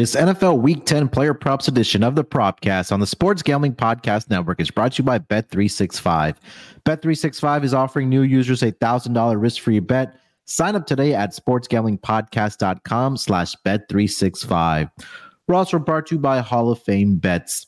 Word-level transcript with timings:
This 0.00 0.16
NFL 0.16 0.62
Week 0.62 0.86
10 0.86 1.10
Player 1.10 1.34
Props 1.34 1.68
edition 1.68 2.02
of 2.02 2.14
the 2.14 2.24
Propcast 2.24 2.90
on 2.90 3.00
the 3.00 3.06
Sports 3.06 3.42
Gambling 3.42 3.74
Podcast 3.74 4.30
Network 4.30 4.58
is 4.58 4.70
brought 4.70 4.92
to 4.92 5.02
you 5.02 5.04
by 5.04 5.18
Bet365. 5.18 6.36
Bet365 6.86 7.64
is 7.64 7.74
offering 7.74 8.08
new 8.08 8.22
users 8.22 8.62
a 8.62 8.72
$1,000 8.72 9.38
risk-free 9.38 9.80
bet. 9.80 10.18
Sign 10.46 10.74
up 10.74 10.86
today 10.86 11.12
at 11.12 11.34
sportsgamblingpodcast.com 11.36 13.18
slash 13.18 13.54
bet365. 13.66 14.90
We're 15.46 15.54
also 15.54 15.78
brought 15.78 16.06
to 16.06 16.14
you 16.14 16.18
by 16.18 16.40
Hall 16.40 16.72
of 16.72 16.82
Fame 16.82 17.16
Bets 17.16 17.66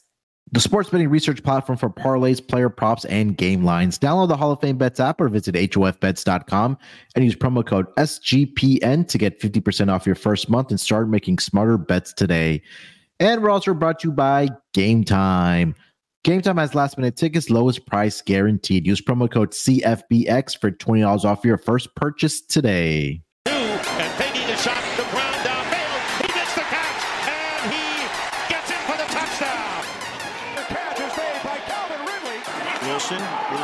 the 0.50 0.60
sports 0.60 0.90
betting 0.90 1.08
research 1.08 1.42
platform 1.42 1.78
for 1.78 1.88
parlays, 1.88 2.46
player 2.46 2.68
props, 2.68 3.04
and 3.06 3.36
game 3.36 3.64
lines. 3.64 3.98
Download 3.98 4.28
the 4.28 4.36
Hall 4.36 4.52
of 4.52 4.60
Fame 4.60 4.76
Bets 4.76 5.00
app 5.00 5.20
or 5.20 5.28
visit 5.28 5.54
HOFBets.com 5.54 6.76
and 7.14 7.24
use 7.24 7.34
promo 7.34 7.64
code 7.64 7.86
SGPN 7.96 9.08
to 9.08 9.18
get 9.18 9.40
50% 9.40 9.90
off 9.90 10.04
your 10.04 10.14
first 10.14 10.50
month 10.50 10.70
and 10.70 10.78
start 10.78 11.08
making 11.08 11.38
smarter 11.38 11.78
bets 11.78 12.12
today. 12.12 12.60
And 13.18 13.42
we're 13.42 13.50
also 13.50 13.72
brought 13.72 14.00
to 14.00 14.08
you 14.08 14.12
by 14.12 14.48
Game 14.74 15.04
Time. 15.04 15.74
Game 16.24 16.42
Time 16.42 16.58
has 16.58 16.74
last 16.74 16.98
minute 16.98 17.16
tickets, 17.16 17.48
lowest 17.48 17.86
price 17.86 18.20
guaranteed. 18.20 18.86
Use 18.86 19.00
promo 19.00 19.30
code 19.30 19.52
CFBX 19.52 20.58
for 20.60 20.70
$20 20.70 21.24
off 21.24 21.44
your 21.44 21.58
first 21.58 21.94
purchase 21.94 22.40
today. 22.40 23.21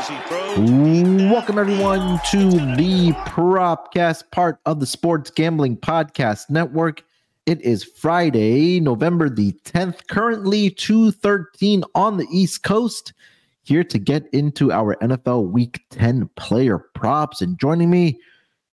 Welcome, 0.09 1.59
everyone, 1.59 2.19
to 2.30 2.48
the 2.77 3.12
Propcast, 3.27 4.31
part 4.31 4.59
of 4.65 4.81
the 4.81 4.87
Sports 4.87 5.31
Gambling 5.31 5.77
Podcast 5.77 6.48
Network. 6.48 7.05
It 7.45 7.61
is 7.61 7.84
Friday, 7.84 8.81
November 8.81 9.29
the 9.29 9.53
10th, 9.65 10.07
currently 10.07 10.71
213 10.71 11.84
on 11.95 12.17
the 12.17 12.27
East 12.33 12.62
Coast. 12.62 13.12
Here 13.65 13.84
to 13.84 13.98
get 13.98 14.27
into 14.33 14.73
our 14.73 14.97
NFL 15.03 15.50
Week 15.50 15.83
10 15.91 16.31
player 16.37 16.78
props. 16.78 17.43
And 17.43 17.61
joining 17.61 17.91
me 17.91 18.19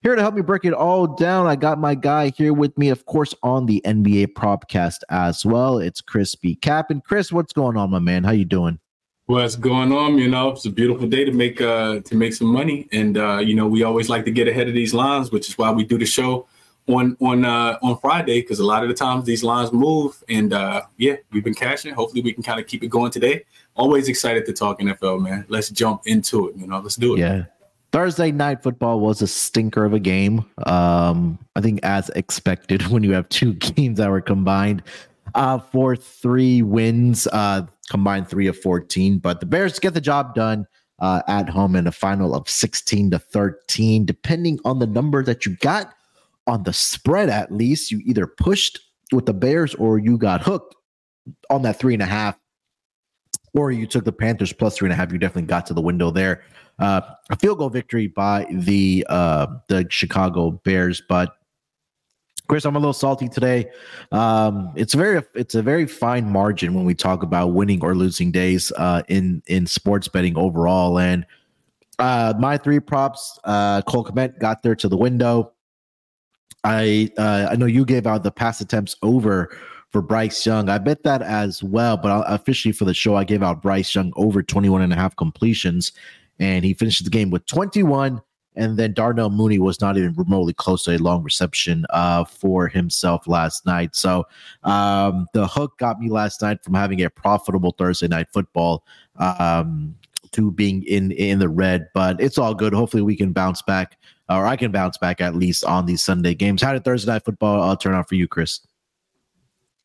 here 0.03 0.15
to 0.15 0.21
help 0.21 0.35
me 0.35 0.41
break 0.41 0.63
it 0.63 0.73
all 0.73 1.05
down, 1.05 1.47
I 1.47 1.57
got 1.57 1.79
my 1.79 1.95
guy 1.95 2.29
here 2.29 2.53
with 2.53 2.77
me, 2.77 2.87
of 2.87 3.05
course, 3.07 3.33
on 3.43 3.65
the 3.65 3.81
NBA 3.85 4.27
Propcast 4.35 4.99
as 5.09 5.45
well. 5.45 5.79
It's 5.79 5.99
Chris 5.99 6.33
B. 6.33 6.55
Cap. 6.55 6.91
And 6.91 7.03
Chris, 7.03 7.33
what's 7.33 7.51
going 7.51 7.75
on, 7.75 7.89
my 7.89 7.99
man? 7.99 8.23
How 8.23 8.31
you 8.31 8.45
doing? 8.45 8.79
What's 9.27 9.55
going 9.55 9.91
on 9.91 10.17
you 10.17 10.27
know? 10.27 10.49
It's 10.49 10.65
a 10.65 10.69
beautiful 10.69 11.07
day 11.07 11.25
to 11.25 11.31
make 11.31 11.61
uh 11.61 12.01
to 12.01 12.15
make 12.15 12.33
some 12.33 12.47
money. 12.47 12.87
And 12.91 13.17
uh 13.17 13.37
you 13.37 13.55
know 13.55 13.67
we 13.67 13.83
always 13.83 14.09
like 14.09 14.25
to 14.25 14.31
get 14.31 14.47
ahead 14.47 14.67
of 14.67 14.73
these 14.73 14.93
lines 14.93 15.31
which 15.31 15.49
is 15.49 15.57
why 15.57 15.71
we 15.71 15.83
do 15.83 15.97
the 15.97 16.05
show 16.05 16.47
on 16.87 17.17
on 17.19 17.43
uh 17.43 17.79
on 17.81 17.97
friday 17.97 18.41
because 18.41 18.59
a 18.59 18.65
lot 18.65 18.83
of 18.83 18.89
the 18.89 18.93
times 18.93 19.25
these 19.25 19.43
lines 19.43 19.73
move 19.73 20.23
and 20.29 20.53
uh 20.53 20.83
yeah 20.97 21.15
we've 21.31 21.43
been 21.43 21.55
cashing. 21.55 21.93
Hopefully 21.93 22.21
we 22.21 22.33
can 22.33 22.43
kind 22.43 22.59
of 22.59 22.67
keep 22.67 22.83
it 22.83 22.87
going 22.87 23.11
today. 23.11 23.43
Always 23.75 24.07
excited 24.07 24.45
to 24.45 24.53
talk 24.53 24.79
nfl 24.79 25.21
man. 25.21 25.45
Let's 25.47 25.69
jump 25.69 26.01
into 26.05 26.49
it 26.49 26.57
you 26.57 26.67
know? 26.67 26.79
Let's 26.79 26.95
do 26.95 27.15
it. 27.15 27.19
Yeah. 27.19 27.45
Thursday 27.91 28.29
night 28.29 28.61
football 28.61 28.99
was 28.99 29.21
a 29.21 29.27
stinker 29.27 29.85
of 29.85 29.93
a 29.93 29.99
game. 29.99 30.45
Um, 30.65 31.39
I 31.55 31.61
think 31.61 31.79
as 31.83 32.09
expected 32.09 32.85
when 32.87 33.03
you 33.03 33.13
have 33.13 33.27
two 33.29 33.53
games 33.75 33.97
that 33.97 34.09
were 34.09 34.21
combined 34.21 34.83
uh, 35.35 35.59
for 35.59 35.95
three 35.95 36.61
wins. 36.61 37.27
Uh, 37.27 37.67
combined 37.89 38.27
three 38.27 38.47
of 38.47 38.57
14. 38.59 39.19
But 39.19 39.39
the 39.39 39.45
Bears 39.45 39.79
get 39.79 39.93
the 39.93 40.01
job 40.01 40.35
done 40.35 40.65
uh, 40.99 41.21
at 41.27 41.49
home 41.49 41.75
in 41.75 41.87
a 41.87 41.91
final 41.91 42.35
of 42.35 42.49
16 42.49 43.11
to 43.11 43.19
13, 43.19 44.05
depending 44.05 44.59
on 44.65 44.79
the 44.79 44.87
number 44.87 45.23
that 45.23 45.45
you 45.45 45.55
got 45.57 45.93
on 46.47 46.63
the 46.63 46.73
spread, 46.73 47.29
at 47.29 47.51
least. 47.51 47.91
You 47.91 48.01
either 48.05 48.27
pushed 48.27 48.79
with 49.11 49.25
the 49.25 49.33
Bears 49.33 49.75
or 49.75 49.99
you 49.99 50.17
got 50.17 50.41
hooked 50.41 50.75
on 51.49 51.61
that 51.63 51.77
three 51.77 51.93
and 51.93 52.03
a 52.03 52.07
half, 52.07 52.37
or 53.53 53.71
you 53.71 53.87
took 53.87 54.05
the 54.05 54.11
Panthers 54.11 54.53
plus 54.53 54.77
three 54.77 54.87
and 54.87 54.93
a 54.93 54.95
half. 54.95 55.11
You 55.11 55.17
definitely 55.17 55.47
got 55.47 55.65
to 55.67 55.73
the 55.73 55.81
window 55.81 56.11
there. 56.11 56.43
Uh, 56.77 57.01
a 57.29 57.37
field 57.37 57.59
goal 57.59 57.69
victory 57.69 58.07
by 58.07 58.45
the 58.51 59.05
uh, 59.09 59.47
the 59.69 59.87
Chicago 59.89 60.51
Bears, 60.51 61.01
but 61.07 61.37
Chris, 62.47 62.65
I'm 62.65 62.75
a 62.75 62.79
little 62.79 62.93
salty 62.93 63.27
today. 63.27 63.71
Um, 64.11 64.71
it's 64.75 64.93
very 64.93 65.21
it's 65.33 65.55
a 65.55 65.61
very 65.61 65.87
fine 65.87 66.29
margin 66.31 66.73
when 66.73 66.85
we 66.85 66.93
talk 66.93 67.23
about 67.23 67.47
winning 67.47 67.83
or 67.83 67.95
losing 67.95 68.31
days 68.31 68.71
uh, 68.77 69.01
in 69.07 69.41
in 69.47 69.65
sports 69.65 70.07
betting 70.07 70.37
overall. 70.37 70.99
And 70.99 71.25
uh, 71.97 72.33
my 72.39 72.57
three 72.57 72.79
props, 72.79 73.39
uh, 73.45 73.81
Cole 73.83 74.05
Kmet 74.05 74.39
got 74.39 74.63
there 74.63 74.75
to 74.75 74.87
the 74.87 74.97
window. 74.97 75.53
I 76.63 77.09
uh, 77.17 77.47
I 77.51 77.55
know 77.55 77.65
you 77.65 77.85
gave 77.85 78.05
out 78.05 78.23
the 78.23 78.31
pass 78.31 78.61
attempts 78.61 78.95
over 79.01 79.55
for 79.91 80.01
Bryce 80.01 80.45
Young. 80.45 80.69
I 80.69 80.77
bet 80.77 81.03
that 81.03 81.21
as 81.21 81.63
well, 81.63 81.97
but 81.97 82.25
officially 82.27 82.73
for 82.73 82.85
the 82.85 82.93
show, 82.93 83.15
I 83.15 83.23
gave 83.23 83.41
out 83.41 83.61
Bryce 83.61 83.95
Young 83.95 84.11
over 84.15 84.43
21 84.43 84.81
and 84.81 84.91
a 84.91 84.95
half 84.95 85.15
completions, 85.15 85.93
and 86.39 86.65
he 86.65 86.73
finished 86.73 87.03
the 87.03 87.09
game 87.09 87.29
with 87.29 87.45
21 87.45 88.21
and 88.55 88.77
then 88.77 88.93
Darnell 88.93 89.29
Mooney 89.29 89.59
was 89.59 89.81
not 89.81 89.97
even 89.97 90.13
remotely 90.13 90.53
close 90.53 90.83
to 90.85 90.95
a 90.95 90.97
long 90.97 91.23
reception 91.23 91.85
uh, 91.89 92.23
for 92.23 92.67
himself 92.67 93.27
last 93.27 93.65
night. 93.65 93.95
So 93.95 94.25
um, 94.63 95.27
the 95.33 95.47
hook 95.47 95.77
got 95.77 95.99
me 95.99 96.09
last 96.09 96.41
night 96.41 96.63
from 96.63 96.73
having 96.73 97.01
a 97.01 97.09
profitable 97.09 97.71
Thursday 97.77 98.07
night 98.07 98.27
football 98.31 98.85
um, 99.17 99.95
to 100.31 100.51
being 100.51 100.83
in 100.83 101.11
in 101.11 101.39
the 101.39 101.49
red. 101.49 101.87
But 101.93 102.21
it's 102.21 102.37
all 102.37 102.53
good. 102.53 102.73
Hopefully 102.73 103.03
we 103.03 103.15
can 103.15 103.31
bounce 103.33 103.61
back, 103.61 103.97
or 104.29 104.45
I 104.45 104.55
can 104.55 104.71
bounce 104.71 104.97
back 104.97 105.21
at 105.21 105.35
least 105.35 105.63
on 105.63 105.85
these 105.85 106.03
Sunday 106.03 106.33
games. 106.33 106.61
How 106.61 106.73
did 106.73 106.83
Thursday 106.83 107.11
night 107.11 107.25
football 107.25 107.61
uh, 107.61 107.75
turn 107.75 107.93
out 107.93 108.09
for 108.09 108.15
you, 108.15 108.27
Chris? 108.27 108.61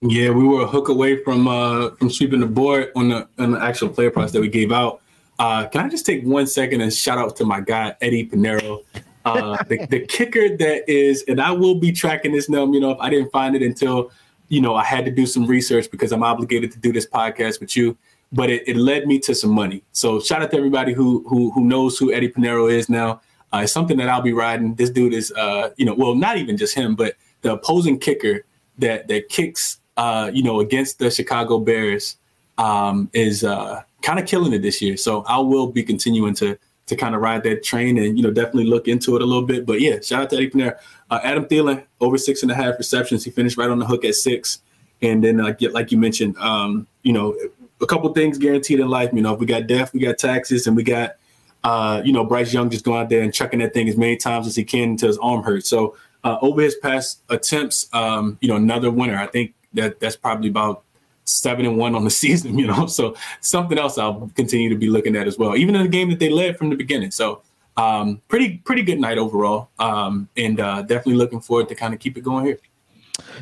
Yeah, 0.02 0.30
we 0.30 0.44
were 0.44 0.62
a 0.62 0.66
hook 0.66 0.88
away 0.88 1.22
from 1.22 1.46
uh, 1.46 1.90
from 1.90 2.08
sweeping 2.10 2.40
the 2.40 2.46
board 2.46 2.90
on 2.96 3.10
the 3.10 3.28
on 3.38 3.50
the 3.52 3.62
actual 3.62 3.90
player 3.90 4.10
price 4.10 4.32
that 4.32 4.40
we 4.40 4.48
gave 4.48 4.72
out. 4.72 5.02
Uh, 5.40 5.66
can 5.68 5.86
I 5.86 5.88
just 5.88 6.04
take 6.04 6.22
one 6.22 6.46
second 6.46 6.82
and 6.82 6.92
shout 6.92 7.16
out 7.16 7.34
to 7.36 7.46
my 7.46 7.60
guy 7.60 7.96
Eddie 8.02 8.28
Piñeiro, 8.28 8.84
uh, 9.24 9.56
the, 9.64 9.86
the, 9.86 10.00
kicker 10.00 10.54
that 10.58 10.86
is, 10.86 11.24
and 11.28 11.40
I 11.40 11.50
will 11.50 11.76
be 11.76 11.92
tracking 11.92 12.32
this 12.32 12.50
now. 12.50 12.70
You 12.70 12.78
know, 12.78 12.90
if 12.90 13.00
I 13.00 13.08
didn't 13.08 13.32
find 13.32 13.56
it 13.56 13.62
until 13.62 14.12
you 14.48 14.60
know 14.60 14.74
I 14.74 14.84
had 14.84 15.06
to 15.06 15.10
do 15.10 15.24
some 15.24 15.46
research 15.46 15.90
because 15.90 16.12
I'm 16.12 16.22
obligated 16.22 16.72
to 16.72 16.78
do 16.78 16.92
this 16.92 17.06
podcast 17.06 17.58
with 17.58 17.74
you. 17.74 17.96
But 18.30 18.50
it, 18.50 18.68
it 18.68 18.76
led 18.76 19.06
me 19.06 19.18
to 19.20 19.34
some 19.34 19.50
money. 19.50 19.82
So 19.92 20.20
shout 20.20 20.42
out 20.42 20.50
to 20.50 20.58
everybody 20.58 20.92
who 20.92 21.26
who 21.26 21.50
who 21.52 21.64
knows 21.64 21.96
who 21.96 22.12
Eddie 22.12 22.28
Piñeiro 22.28 22.70
is 22.70 22.90
now. 22.90 23.22
Uh, 23.50 23.62
it's 23.62 23.72
something 23.72 23.96
that 23.96 24.10
I'll 24.10 24.20
be 24.20 24.34
riding. 24.34 24.74
This 24.74 24.90
dude 24.90 25.14
is, 25.14 25.32
uh, 25.32 25.70
you 25.78 25.86
know, 25.86 25.94
well, 25.94 26.14
not 26.14 26.36
even 26.36 26.58
just 26.58 26.74
him, 26.74 26.94
but 26.94 27.14
the 27.40 27.54
opposing 27.54 27.98
kicker 27.98 28.44
that 28.76 29.08
that 29.08 29.30
kicks, 29.30 29.78
uh, 29.96 30.30
you 30.34 30.42
know, 30.42 30.60
against 30.60 30.98
the 30.98 31.10
Chicago 31.10 31.58
Bears 31.58 32.18
um, 32.58 33.08
is 33.14 33.42
uh, 33.42 33.82
kind 34.02 34.18
of 34.18 34.26
killing 34.26 34.52
it 34.52 34.62
this 34.62 34.80
year. 34.80 34.96
So 34.96 35.22
I 35.24 35.38
will 35.38 35.66
be 35.66 35.82
continuing 35.82 36.34
to 36.36 36.58
to 36.86 36.96
kind 36.96 37.14
of 37.14 37.20
ride 37.20 37.44
that 37.44 37.62
train 37.62 37.98
and 37.98 38.16
you 38.16 38.22
know 38.22 38.30
definitely 38.30 38.64
look 38.64 38.88
into 38.88 39.16
it 39.16 39.22
a 39.22 39.24
little 39.24 39.46
bit. 39.46 39.64
But 39.64 39.80
yeah, 39.80 40.00
shout 40.00 40.22
out 40.22 40.30
to 40.30 40.36
Eddie 40.36 40.50
Piñeiro. 40.50 40.76
Uh, 41.10 41.20
Adam 41.22 41.44
Thielen 41.44 41.84
over 42.00 42.18
six 42.18 42.42
and 42.42 42.50
a 42.50 42.54
half 42.54 42.78
receptions. 42.78 43.24
He 43.24 43.30
finished 43.30 43.56
right 43.56 43.70
on 43.70 43.78
the 43.78 43.86
hook 43.86 44.04
at 44.04 44.14
six. 44.14 44.60
And 45.02 45.24
then 45.24 45.40
uh, 45.40 45.52
get 45.52 45.72
like 45.72 45.92
you 45.92 45.98
mentioned, 45.98 46.36
um, 46.36 46.86
you 47.02 47.14
know, 47.14 47.34
a 47.80 47.86
couple 47.86 48.12
things 48.12 48.36
guaranteed 48.36 48.80
in 48.80 48.88
life. 48.88 49.10
You 49.12 49.22
know, 49.22 49.32
if 49.32 49.40
we 49.40 49.46
got 49.46 49.66
death, 49.66 49.94
we 49.94 50.00
got 50.00 50.18
taxes, 50.18 50.66
and 50.66 50.76
we 50.76 50.82
got 50.82 51.16
uh, 51.64 52.02
you 52.04 52.12
know 52.12 52.24
Bryce 52.24 52.52
Young 52.52 52.68
just 52.68 52.84
going 52.84 53.00
out 53.00 53.08
there 53.08 53.22
and 53.22 53.32
chucking 53.32 53.60
that 53.60 53.72
thing 53.72 53.88
as 53.88 53.96
many 53.96 54.16
times 54.16 54.46
as 54.46 54.56
he 54.56 54.64
can 54.64 54.90
until 54.90 55.08
his 55.08 55.18
arm 55.18 55.42
hurts. 55.42 55.68
So 55.68 55.96
uh, 56.24 56.36
over 56.42 56.60
his 56.60 56.74
past 56.76 57.22
attempts, 57.28 57.88
um, 57.94 58.36
you 58.40 58.48
know, 58.48 58.56
another 58.56 58.90
winner. 58.90 59.16
I 59.16 59.26
think 59.26 59.54
that 59.74 60.00
that's 60.00 60.16
probably 60.16 60.48
about 60.48 60.84
seven 61.30 61.66
and 61.66 61.76
one 61.76 61.94
on 61.94 62.04
the 62.04 62.10
season, 62.22 62.58
you 62.58 62.66
know. 62.66 62.86
So 62.86 63.16
something 63.40 63.78
else 63.78 63.98
I'll 63.98 64.30
continue 64.34 64.68
to 64.68 64.76
be 64.76 64.88
looking 64.88 65.16
at 65.16 65.26
as 65.26 65.38
well, 65.38 65.56
even 65.56 65.74
in 65.74 65.82
the 65.82 65.88
game 65.88 66.10
that 66.10 66.18
they 66.18 66.30
led 66.30 66.56
from 66.56 66.70
the 66.70 66.76
beginning. 66.76 67.10
So 67.10 67.42
um, 67.76 68.20
pretty 68.28 68.58
pretty 68.58 68.82
good 68.82 69.00
night 69.00 69.18
overall, 69.18 69.70
um, 69.78 70.28
and 70.36 70.60
uh, 70.60 70.82
definitely 70.82 71.14
looking 71.14 71.40
forward 71.40 71.68
to 71.68 71.74
kind 71.74 71.94
of 71.94 72.00
keep 72.00 72.16
it 72.16 72.22
going 72.22 72.46
here. 72.46 72.58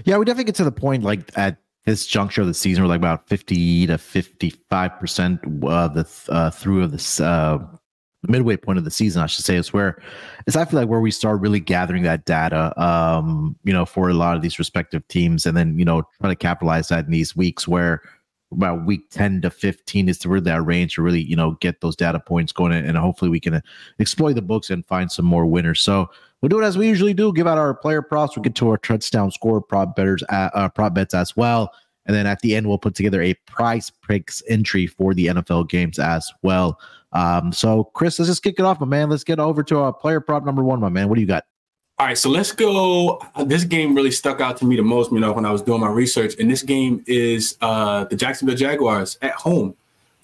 Yeah, 0.04 0.19
we 0.19 0.25
definitely 0.25 0.44
get 0.44 0.54
to 0.56 0.65
the 0.65 0.72
point 0.72 1.03
like 1.03 1.37
at 1.37 1.59
this 1.84 2.06
juncture 2.06 2.43
of 2.43 2.46
the 2.46 2.55
season, 2.55 2.85
we're 2.85 2.88
like 2.88 2.99
about 2.99 3.29
fifty 3.29 3.87
to 3.87 3.99
fifty 3.99 4.50
five 4.69 4.99
percent 5.00 5.40
of 5.62 5.94
the 5.94 6.06
uh, 6.29 6.50
through 6.50 6.85
of 6.85 6.93
this 6.93 7.20
uh, 7.20 7.58
midway 8.26 8.56
point 8.56 8.79
of 8.79 8.85
the 8.85 8.91
season, 8.91 9.23
I 9.23 9.26
should 9.26 9.44
say, 9.44 9.56
is 9.56 9.73
where 9.73 10.03
it's 10.47 10.56
I 10.56 10.65
feel 10.65 10.81
like 10.81 10.88
where 10.88 11.00
we 11.00 11.11
start 11.11 11.41
really 11.41 11.61
gathering 11.61 12.03
that 12.03 12.25
data, 12.25 12.73
um, 12.82 13.56
you 13.65 13.73
know, 13.73 13.87
for 13.87 14.09
a 14.09 14.15
lot 14.15 14.37
of 14.37 14.43
these 14.43 14.59
respective 14.59 15.06
teams, 15.09 15.47
and 15.47 15.56
then 15.56 15.79
you 15.79 15.85
know 15.85 16.03
try 16.20 16.31
to 16.31 16.37
capitalize 16.37 16.88
that 16.88 17.05
in 17.05 17.11
these 17.11 17.37
weeks 17.37 17.69
where 17.69 18.03
about 18.50 18.87
week 18.87 19.11
10 19.11 19.43
to 19.43 19.50
15 19.50 20.09
is 20.09 20.17
to 20.17 20.29
really 20.31 20.44
that 20.44 20.62
range 20.62 20.94
to 20.94 21.03
really 21.03 21.20
you 21.23 21.37
know 21.37 21.53
get 21.61 21.82
those 21.82 21.94
data 21.94 22.19
points 22.19 22.50
going 22.50 22.73
and 22.73 22.97
hopefully 22.97 23.31
we 23.31 23.38
can 23.38 23.61
exploit 24.00 24.32
the 24.32 24.43
books 24.43 24.71
and 24.71 24.87
find 24.87 25.12
some 25.12 25.26
more 25.26 25.47
winners. 25.47 25.81
So 25.81 26.09
we'll 26.41 26.49
do 26.49 26.61
it 26.61 26.64
as 26.64 26.79
we 26.79 26.88
usually 26.88 27.14
do 27.14 27.32
give 27.32 27.47
out 27.47 27.59
our 27.59 27.75
player 27.75 28.03
props. 28.03 28.37
We'll 28.37 28.43
get 28.43 28.55
to 28.56 28.71
our 28.71 28.79
touchdown 28.79 29.31
score 29.31 29.61
prop 29.61 29.94
betters 29.94 30.23
uh, 30.31 30.50
uh 30.55 30.69
prop 30.71 30.94
bets 30.94 31.14
as 31.14 31.37
well 31.37 31.73
and 32.08 32.16
then 32.16 32.26
at 32.26 32.40
the 32.40 32.56
end 32.56 32.66
we'll 32.66 32.78
put 32.78 32.96
together 32.96 33.22
a 33.22 33.34
prize 33.46 33.93
picks 34.08 34.43
entry 34.49 34.87
for 34.87 35.14
the 35.14 35.26
nfl 35.26 35.69
games 35.69 35.99
as 36.00 36.32
well 36.43 36.78
um, 37.12 37.52
so, 37.52 37.84
Chris, 37.84 38.19
let's 38.19 38.28
just 38.28 38.43
kick 38.43 38.56
it 38.58 38.64
off, 38.64 38.81
my 38.81 38.87
man. 38.87 39.10
Let's 39.10 39.25
get 39.25 39.38
over 39.38 39.62
to 39.64 39.78
our 39.78 39.93
player 39.93 40.20
prop 40.20 40.44
number 40.44 40.62
one, 40.62 40.81
my 40.81 40.88
man. 40.88 41.08
What 41.08 41.14
do 41.16 41.20
you 41.20 41.26
got? 41.26 41.44
All 41.99 42.06
right, 42.06 42.19
so 42.19 42.31
let's 42.31 42.52
go. 42.52 43.20
This 43.44 43.64
game 43.64 43.94
really 43.94 44.12
stuck 44.12 44.40
out 44.40 44.56
to 44.58 44.64
me 44.64 44.76
the 44.76 44.82
most, 44.82 45.10
you 45.10 45.19
know, 45.19 45.32
when 45.32 45.44
I 45.44 45.50
was 45.50 45.62
doing 45.62 45.81
my 45.81 45.88
research. 45.88 46.34
And 46.38 46.49
this 46.49 46.62
game 46.62 47.02
is 47.06 47.56
uh, 47.60 48.05
the 48.05 48.14
Jacksonville 48.14 48.56
Jaguars 48.56 49.19
at 49.20 49.32
home 49.32 49.75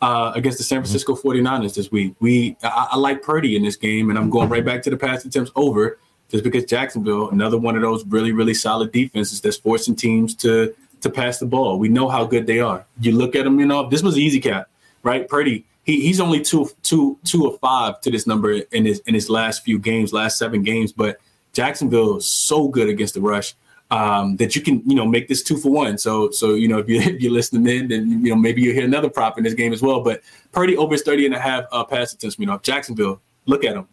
uh, 0.01 0.33
against 0.37 0.59
the 0.59 0.65
San 0.65 0.77
mm-hmm. 0.77 0.85
Francisco 0.85 1.17
49ers 1.17 1.75
this 1.75 1.91
week. 1.91 2.15
We 2.21 2.57
I, 2.63 2.89
I, 2.93 2.97
like 2.97 3.23
Purdy 3.23 3.57
in 3.57 3.65
this 3.65 3.75
game, 3.75 4.09
and 4.11 4.19
I'm 4.19 4.31
going 4.31 4.49
right 4.49 4.65
back 4.65 4.83
to 4.85 4.91
the 4.91 4.97
pass 4.97 5.25
attempts 5.25 5.51
over 5.57 5.99
just 6.31 6.45
because 6.45 6.65
Jacksonville, 6.65 7.31
another 7.31 7.59
one 7.59 7.75
of 7.75 7.83
those 7.83 8.05
really, 8.07 8.31
really 8.31 8.55
solid 8.55 8.93
defenses 8.93 9.41
that's 9.41 9.57
forcing 9.57 9.97
teams 9.97 10.35
to 10.37 10.73
to 11.05 11.11
pass 11.11 11.39
the 11.39 11.47
ball. 11.47 11.79
We 11.79 11.89
know 11.89 12.09
how 12.09 12.25
good 12.25 12.47
they 12.47 12.59
are. 12.59 12.85
You 13.01 13.13
look 13.13 13.37
at 13.37 13.45
them, 13.45 13.61
you 13.61 13.67
know, 13.67 13.89
this 13.89 14.03
was 14.03 14.19
easy 14.19 14.41
cap, 14.41 14.69
right? 15.03 15.29
Purdy 15.29 15.65
he, 15.85 16.01
he's 16.01 16.21
only 16.21 16.41
two 16.41 16.69
two 16.83 17.19
two 17.25 17.47
of 17.47 17.61
five 17.61 18.01
to 18.01 18.11
this 18.11 18.27
number 18.27 18.53
in 18.53 18.87
his 18.87 19.01
in 19.01 19.15
his 19.15 19.31
last 19.31 19.63
few 19.65 19.79
games, 19.79 20.13
last 20.13 20.39
seven 20.39 20.63
games. 20.63 20.93
But 20.93 21.21
Jacksonville 21.53 22.17
is 22.17 22.27
so 22.27 22.69
good 22.69 22.89
against 22.89 23.15
the 23.15 23.21
rush 23.21 23.55
um, 23.91 24.37
that 24.37 24.57
you 24.57 24.63
can 24.63 24.83
you 24.89 24.97
know 24.97 25.07
make 25.07 25.29
this 25.29 25.43
two 25.43 25.57
for 25.57 25.71
one. 25.71 25.99
So 25.99 26.31
so 26.31 26.55
you 26.55 26.69
know 26.69 26.79
if 26.79 26.89
you 26.89 27.01
if 27.01 27.21
you're 27.21 27.33
listening 27.33 27.67
in, 27.77 27.89
then 27.89 28.25
you 28.25 28.31
know 28.31 28.37
maybe 28.37 28.63
you'll 28.63 28.75
hear 28.75 28.85
another 28.85 29.11
prop 29.11 29.39
in 29.39 29.45
this 29.45 29.55
game 29.55 29.73
as 29.73 29.83
well. 29.83 30.01
But 30.01 30.23
Purdy 30.53 30.77
over 30.77 30.93
his 30.93 31.03
30 31.03 31.27
and 31.27 31.35
a 31.35 31.41
half 31.41 31.65
uh, 31.71 31.85
pass 31.85 32.15
attempts. 32.15 32.39
You 32.39 32.47
know 32.47 32.59
Jacksonville, 32.59 33.21
look 33.47 33.65
at 33.65 33.75
them, 33.75 33.87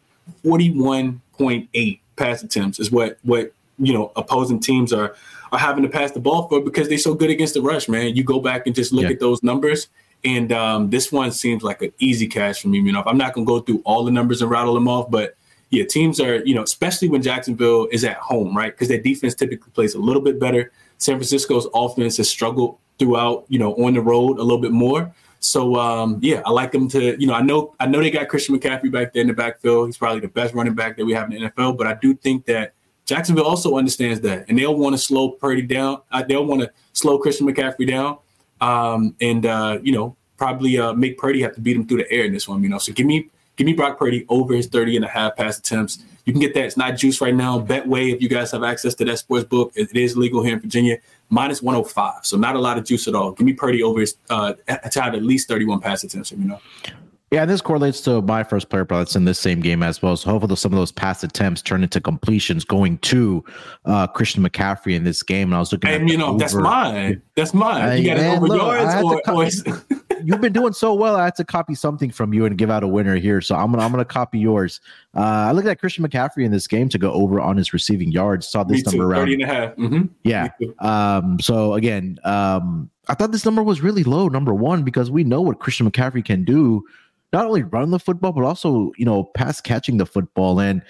41.8 0.45 1.99
pass 2.15 2.41
attempts 2.41 2.79
is 2.79 2.89
what 2.91 3.17
what 3.23 3.53
you 3.79 3.93
know 3.93 4.13
opposing 4.15 4.59
teams 4.61 4.93
are 4.93 5.15
are 5.51 5.59
having 5.59 5.83
to 5.83 5.89
pass 5.89 6.12
the 6.12 6.19
ball 6.19 6.48
for 6.48 6.62
because 6.62 6.88
they're 6.88 6.98
so 6.98 7.13
good 7.13 7.30
against 7.30 7.53
the 7.53 7.62
rush. 7.62 7.89
Man, 7.89 8.15
you 8.15 8.24
go 8.24 8.39
back 8.39 8.68
and 8.68 8.75
just 8.75 8.94
look 8.94 9.03
yeah. 9.03 9.12
at 9.12 9.19
those 9.19 9.44
numbers. 9.44 9.89
And 10.24 10.51
um, 10.51 10.89
this 10.89 11.12
one 11.12 11.31
seems 11.31 11.63
like 11.63 11.81
an 11.81 11.92
easy 12.00 12.27
cash 12.27 12.62
for 12.62 12.68
me. 12.68 12.80
You 12.80 12.92
know, 12.92 13.03
I'm 13.06 13.18
not 13.18 13.33
gonna 13.33 13.45
go 13.45 13.59
through 13.59 13.81
all 13.86 14.03
the 14.03 14.12
numbers 14.12 14.42
and 14.42 14.51
rattle 14.51 14.74
them 14.74 14.88
off, 14.88 15.09
but 15.09 15.36
yeah, 15.71 15.86
teams 15.86 16.19
are, 16.19 16.44
you 16.45 16.53
know, 16.53 16.63
especially 16.63 17.09
when 17.09 17.21
Jacksonville 17.21 17.88
is 17.92 18.03
at 18.03 18.18
home, 18.18 18.56
right? 18.56 18.74
Because 18.74 18.89
their 18.89 19.00
defense 19.01 19.33
typically 19.33 19.71
plays 19.71 19.95
a 19.95 20.00
little 20.00 20.21
bit 20.21 20.39
better. 20.39 20.71
San 20.98 21.15
Francisco's 21.15 21.68
offense 21.74 22.18
has 22.18 22.30
struggled 22.30 22.77
throughout, 23.00 23.45
you 23.47 23.57
know, 23.57 23.74
on 23.75 23.94
the 23.94 24.01
road 24.01 24.38
a 24.38 24.44
little 24.44 24.62
bit 24.62 24.74
more. 24.74 25.13
So 25.39 25.75
um, 25.75 26.19
yeah, 26.21 26.44
I 26.45 26.51
like 26.51 26.71
them 26.71 26.88
to, 26.89 27.19
you 27.19 27.25
know, 27.25 27.33
I 27.33 27.42
know 27.42 27.74
I 27.80 27.88
know 27.88 28.00
they 28.00 28.12
got 28.12 28.27
Christian 28.27 28.59
McCaffrey 28.59 28.92
back 28.92 29.12
there 29.13 29.21
in 29.21 29.27
the 29.27 29.33
backfield. 29.33 29.88
He's 29.88 29.97
probably 29.97 30.19
the 30.19 30.27
best 30.27 30.54
running 30.54 30.75
back 30.75 30.97
that 30.97 31.06
we 31.06 31.13
have 31.13 31.31
in 31.31 31.42
the 31.42 31.50
NFL, 31.50 31.77
but 31.77 31.88
I 31.88 31.95
do 31.95 32.13
think 32.13 32.45
that 32.45 32.74
Jacksonville 33.11 33.45
also 33.45 33.77
understands 33.77 34.21
that, 34.21 34.45
and 34.47 34.57
they'll 34.57 34.75
want 34.75 34.93
to 34.93 34.97
slow 34.97 35.31
Purdy 35.31 35.61
down. 35.63 36.01
Uh, 36.11 36.23
they'll 36.27 36.45
want 36.45 36.61
to 36.61 36.71
slow 36.93 37.19
Christian 37.19 37.47
McCaffrey 37.47 37.87
down, 37.87 38.17
um, 38.61 39.15
and 39.21 39.45
uh, 39.45 39.79
you 39.83 39.91
know, 39.91 40.15
probably 40.37 40.79
uh, 40.79 40.93
make 40.93 41.17
Purdy 41.17 41.41
have 41.41 41.53
to 41.55 41.61
beat 41.61 41.75
him 41.75 41.87
through 41.87 41.97
the 41.97 42.11
air 42.11 42.25
in 42.25 42.33
this 42.33 42.47
one. 42.47 42.63
You 42.63 42.69
know, 42.69 42.77
so 42.77 42.93
give 42.93 43.05
me 43.05 43.29
Give 43.61 43.65
me 43.65 43.73
Brock 43.73 43.99
Purdy 43.99 44.25
over 44.29 44.55
his 44.55 44.65
30 44.67 44.95
and 44.95 45.05
a 45.05 45.07
half 45.07 45.35
pass 45.35 45.59
attempts. 45.59 45.99
You 46.25 46.33
can 46.33 46.39
get 46.39 46.53
that. 46.53 46.65
It's 46.65 46.77
not 46.77 46.97
juice 46.97 47.21
right 47.21 47.35
now. 47.35 47.59
Betway, 47.59 48.11
if 48.11 48.21
you 48.21 48.29
guys 48.29 48.51
have 48.51 48.63
access 48.63 48.95
to 48.95 49.05
that 49.05 49.19
sports 49.19 49.43
book, 49.43 49.71
it 49.75 49.95
is 49.95 50.15
legal 50.17 50.43
here 50.43 50.53
in 50.53 50.61
Virginia. 50.61 50.97
Minus 51.29 51.61
105. 51.61 52.25
So 52.25 52.37
not 52.37 52.55
a 52.55 52.59
lot 52.59 52.79
of 52.79 52.85
juice 52.85 53.07
at 53.07 53.15
all. 53.15 53.33
Give 53.33 53.45
me 53.45 53.53
Purdy 53.53 53.83
over 53.83 53.99
his 53.99 54.15
uh, 54.29 54.53
at 54.67 55.23
least 55.23 55.47
31 55.47 55.79
pass 55.79 56.03
attempts, 56.03 56.31
you 56.31 56.37
know. 56.39 56.59
Yeah, 57.31 57.44
and 57.44 57.50
this 57.50 57.62
correlates 57.62 58.01
to 58.01 58.22
my 58.22 58.44
first 58.44 58.69
player 58.69 58.83
that's 58.83 59.16
in 59.16 59.24
this 59.24 59.39
same 59.39 59.62
game 59.62 59.81
as 59.83 60.01
well. 60.01 60.18
So 60.18 60.30
hopefully 60.30 60.54
some 60.57 60.74
of 60.74 60.78
those 60.78 60.92
pass 60.92 61.24
attempts 61.24 61.62
turn 61.62 61.81
into 61.81 62.01
completions 62.01 62.66
going 62.66 62.98
to 63.00 63.45
uh, 63.86 64.07
Christian 64.07 64.44
McCaffrey 64.44 64.95
in 64.95 65.06
this 65.06 65.24
game. 65.24 65.48
And 65.48 65.56
I 65.56 65.60
was 65.60 65.72
looking 65.72 65.92
and, 65.92 66.04
at 66.04 66.10
you 66.10 66.18
know, 66.18 66.31
over. 66.31 66.39
that's 66.39 66.54
mine. 66.54 67.22
That's 67.36 67.54
mine. 67.54 68.00
You 68.00 68.06
got 68.06 68.18
it 68.18 68.36
over 68.36 68.48
look, 68.48 68.62
yards 68.62 69.01
or, 69.01 69.31
or 69.33 69.45
you've 70.25 70.42
been 70.42 70.51
doing 70.51 70.74
so 70.74 70.94
well. 70.94 71.16
I 71.16 71.24
had 71.24 71.36
to 71.36 71.45
copy 71.45 71.74
something 71.74 72.12
from 72.12 72.33
you 72.33 72.45
and 72.45 72.57
give 72.57 72.69
out 72.69 72.83
a 72.83 72.88
winner 72.88 73.16
here. 73.16 73.39
So 73.39 73.56
I'm 73.56 73.72
gonna 73.72 73.86
I'm 73.86 73.92
gonna 73.92 74.04
copy 74.04 74.38
yours. 74.38 74.81
Uh, 75.16 75.22
I 75.22 75.54
looked 75.54 75.69
at 75.69 75.80
Christian 75.80 76.06
McCaffrey 76.06 76.44
in 76.44 76.51
this 76.51 76.68
game 76.68 76.89
to 76.89 76.98
go 76.98 77.13
over 77.13 77.39
on 77.39 77.56
his 77.56 77.72
receiving 77.72 78.12
yards. 78.12 78.45
Saw 78.45 78.66
this 78.66 78.83
number 78.86 79.06
around 79.06 79.22
30 79.22 79.33
and 79.36 79.44
a 79.44 79.48
half. 79.48 79.75
Mm-hmm. 79.78 80.01
Yeah. 80.24 80.50
Um, 80.80 81.39
so 81.39 81.75
again, 81.75 82.19
um, 82.25 82.89
I 83.07 83.13
thought 83.13 83.31
this 83.31 83.45
number 83.45 83.63
was 83.63 83.80
really 83.80 84.04
low, 84.04 84.28
number 84.28 84.54
one, 84.54 84.83
because 84.83 85.10
we 85.10 85.24
know 85.24 85.42
what 85.42 85.60
Christian 85.60 85.89
McCaffrey 85.89 86.25
can 86.25 86.44
do 86.44 86.83
not 87.33 87.45
only 87.45 87.63
run 87.63 87.92
the 87.92 88.00
football, 88.00 88.31
but 88.31 88.44
also, 88.44 88.92
you 88.98 89.06
know, 89.06 89.24
pass 89.24 89.62
catching 89.62 89.98
the 89.98 90.06
football. 90.06 90.60
And 90.60 90.81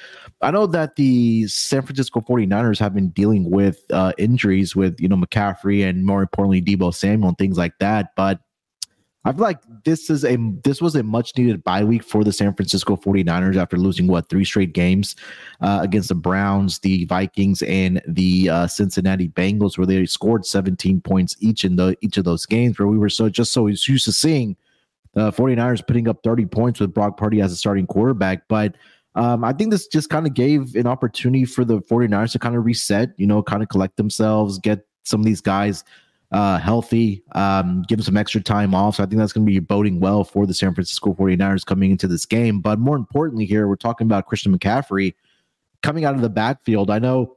I 0.42 0.52
know 0.52 0.66
that 0.68 0.96
the 0.96 1.48
San 1.48 1.84
Francisco 1.84 2.22
49ers 2.22 2.80
have 2.80 2.94
been 2.94 3.10
dealing 3.10 3.52
with 3.52 3.84
uh, 3.92 4.14
injuries 4.18 4.76
with, 4.76 5.00
you 5.00 5.08
know, 5.08 5.18
McCaffrey 5.18 5.88
and 5.88 6.06
more 6.06 6.22
importantly, 6.22 6.62
Deebo 6.62 6.94
Samuel 6.94 7.30
and 7.30 7.38
things 7.38 7.58
like 7.58 7.78
that. 7.80 8.16
But 8.16 8.40
I 9.24 9.32
feel 9.32 9.42
like 9.42 9.60
this 9.86 10.10
is 10.10 10.26
a 10.26 10.36
this 10.64 10.82
was 10.82 10.96
a 10.96 11.04
much 11.04 11.38
needed 11.38 11.64
bye 11.64 11.84
week 11.84 12.04
for 12.04 12.24
the 12.24 12.34
San 12.34 12.56
Francisco 12.56 12.96
49ers 12.96 13.56
after 13.56 13.78
losing 13.78 14.08
what 14.08 14.30
three 14.30 14.44
straight 14.44 14.74
games 14.74 15.16
uh, 15.62 15.80
against 15.84 16.10
the 16.10 16.16
Browns, 16.16 16.80
the 16.80 17.06
Vikings, 17.06 17.62
and 17.62 18.02
the 18.08 18.50
uh, 18.50 18.66
Cincinnati 18.66 19.30
Bengals, 19.30 19.78
where 19.78 19.86
they 19.86 20.08
scored 20.08 20.44
17 20.44 21.02
points 21.02 21.36
each 21.40 21.64
in 21.64 21.76
the 21.76 21.96
each 22.02 22.18
of 22.18 22.26
those 22.26 22.48
games, 22.48 22.80
where 22.80 22.88
we 22.88 22.98
were 22.98 23.10
so 23.10 23.30
just 23.30 23.52
so 23.52 23.68
used 23.68 24.06
to 24.06 24.12
seeing 24.12 24.58
the 25.14 25.32
49ers 25.32 25.86
putting 25.86 26.08
up 26.08 26.24
30 26.24 26.46
points 26.46 26.80
with 26.80 26.94
Brock 26.94 27.18
Purdy 27.18 27.42
as 27.42 27.52
a 27.52 27.56
starting 27.56 27.88
quarterback. 27.88 28.48
But 28.48 28.76
um, 29.16 29.44
I 29.44 29.52
think 29.54 29.72
this 29.72 29.88
just 29.88 30.10
kind 30.10 30.26
of 30.26 30.34
gave 30.34 30.76
an 30.76 30.88
opportunity 30.88 31.46
for 31.46 31.66
the 31.66 31.82
49ers 31.82 32.32
to 32.32 32.40
kind 32.40 32.56
of 32.56 32.66
reset, 32.66 33.10
you 33.18 33.28
know, 33.28 33.44
kind 33.44 33.62
of 33.62 33.70
collect 33.70 33.98
themselves, 33.98 34.58
get 34.60 34.86
some 35.04 35.20
of 35.20 35.26
these 35.26 35.42
guys 35.42 35.84
uh, 36.32 36.58
healthy, 36.60 37.24
um, 37.34 37.84
give 37.88 37.98
them 37.98 38.06
some 38.06 38.16
extra 38.16 38.40
time 38.40 38.74
off. 38.74 38.96
So 38.96 39.04
I 39.04 39.06
think 39.06 39.20
that's 39.20 39.34
going 39.34 39.46
to 39.46 39.52
be 39.52 39.60
boding 39.60 40.00
well 40.00 40.24
for 40.24 40.46
the 40.46 40.54
San 40.54 40.74
Francisco 40.74 41.14
49ers 41.14 41.66
coming 41.66 41.92
into 41.92 42.08
this 42.08 42.26
game. 42.26 42.62
But 42.62 42.80
more 42.80 42.96
importantly, 42.96 43.46
here, 43.46 43.68
we're 43.68 43.76
talking 43.76 44.08
about 44.08 44.28
Christian 44.28 44.58
McCaffrey 44.58 45.14
coming 45.84 46.06
out 46.06 46.16
of 46.16 46.22
the 46.22 46.30
backfield. 46.30 46.90
I 46.90 47.00
know 47.00 47.36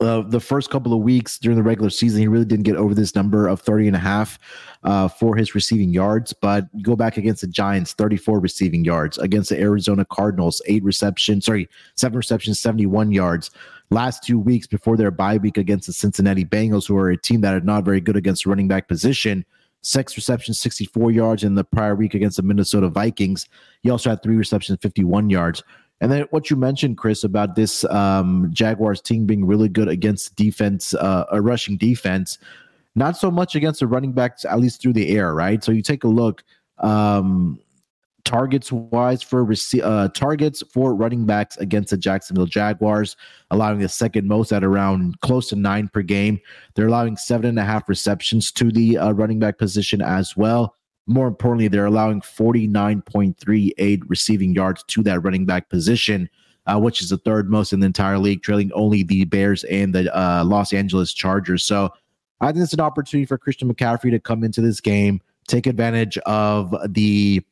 uh, 0.00 0.22
the 0.22 0.40
first 0.40 0.70
couple 0.70 0.92
of 0.92 1.00
weeks 1.00 1.38
during 1.38 1.56
the 1.56 1.62
regular 1.62 1.90
season, 1.90 2.20
he 2.20 2.28
really 2.28 2.44
didn't 2.44 2.64
get 2.64 2.76
over 2.76 2.94
this 2.94 3.16
number 3.16 3.48
of 3.48 3.60
30 3.60 3.88
and 3.88 3.96
a 3.96 4.00
half 4.00 4.38
uh, 4.84 5.08
for 5.08 5.34
his 5.34 5.54
receiving 5.54 5.92
yards. 5.92 6.32
But 6.32 6.66
go 6.82 6.94
back 6.94 7.16
against 7.16 7.40
the 7.40 7.48
Giants, 7.48 7.94
34 7.94 8.38
receiving 8.38 8.84
yards. 8.84 9.18
Against 9.18 9.50
the 9.50 9.58
Arizona 9.60 10.04
Cardinals, 10.04 10.62
eight 10.66 10.84
receptions, 10.84 11.46
sorry, 11.46 11.68
seven 11.96 12.16
receptions, 12.16 12.60
71 12.60 13.10
yards. 13.10 13.50
Last 13.90 14.22
two 14.22 14.38
weeks 14.38 14.66
before 14.66 14.96
their 14.96 15.10
bye 15.10 15.38
week 15.38 15.56
against 15.56 15.86
the 15.86 15.92
Cincinnati 15.92 16.44
Bengals, 16.44 16.86
who 16.86 16.96
are 16.96 17.10
a 17.10 17.16
team 17.16 17.40
that 17.40 17.54
are 17.54 17.60
not 17.60 17.84
very 17.84 18.00
good 18.00 18.16
against 18.16 18.46
running 18.46 18.68
back 18.68 18.86
position, 18.86 19.44
six 19.82 20.16
receptions, 20.16 20.60
64 20.60 21.10
yards 21.10 21.42
in 21.42 21.54
the 21.54 21.64
prior 21.64 21.96
week 21.96 22.14
against 22.14 22.36
the 22.36 22.42
Minnesota 22.42 22.88
Vikings. 22.88 23.48
He 23.82 23.90
also 23.90 24.10
had 24.10 24.22
three 24.22 24.36
receptions, 24.36 24.78
51 24.80 25.30
yards. 25.30 25.64
And 26.00 26.12
then 26.12 26.26
what 26.30 26.48
you 26.48 26.56
mentioned, 26.56 26.96
Chris, 26.96 27.24
about 27.24 27.56
this 27.56 27.84
um, 27.86 28.50
Jaguars 28.52 29.00
team 29.00 29.26
being 29.26 29.44
really 29.44 29.68
good 29.68 29.88
against 29.88 30.36
defense, 30.36 30.94
uh, 30.94 31.24
a 31.32 31.40
rushing 31.40 31.76
defense, 31.76 32.38
not 32.94 33.16
so 33.16 33.30
much 33.30 33.54
against 33.54 33.80
the 33.80 33.86
running 33.86 34.12
backs, 34.12 34.44
at 34.44 34.60
least 34.60 34.80
through 34.80 34.92
the 34.92 35.16
air, 35.16 35.34
right? 35.34 35.62
So 35.62 35.72
you 35.72 35.82
take 35.82 36.04
a 36.04 36.08
look, 36.08 36.44
um, 36.78 37.58
targets 38.24 38.70
wise 38.70 39.22
for 39.22 39.44
rece- 39.44 39.82
uh, 39.82 40.08
targets 40.08 40.62
for 40.72 40.94
running 40.94 41.24
backs 41.24 41.56
against 41.56 41.90
the 41.90 41.96
Jacksonville 41.96 42.46
Jaguars, 42.46 43.16
allowing 43.50 43.78
the 43.78 43.88
second 43.88 44.28
most 44.28 44.52
at 44.52 44.62
around 44.62 45.18
close 45.20 45.48
to 45.48 45.56
nine 45.56 45.88
per 45.88 46.02
game. 46.02 46.38
They're 46.74 46.88
allowing 46.88 47.16
seven 47.16 47.46
and 47.46 47.58
a 47.58 47.64
half 47.64 47.88
receptions 47.88 48.52
to 48.52 48.70
the 48.70 48.98
uh, 48.98 49.12
running 49.12 49.38
back 49.38 49.58
position 49.58 50.02
as 50.02 50.36
well. 50.36 50.74
More 51.08 51.26
importantly, 51.26 51.68
they're 51.68 51.86
allowing 51.86 52.20
49.38 52.20 54.02
receiving 54.06 54.54
yards 54.54 54.84
to 54.84 55.02
that 55.02 55.20
running 55.20 55.46
back 55.46 55.70
position, 55.70 56.28
uh, 56.66 56.78
which 56.78 57.00
is 57.00 57.08
the 57.08 57.18
third 57.18 57.50
most 57.50 57.72
in 57.72 57.80
the 57.80 57.86
entire 57.86 58.18
league, 58.18 58.42
trailing 58.42 58.70
only 58.74 59.02
the 59.02 59.24
Bears 59.24 59.64
and 59.64 59.94
the 59.94 60.14
uh, 60.16 60.44
Los 60.44 60.72
Angeles 60.72 61.12
Chargers. 61.14 61.64
So 61.64 61.90
I 62.40 62.52
think 62.52 62.62
it's 62.62 62.74
an 62.74 62.80
opportunity 62.80 63.24
for 63.24 63.38
Christian 63.38 63.72
McCaffrey 63.72 64.10
to 64.10 64.20
come 64.20 64.44
into 64.44 64.60
this 64.60 64.80
game, 64.80 65.20
take 65.48 65.66
advantage 65.66 66.18
of 66.18 66.74
the 66.86 67.42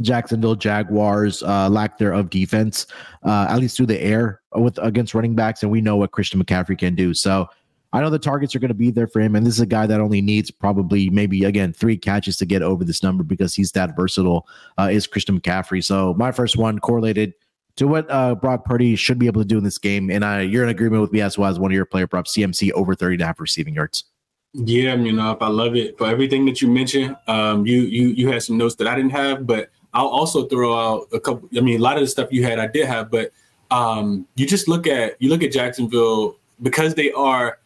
Jacksonville 0.00 0.54
Jaguars 0.54 1.42
uh, 1.42 1.68
lack 1.68 1.98
there 1.98 2.12
of 2.12 2.30
defense, 2.30 2.86
uh, 3.24 3.46
at 3.48 3.58
least 3.58 3.76
through 3.76 3.86
the 3.86 4.00
air 4.00 4.40
with 4.54 4.78
against 4.78 5.14
running 5.14 5.34
backs, 5.34 5.62
and 5.62 5.72
we 5.72 5.80
know 5.80 5.96
what 5.96 6.12
Christian 6.12 6.42
McCaffrey 6.42 6.78
can 6.78 6.94
do. 6.94 7.14
So 7.14 7.48
I 7.92 8.00
know 8.00 8.10
the 8.10 8.18
targets 8.18 8.54
are 8.54 8.58
going 8.58 8.68
to 8.68 8.74
be 8.74 8.90
there 8.90 9.06
for 9.06 9.20
him, 9.20 9.34
and 9.34 9.46
this 9.46 9.54
is 9.54 9.60
a 9.60 9.66
guy 9.66 9.86
that 9.86 10.00
only 10.00 10.20
needs 10.20 10.50
probably 10.50 11.08
maybe 11.08 11.44
again 11.44 11.72
three 11.72 11.96
catches 11.96 12.36
to 12.38 12.46
get 12.46 12.62
over 12.62 12.84
this 12.84 13.02
number 13.02 13.24
because 13.24 13.54
he's 13.54 13.72
that 13.72 13.96
versatile. 13.96 14.46
Uh, 14.78 14.88
is 14.92 15.06
Christian 15.06 15.40
McCaffrey? 15.40 15.82
So 15.82 16.14
my 16.14 16.30
first 16.30 16.56
one 16.56 16.78
correlated 16.80 17.32
to 17.76 17.86
what 17.86 18.10
uh, 18.10 18.34
Brock 18.34 18.64
Purdy 18.64 18.94
should 18.96 19.18
be 19.18 19.26
able 19.26 19.40
to 19.40 19.46
do 19.46 19.56
in 19.56 19.64
this 19.64 19.78
game, 19.78 20.10
and 20.10 20.22
uh, 20.22 20.38
you're 20.38 20.64
in 20.64 20.68
agreement 20.68 21.00
with 21.00 21.12
me 21.12 21.22
as 21.22 21.38
well 21.38 21.50
as 21.50 21.58
one 21.58 21.70
of 21.70 21.74
your 21.74 21.86
player 21.86 22.06
props, 22.06 22.36
CMC 22.36 22.72
over 22.72 22.94
30 22.94 23.14
and 23.14 23.22
a 23.22 23.26
half 23.26 23.40
receiving 23.40 23.74
yards. 23.74 24.04
Yeah, 24.52 24.94
you 24.94 25.12
know, 25.12 25.32
if 25.32 25.42
I 25.42 25.48
love 25.48 25.76
it 25.76 25.96
for 25.96 26.06
everything 26.06 26.44
that 26.46 26.60
you 26.60 26.68
mentioned. 26.68 27.16
Um, 27.26 27.66
you 27.66 27.82
you 27.82 28.08
you 28.08 28.28
had 28.28 28.42
some 28.42 28.58
notes 28.58 28.74
that 28.76 28.86
I 28.86 28.96
didn't 28.96 29.12
have, 29.12 29.46
but 29.46 29.70
I'll 29.94 30.08
also 30.08 30.46
throw 30.46 30.74
out 30.76 31.08
a 31.12 31.20
couple. 31.20 31.48
I 31.56 31.60
mean, 31.60 31.78
a 31.78 31.82
lot 31.82 31.96
of 31.96 32.02
the 32.02 32.06
stuff 32.06 32.28
you 32.32 32.44
had, 32.44 32.58
I 32.58 32.66
did 32.66 32.86
have, 32.86 33.10
but 33.10 33.32
um, 33.70 34.26
you 34.36 34.46
just 34.46 34.68
look 34.68 34.86
at 34.86 35.20
you 35.20 35.28
look 35.28 35.42
at 35.42 35.52
Jacksonville 35.52 36.36
because 36.62 36.94
they 36.94 37.12
are 37.12 37.58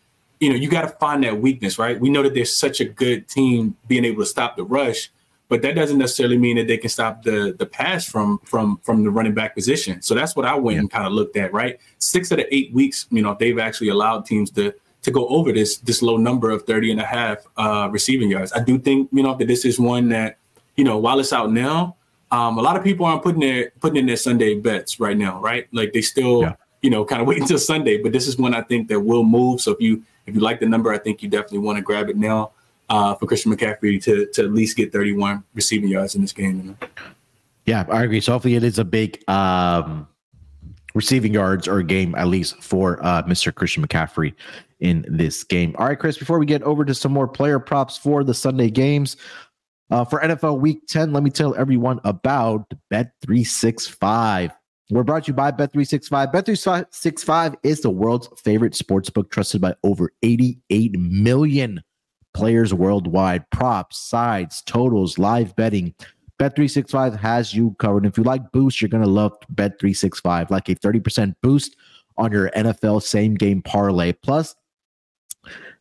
you 0.43 0.49
know, 0.49 0.57
you 0.57 0.69
got 0.69 0.83
to 0.83 0.89
find 0.89 1.23
that 1.23 1.41
weakness, 1.41 1.79
right? 1.79 2.01
We 2.01 2.11
know 2.11 2.25
that 2.25 2.35
there's 2.35 2.57
such 2.57 2.81
a 2.81 2.85
good 2.85 3.29
team 3.29 3.77
being 3.87 4.05
able 4.05 4.25
to 4.25 4.27
stop 4.27 4.57
the 4.57 4.65
rush, 4.65 5.09
but 5.49 5.63
that 5.63 5.77
doesn't 5.77 5.99
necessarily 5.99 6.37
mean 6.37 6.57
that 6.57 6.67
they 6.67 6.79
can 6.79 6.91
stop 6.91 7.23
the 7.23 7.55
the 7.57 7.65
pass 7.65 8.09
from 8.09 8.41
from 8.43 8.79
from 8.79 9.05
the 9.05 9.11
running 9.11 9.35
back 9.35 9.55
position. 9.55 10.03
So 10.03 10.17
that's 10.17 10.35
what 10.35 10.45
I 10.45 10.57
went 10.57 10.75
yeah. 10.75 10.81
and 10.81 10.91
kind 10.91 11.07
of 11.07 11.13
looked 11.13 11.37
at. 11.37 11.53
Right, 11.53 11.79
six 11.99 12.33
of 12.33 12.39
the 12.39 12.53
eight 12.53 12.73
weeks, 12.73 13.07
you 13.13 13.23
know, 13.23 13.37
they've 13.39 13.59
actually 13.61 13.91
allowed 13.91 14.27
teams 14.27 14.51
to 14.53 14.75
to 15.03 15.11
go 15.13 15.29
over 15.29 15.53
this 15.53 15.77
this 15.79 16.03
low 16.03 16.17
number 16.17 16.51
of 16.51 16.65
30 16.65 16.91
and 16.91 17.01
a 17.01 17.05
half 17.05 17.39
uh, 17.57 17.89
receiving 17.93 18.29
yards. 18.29 18.53
I 18.53 18.65
do 18.65 18.81
think 18.81 19.11
you 19.13 19.23
know 19.23 19.37
that 19.37 19.47
this 19.47 19.65
is 19.65 19.79
one 19.79 20.09
that 20.09 20.39
you 20.77 20.83
know 20.83 20.99
while 20.99 21.21
it's 21.21 21.33
out 21.33 21.53
now, 21.53 21.95
um, 22.33 22.59
a 22.59 22.63
lot 22.63 22.77
of 22.77 22.83
people 22.83 23.07
aren't 23.07 23.23
putting 23.23 23.43
their 23.43 23.71
putting 23.79 23.99
in 23.99 24.07
their 24.07 24.17
Sunday 24.17 24.59
bets 24.59 24.99
right 24.99 25.17
now, 25.17 25.41
right? 25.41 25.69
Like 25.71 25.93
they 25.93 26.03
still 26.03 26.41
yeah. 26.41 26.55
you 26.81 26.91
know 26.91 27.05
kind 27.05 27.23
of 27.23 27.29
wait 27.29 27.41
until 27.41 27.59
Sunday, 27.59 28.03
but 28.03 28.11
this 28.11 28.27
is 28.27 28.39
one 28.39 28.55
I 28.55 28.63
think 28.63 28.89
that 28.89 28.99
will 28.99 29.23
move. 29.23 29.61
So 29.61 29.71
if 29.71 29.81
you 29.81 30.03
if 30.27 30.35
you 30.35 30.41
like 30.41 30.61
the 30.61 30.67
number, 30.67 30.93
I 30.93 30.99
think 30.99 31.23
you 31.23 31.29
definitely 31.29 31.59
want 31.59 31.77
to 31.77 31.83
grab 31.83 32.09
it 32.09 32.17
now 32.17 32.53
uh, 32.89 33.15
for 33.15 33.27
Christian 33.27 33.55
McCaffrey 33.55 34.03
to 34.05 34.27
to 34.27 34.45
at 34.45 34.53
least 34.53 34.77
get 34.77 34.93
31 34.93 35.45
receiving 35.55 35.89
yards 35.89 36.15
in 36.15 36.23
this 36.23 36.33
game. 36.33 36.57
You 36.57 36.63
know? 36.63 36.77
Yeah, 37.67 37.85
I 37.91 38.05
agree. 38.05 38.21
So 38.21 38.33
hopefully 38.33 38.57
it 38.57 38.65
is 38.65 38.79
a 38.79 38.85
big 38.85 39.23
um, 39.29 40.09
receiving 40.95 41.33
yards 41.33 41.69
or 41.69 41.83
game 41.83 42.15
at 42.15 42.29
least 42.29 42.63
for 42.63 43.05
uh, 43.05 43.23
Mr. 43.23 43.55
Christian 43.55 43.87
McCaffrey 43.87 44.35
in 44.81 45.05
this 45.09 45.45
game. 45.45 45.75
All 45.79 45.87
right, 45.87 45.99
Chris, 45.99 46.19
before 46.19 46.39
we 46.39 46.47
get 46.47 46.63
over 46.65 46.85
to 46.85 46.95
some 46.95 47.13
more 47.13 47.29
player 47.29 47.59
props 47.59 47.97
for 47.97 48.25
the 48.25 48.35
Sunday 48.35 48.69
games, 48.69 49.17
uh, 49.91 50.05
for 50.05 50.21
NFL 50.21 50.59
Week 50.59 50.87
10, 50.89 51.13
let 51.13 51.23
me 51.23 51.31
tell 51.31 51.55
everyone 51.55 52.01
about 52.05 52.73
Bet365. 52.93 54.51
We're 54.91 55.05
brought 55.05 55.25
to 55.25 55.29
you 55.29 55.35
by 55.35 55.53
Bet365. 55.53 56.33
Bet365 56.33 57.55
is 57.63 57.81
the 57.81 57.91
world's 57.91 58.29
favorite 58.43 58.75
sports 58.75 59.09
book 59.11 59.31
trusted 59.31 59.61
by 59.61 59.75
over 59.83 60.11
88 60.23 60.99
million 60.99 61.83
players 62.35 62.75
worldwide. 62.75 63.49
Props, 63.51 63.99
sides, 63.99 64.63
totals, 64.63 65.19
live 65.19 65.55
betting. 65.57 65.95
Bet365 66.39 67.19
has 67.19 67.55
you 67.55 67.77
covered. 67.79 68.05
If 68.05 68.19
you 68.19 68.25
like 68.25 68.51
boosts, 68.53 68.83
you're 68.83 68.89
going 68.89 69.05
to 69.05 69.09
love 69.09 69.33
Bet365, 69.55 70.51
like 70.51 70.69
a 70.69 70.75
30% 70.75 71.35
boost 71.43 71.77
on 72.17 72.33
your 72.33 72.51
NFL 72.51 73.03
same 73.03 73.35
game 73.35 73.63
parlay. 73.63 74.13
Plus, 74.13 74.55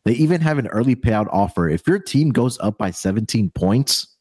they 0.04 0.12
even 0.12 0.40
have 0.40 0.58
an 0.58 0.68
early 0.68 0.96
payout 0.96 1.28
offer. 1.32 1.68
If 1.68 1.86
your 1.86 1.98
team 1.98 2.30
goes 2.30 2.58
up 2.60 2.78
by 2.78 2.90
17 2.90 3.50
points, 3.50 4.11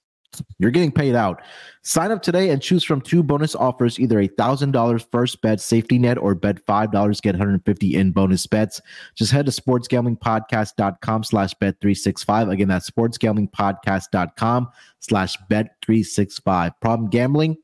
you're 0.60 0.72
getting 0.72 0.92
paid 0.92 1.16
out. 1.16 1.42
Sign 1.84 2.12
up 2.12 2.22
today 2.22 2.50
and 2.50 2.62
choose 2.62 2.84
from 2.84 3.02
two 3.02 3.24
bonus 3.24 3.56
offers 3.56 4.00
either 4.00 4.20
a 4.20 4.28
$1,000 4.28 5.06
first 5.12 5.42
bet 5.42 5.60
safety 5.60 5.98
net 5.98 6.18
or 6.18 6.36
bet 6.36 6.66
$5, 6.66 7.22
get 7.22 7.34
150 7.34 7.96
in 7.96 8.12
bonus 8.12 8.46
bets. 8.46 8.82
Just 9.16 9.32
head 9.32 9.46
to 9.48 9.52
sportsgamblingpodcast.com 9.52 11.24
slash 11.24 11.54
bet365. 11.56 12.52
Again, 12.52 12.68
that's 12.68 12.90
sportsgamblingpodcast.com 12.90 14.70
slash 15.00 15.38
bet365. 15.50 16.72
Problem 16.82 17.10
gambling? 17.10 17.58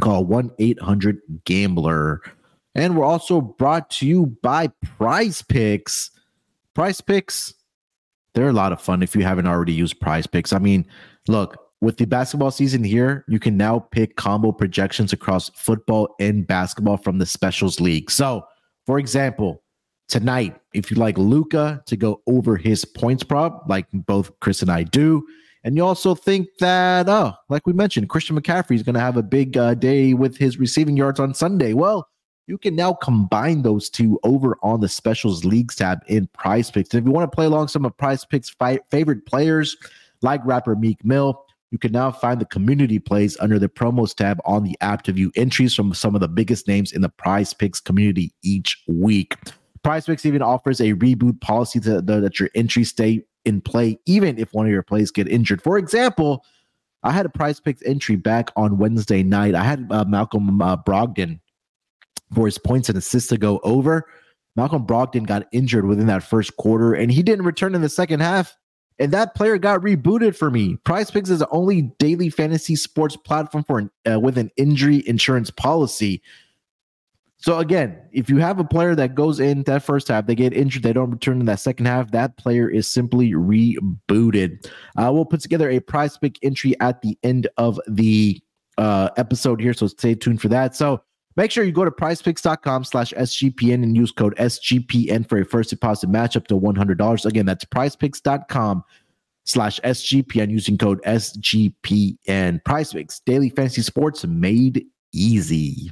Call 0.00 0.24
1 0.26 0.50
800 0.58 1.20
Gambler. 1.44 2.20
And 2.74 2.96
we're 2.96 3.06
also 3.06 3.40
brought 3.40 3.88
to 3.92 4.06
you 4.06 4.36
by 4.42 4.68
Prize 4.98 5.40
Picks. 5.40 6.10
Prize 6.74 7.00
Picks, 7.00 7.54
they're 8.34 8.50
a 8.50 8.52
lot 8.52 8.72
of 8.72 8.82
fun 8.82 9.02
if 9.02 9.16
you 9.16 9.22
haven't 9.22 9.46
already 9.46 9.72
used 9.72 9.98
Prize 9.98 10.26
Picks. 10.26 10.52
I 10.52 10.58
mean, 10.58 10.86
look, 11.28 11.56
with 11.80 11.98
the 11.98 12.06
basketball 12.06 12.50
season 12.50 12.82
here, 12.82 13.24
you 13.28 13.38
can 13.38 13.56
now 13.56 13.78
pick 13.78 14.16
combo 14.16 14.50
projections 14.52 15.12
across 15.12 15.50
football 15.50 16.14
and 16.18 16.46
basketball 16.46 16.96
from 16.96 17.18
the 17.18 17.26
specials 17.26 17.80
league. 17.80 18.10
So, 18.10 18.46
for 18.86 18.98
example, 18.98 19.62
tonight, 20.08 20.56
if 20.72 20.90
you 20.90 20.96
like 20.96 21.18
Luka 21.18 21.82
to 21.86 21.96
go 21.96 22.22
over 22.26 22.56
his 22.56 22.84
points 22.84 23.22
prop, 23.22 23.64
like 23.68 23.86
both 23.92 24.30
Chris 24.40 24.62
and 24.62 24.70
I 24.70 24.84
do, 24.84 25.26
and 25.64 25.76
you 25.76 25.84
also 25.84 26.14
think 26.14 26.48
that, 26.60 27.08
oh, 27.08 27.34
like 27.48 27.66
we 27.66 27.72
mentioned, 27.72 28.08
Christian 28.08 28.40
McCaffrey 28.40 28.76
is 28.76 28.82
going 28.82 28.94
to 28.94 29.00
have 29.00 29.16
a 29.16 29.22
big 29.22 29.56
uh, 29.56 29.74
day 29.74 30.14
with 30.14 30.36
his 30.36 30.58
receiving 30.58 30.96
yards 30.96 31.18
on 31.18 31.34
Sunday. 31.34 31.72
Well, 31.72 32.08
you 32.46 32.56
can 32.56 32.76
now 32.76 32.92
combine 32.92 33.62
those 33.62 33.90
two 33.90 34.20
over 34.22 34.56
on 34.62 34.80
the 34.80 34.88
specials 34.88 35.44
leagues 35.44 35.74
tab 35.74 35.98
in 36.06 36.28
prize 36.28 36.70
picks. 36.70 36.94
And 36.94 37.00
if 37.00 37.06
you 37.06 37.12
want 37.12 37.30
to 37.30 37.34
play 37.34 37.46
along 37.46 37.68
some 37.68 37.84
of 37.84 37.96
prize 37.96 38.24
picks 38.24 38.48
fi- 38.50 38.78
favorite 38.90 39.26
players 39.26 39.76
like 40.22 40.44
rapper 40.44 40.74
Meek 40.76 41.04
Mill, 41.04 41.44
you 41.70 41.78
can 41.78 41.92
now 41.92 42.12
find 42.12 42.40
the 42.40 42.46
community 42.46 42.98
plays 42.98 43.36
under 43.40 43.58
the 43.58 43.68
promos 43.68 44.14
tab 44.14 44.38
on 44.44 44.64
the 44.64 44.76
app 44.80 45.02
to 45.02 45.12
view 45.12 45.32
entries 45.34 45.74
from 45.74 45.92
some 45.94 46.14
of 46.14 46.20
the 46.20 46.28
biggest 46.28 46.68
names 46.68 46.92
in 46.92 47.02
the 47.02 47.08
prize 47.08 47.52
picks 47.52 47.80
community 47.80 48.32
each 48.42 48.82
week. 48.86 49.34
Prize 49.82 50.06
picks 50.06 50.24
even 50.24 50.42
offers 50.42 50.80
a 50.80 50.94
reboot 50.94 51.40
policy 51.40 51.80
to, 51.80 52.00
that 52.02 52.40
your 52.40 52.50
entries 52.54 52.90
stay 52.90 53.24
in 53.44 53.60
play 53.60 53.98
even 54.06 54.38
if 54.38 54.52
one 54.52 54.66
of 54.66 54.72
your 54.72 54.82
plays 54.82 55.10
get 55.10 55.28
injured. 55.28 55.62
For 55.62 55.78
example, 55.78 56.44
I 57.02 57.12
had 57.12 57.26
a 57.26 57.30
prize 57.30 57.60
picks 57.60 57.82
entry 57.82 58.16
back 58.16 58.50
on 58.56 58.78
Wednesday 58.78 59.22
night. 59.22 59.54
I 59.54 59.62
had 59.62 59.86
uh, 59.90 60.04
Malcolm 60.04 60.60
uh, 60.60 60.76
Brogdon 60.76 61.40
for 62.34 62.46
his 62.46 62.58
points 62.58 62.88
and 62.88 62.98
assists 62.98 63.28
to 63.28 63.38
go 63.38 63.60
over. 63.62 64.08
Malcolm 64.56 64.86
Brogdon 64.86 65.26
got 65.26 65.46
injured 65.52 65.84
within 65.84 66.06
that 66.06 66.22
first 66.22 66.56
quarter 66.56 66.94
and 66.94 67.12
he 67.12 67.22
didn't 67.22 67.44
return 67.44 67.74
in 67.74 67.82
the 67.82 67.88
second 67.88 68.20
half. 68.20 68.56
And 68.98 69.12
that 69.12 69.34
player 69.34 69.58
got 69.58 69.80
rebooted 69.80 70.36
for 70.36 70.50
me. 70.50 70.76
Prize 70.84 71.10
Picks 71.10 71.28
is 71.30 71.40
the 71.40 71.48
only 71.50 71.82
daily 71.98 72.30
fantasy 72.30 72.76
sports 72.76 73.16
platform 73.16 73.64
for 73.64 73.78
an, 73.78 73.90
uh, 74.10 74.18
with 74.18 74.38
an 74.38 74.50
injury 74.56 75.06
insurance 75.06 75.50
policy. 75.50 76.22
So 77.38 77.58
again, 77.58 77.98
if 78.12 78.30
you 78.30 78.38
have 78.38 78.58
a 78.58 78.64
player 78.64 78.94
that 78.94 79.14
goes 79.14 79.38
in 79.40 79.62
that 79.64 79.82
first 79.82 80.08
half, 80.08 80.26
they 80.26 80.34
get 80.34 80.54
injured, 80.54 80.82
they 80.82 80.94
don't 80.94 81.10
return 81.10 81.38
in 81.40 81.46
that 81.46 81.60
second 81.60 81.86
half, 81.86 82.10
that 82.12 82.38
player 82.38 82.68
is 82.68 82.88
simply 82.88 83.32
rebooted. 83.32 84.66
Uh, 84.96 85.10
we'll 85.12 85.26
put 85.26 85.40
together 85.40 85.68
a 85.68 85.78
prize 85.78 86.16
pick 86.16 86.38
entry 86.42 86.74
at 86.80 87.02
the 87.02 87.18
end 87.22 87.46
of 87.58 87.78
the 87.86 88.42
uh, 88.78 89.10
episode 89.18 89.60
here, 89.60 89.74
so 89.74 89.86
stay 89.86 90.14
tuned 90.14 90.40
for 90.40 90.48
that. 90.48 90.74
So 90.74 91.02
Make 91.36 91.50
sure 91.50 91.64
you 91.64 91.72
go 91.72 91.84
to 91.84 91.90
prizepicks.com 91.90 92.84
slash 92.84 93.12
SGPN 93.12 93.82
and 93.82 93.94
use 93.94 94.10
code 94.10 94.34
SGPN 94.36 95.28
for 95.28 95.38
a 95.38 95.44
first 95.44 95.70
deposit 95.70 96.08
match 96.08 96.36
up 96.36 96.46
to 96.48 96.54
$100. 96.54 97.26
Again, 97.26 97.44
that's 97.44 97.64
prizepicks.com 97.66 98.82
slash 99.44 99.78
SGPN 99.80 100.50
using 100.50 100.78
code 100.78 101.00
SGPN. 101.02 102.62
Prizepicks, 102.62 103.20
daily 103.24 103.50
fantasy 103.50 103.82
sports 103.82 104.24
made 104.24 104.86
easy. 105.12 105.90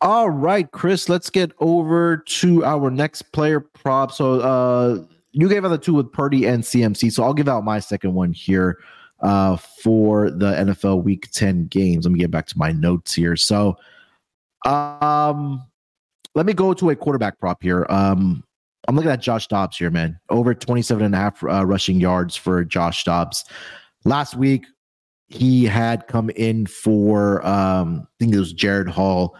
All 0.00 0.30
right, 0.30 0.70
Chris, 0.72 1.10
let's 1.10 1.28
get 1.28 1.52
over 1.60 2.16
to 2.16 2.64
our 2.64 2.90
next 2.90 3.22
player 3.32 3.60
prop. 3.60 4.12
So 4.12 4.40
uh, 4.40 5.04
you 5.32 5.46
gave 5.46 5.62
out 5.64 5.68
the 5.68 5.78
two 5.78 5.92
with 5.92 6.10
Purdy 6.10 6.46
and 6.46 6.62
CMC. 6.64 7.12
So 7.12 7.22
I'll 7.22 7.34
give 7.34 7.48
out 7.48 7.64
my 7.64 7.80
second 7.80 8.14
one 8.14 8.32
here 8.32 8.78
uh, 9.20 9.56
for 9.56 10.30
the 10.30 10.52
NFL 10.52 11.04
Week 11.04 11.28
10 11.32 11.66
games. 11.66 12.06
Let 12.06 12.12
me 12.12 12.18
get 12.18 12.30
back 12.30 12.46
to 12.46 12.58
my 12.58 12.72
notes 12.72 13.12
here. 13.12 13.36
So 13.36 13.76
um, 14.66 15.64
let 16.34 16.46
me 16.46 16.52
go 16.52 16.74
to 16.74 16.90
a 16.90 16.96
quarterback 16.96 17.38
prop 17.38 17.62
here. 17.62 17.86
Um, 17.88 18.44
I'm 18.88 18.96
looking 18.96 19.10
at 19.10 19.20
Josh 19.20 19.46
Dobbs 19.46 19.76
here, 19.76 19.90
man. 19.90 20.18
Over 20.30 20.54
27 20.54 21.04
and 21.04 21.14
a 21.14 21.18
half 21.18 21.42
uh, 21.44 21.66
rushing 21.66 22.00
yards 22.00 22.36
for 22.36 22.64
Josh 22.64 23.04
Dobbs. 23.04 23.44
Last 24.04 24.36
week, 24.36 24.64
he 25.28 25.64
had 25.64 26.06
come 26.08 26.30
in 26.30 26.66
for, 26.66 27.46
um, 27.46 28.02
I 28.02 28.12
think 28.18 28.34
it 28.34 28.38
was 28.38 28.54
Jaren 28.54 28.88
Hall 28.88 29.36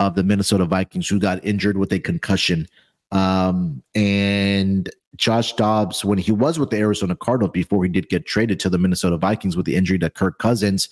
of 0.00 0.14
the 0.14 0.22
Minnesota 0.22 0.64
Vikings, 0.64 1.08
who 1.08 1.18
got 1.18 1.44
injured 1.44 1.76
with 1.76 1.92
a 1.92 1.98
concussion. 1.98 2.66
Um, 3.12 3.82
and 3.94 4.88
Josh 5.16 5.54
Dobbs, 5.54 6.04
when 6.04 6.18
he 6.18 6.32
was 6.32 6.58
with 6.58 6.70
the 6.70 6.78
Arizona 6.78 7.14
Cardinals 7.14 7.52
before 7.52 7.84
he 7.84 7.90
did 7.90 8.08
get 8.08 8.26
traded 8.26 8.58
to 8.60 8.70
the 8.70 8.78
Minnesota 8.78 9.16
Vikings 9.16 9.56
with 9.56 9.66
the 9.66 9.76
injury 9.76 9.98
to 9.98 10.10
Kirk 10.10 10.38
Cousins, 10.38 10.88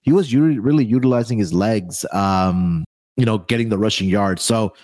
he 0.00 0.12
was 0.12 0.34
really 0.34 0.84
utilizing 0.84 1.38
his 1.38 1.54
legs 1.54 2.04
um, 2.12 2.84
you 3.16 3.24
know, 3.24 3.38
getting 3.38 3.68
the 3.68 3.78
rushing 3.78 4.08
yards. 4.08 4.42
So 4.42 4.74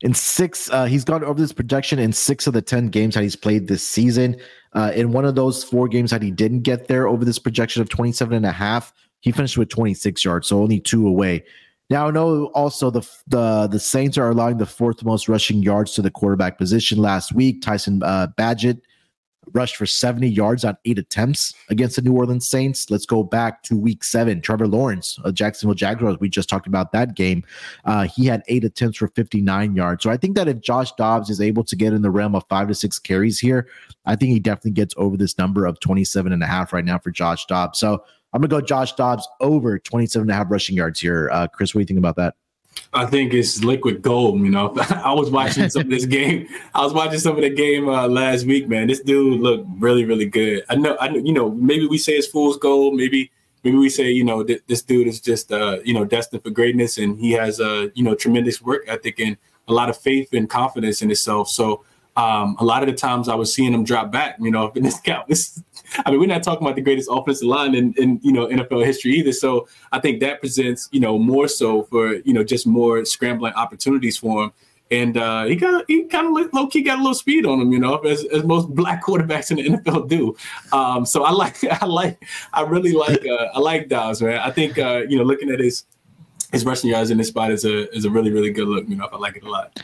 in 0.00 0.14
six, 0.14 0.70
uh, 0.70 0.86
he's 0.86 1.04
gone 1.04 1.22
over 1.22 1.40
this 1.40 1.52
projection 1.52 1.98
in 1.98 2.12
six 2.12 2.46
of 2.46 2.54
the 2.54 2.62
10 2.62 2.88
games 2.88 3.14
that 3.14 3.22
he's 3.22 3.36
played 3.36 3.68
this 3.68 3.86
season. 3.86 4.36
Uh, 4.72 4.92
in 4.94 5.12
one 5.12 5.24
of 5.24 5.34
those 5.34 5.62
four 5.62 5.88
games 5.88 6.10
that 6.10 6.22
he 6.22 6.30
didn't 6.30 6.60
get 6.60 6.88
there 6.88 7.06
over 7.06 7.24
this 7.24 7.38
projection 7.38 7.82
of 7.82 7.88
27 7.88 8.34
and 8.34 8.46
a 8.46 8.52
half, 8.52 8.92
he 9.20 9.32
finished 9.32 9.58
with 9.58 9.68
26 9.68 10.24
yards, 10.24 10.48
so 10.48 10.62
only 10.62 10.80
two 10.80 11.06
away. 11.06 11.44
Now 11.90 12.06
I 12.06 12.10
know 12.12 12.46
also 12.46 12.90
the 12.90 13.06
the 13.26 13.66
the 13.66 13.80
Saints 13.80 14.16
are 14.16 14.30
allowing 14.30 14.58
the 14.58 14.66
fourth 14.66 15.04
most 15.04 15.28
rushing 15.28 15.60
yards 15.60 15.92
to 15.94 16.02
the 16.02 16.10
quarterback 16.10 16.56
position 16.56 16.98
last 16.98 17.34
week. 17.34 17.62
Tyson 17.62 18.02
uh, 18.04 18.28
Bagent 18.38 18.80
rushed 19.54 19.76
for 19.76 19.86
70 19.86 20.28
yards 20.28 20.64
on 20.64 20.76
eight 20.84 20.98
attempts 20.98 21.54
against 21.68 21.96
the 21.96 22.02
New 22.02 22.12
Orleans 22.12 22.48
Saints. 22.48 22.90
Let's 22.90 23.06
go 23.06 23.22
back 23.22 23.62
to 23.64 23.76
week 23.76 24.04
seven. 24.04 24.40
Trevor 24.40 24.66
Lawrence, 24.66 25.18
of 25.24 25.34
Jacksonville 25.34 25.74
Jaguars, 25.74 26.18
we 26.20 26.28
just 26.28 26.48
talked 26.48 26.66
about 26.66 26.92
that 26.92 27.14
game. 27.14 27.44
Uh, 27.84 28.06
he 28.06 28.26
had 28.26 28.42
eight 28.48 28.64
attempts 28.64 28.98
for 28.98 29.08
59 29.08 29.74
yards. 29.74 30.02
So 30.02 30.10
I 30.10 30.16
think 30.16 30.36
that 30.36 30.48
if 30.48 30.60
Josh 30.60 30.92
Dobbs 30.92 31.30
is 31.30 31.40
able 31.40 31.64
to 31.64 31.76
get 31.76 31.92
in 31.92 32.02
the 32.02 32.10
realm 32.10 32.34
of 32.34 32.44
five 32.48 32.68
to 32.68 32.74
six 32.74 32.98
carries 32.98 33.38
here, 33.38 33.68
I 34.06 34.16
think 34.16 34.32
he 34.32 34.40
definitely 34.40 34.72
gets 34.72 34.94
over 34.96 35.16
this 35.16 35.38
number 35.38 35.66
of 35.66 35.80
27 35.80 36.32
and 36.32 36.42
a 36.42 36.46
half 36.46 36.72
right 36.72 36.84
now 36.84 36.98
for 36.98 37.10
Josh 37.10 37.46
Dobbs. 37.46 37.78
So 37.78 38.04
I'm 38.32 38.40
going 38.40 38.50
to 38.50 38.56
go 38.56 38.60
Josh 38.60 38.92
Dobbs 38.94 39.26
over 39.40 39.78
27 39.78 40.22
and 40.22 40.30
a 40.30 40.34
half 40.34 40.50
rushing 40.50 40.76
yards 40.76 41.00
here. 41.00 41.28
Uh, 41.32 41.48
Chris, 41.48 41.74
what 41.74 41.80
do 41.80 41.82
you 41.82 41.86
think 41.86 41.98
about 41.98 42.16
that? 42.16 42.34
I 42.92 43.06
think 43.06 43.32
it's 43.32 43.62
liquid 43.62 44.02
gold. 44.02 44.40
You 44.40 44.50
know, 44.50 44.74
I 45.04 45.12
was 45.12 45.30
watching 45.30 45.68
some 45.70 45.82
of 45.82 45.90
this 45.90 46.06
game. 46.18 46.48
I 46.74 46.82
was 46.82 46.92
watching 46.92 47.20
some 47.20 47.36
of 47.36 47.42
the 47.42 47.50
game 47.50 47.88
uh, 47.88 48.08
last 48.08 48.46
week. 48.46 48.68
Man, 48.68 48.88
this 48.88 49.00
dude 49.00 49.40
looked 49.40 49.66
really, 49.78 50.04
really 50.04 50.26
good. 50.26 50.64
I 50.68 50.76
know. 50.76 50.96
I. 51.00 51.10
You 51.10 51.32
know, 51.32 51.50
maybe 51.50 51.86
we 51.86 51.98
say 51.98 52.14
it's 52.14 52.26
fool's 52.26 52.56
gold. 52.56 52.94
Maybe 52.94 53.30
maybe 53.64 53.76
we 53.76 53.88
say, 53.88 54.10
you 54.10 54.24
know, 54.24 54.42
th- 54.42 54.62
this 54.66 54.82
dude 54.82 55.06
is 55.06 55.20
just, 55.20 55.52
uh, 55.52 55.78
you 55.84 55.94
know, 55.94 56.04
destined 56.04 56.42
for 56.42 56.50
greatness, 56.50 56.98
and 56.98 57.18
he 57.18 57.32
has 57.32 57.60
a, 57.60 57.90
you 57.94 58.02
know, 58.02 58.14
tremendous 58.14 58.60
work 58.62 58.82
ethic 58.86 59.20
and 59.20 59.36
a 59.68 59.72
lot 59.72 59.88
of 59.88 59.96
faith 59.96 60.32
and 60.32 60.48
confidence 60.48 61.02
in 61.02 61.08
himself. 61.08 61.48
So 61.48 61.84
um, 62.16 62.56
a 62.58 62.64
lot 62.64 62.82
of 62.82 62.88
the 62.88 62.94
times 62.94 63.28
I 63.28 63.34
was 63.34 63.54
seeing 63.54 63.72
him 63.72 63.84
drop 63.84 64.10
back, 64.10 64.36
you 64.40 64.50
know, 64.50 64.70
in 64.74 64.82
this 64.82 65.00
count. 65.00 65.28
This, 65.28 65.62
I 66.04 66.10
mean, 66.10 66.20
we're 66.20 66.26
not 66.26 66.42
talking 66.42 66.66
about 66.66 66.76
the 66.76 66.82
greatest 66.82 67.08
offensive 67.10 67.48
line 67.48 67.74
in, 67.74 67.94
in, 67.94 68.20
you 68.22 68.32
know, 68.32 68.46
NFL 68.46 68.84
history 68.84 69.12
either. 69.12 69.32
So 69.32 69.68
I 69.92 70.00
think 70.00 70.20
that 70.20 70.40
presents, 70.40 70.88
you 70.92 71.00
know, 71.00 71.18
more 71.18 71.48
so 71.48 71.84
for, 71.84 72.14
you 72.14 72.32
know, 72.32 72.44
just 72.44 72.66
more 72.66 73.04
scrambling 73.04 73.52
opportunities 73.54 74.16
for 74.16 74.44
him. 74.44 74.52
And 74.92 75.16
uh, 75.16 75.44
he 75.44 75.54
got 75.54 75.84
he 75.86 76.04
kind 76.04 76.26
of 76.26 76.52
low 76.52 76.66
key 76.66 76.82
got 76.82 76.98
a 76.98 77.00
little 77.00 77.14
speed 77.14 77.46
on 77.46 77.60
him, 77.60 77.72
you 77.72 77.78
know, 77.78 77.98
as, 77.98 78.24
as 78.24 78.42
most 78.42 78.68
black 78.74 79.04
quarterbacks 79.04 79.50
in 79.50 79.56
the 79.58 79.78
NFL 79.78 80.08
do. 80.08 80.36
Um, 80.72 81.06
so 81.06 81.22
I 81.22 81.30
like 81.30 81.62
I 81.82 81.86
like 81.86 82.24
I 82.52 82.62
really 82.62 82.92
like 82.92 83.24
uh, 83.24 83.48
I 83.54 83.60
like 83.60 83.88
Dobbs, 83.88 84.20
man. 84.20 84.38
I 84.38 84.50
think 84.50 84.78
uh, 84.78 85.02
you 85.08 85.16
know 85.16 85.22
looking 85.22 85.50
at 85.50 85.60
his 85.60 85.84
his 86.50 86.64
rushing 86.64 86.90
yards 86.90 87.10
in 87.10 87.18
this 87.18 87.28
spot 87.28 87.52
is 87.52 87.64
a 87.64 87.88
is 87.94 88.04
a 88.04 88.10
really 88.10 88.32
really 88.32 88.50
good 88.50 88.66
look. 88.66 88.88
You 88.88 88.96
know, 88.96 89.08
I 89.12 89.16
like 89.16 89.36
it 89.36 89.44
a 89.44 89.48
lot. 89.48 89.80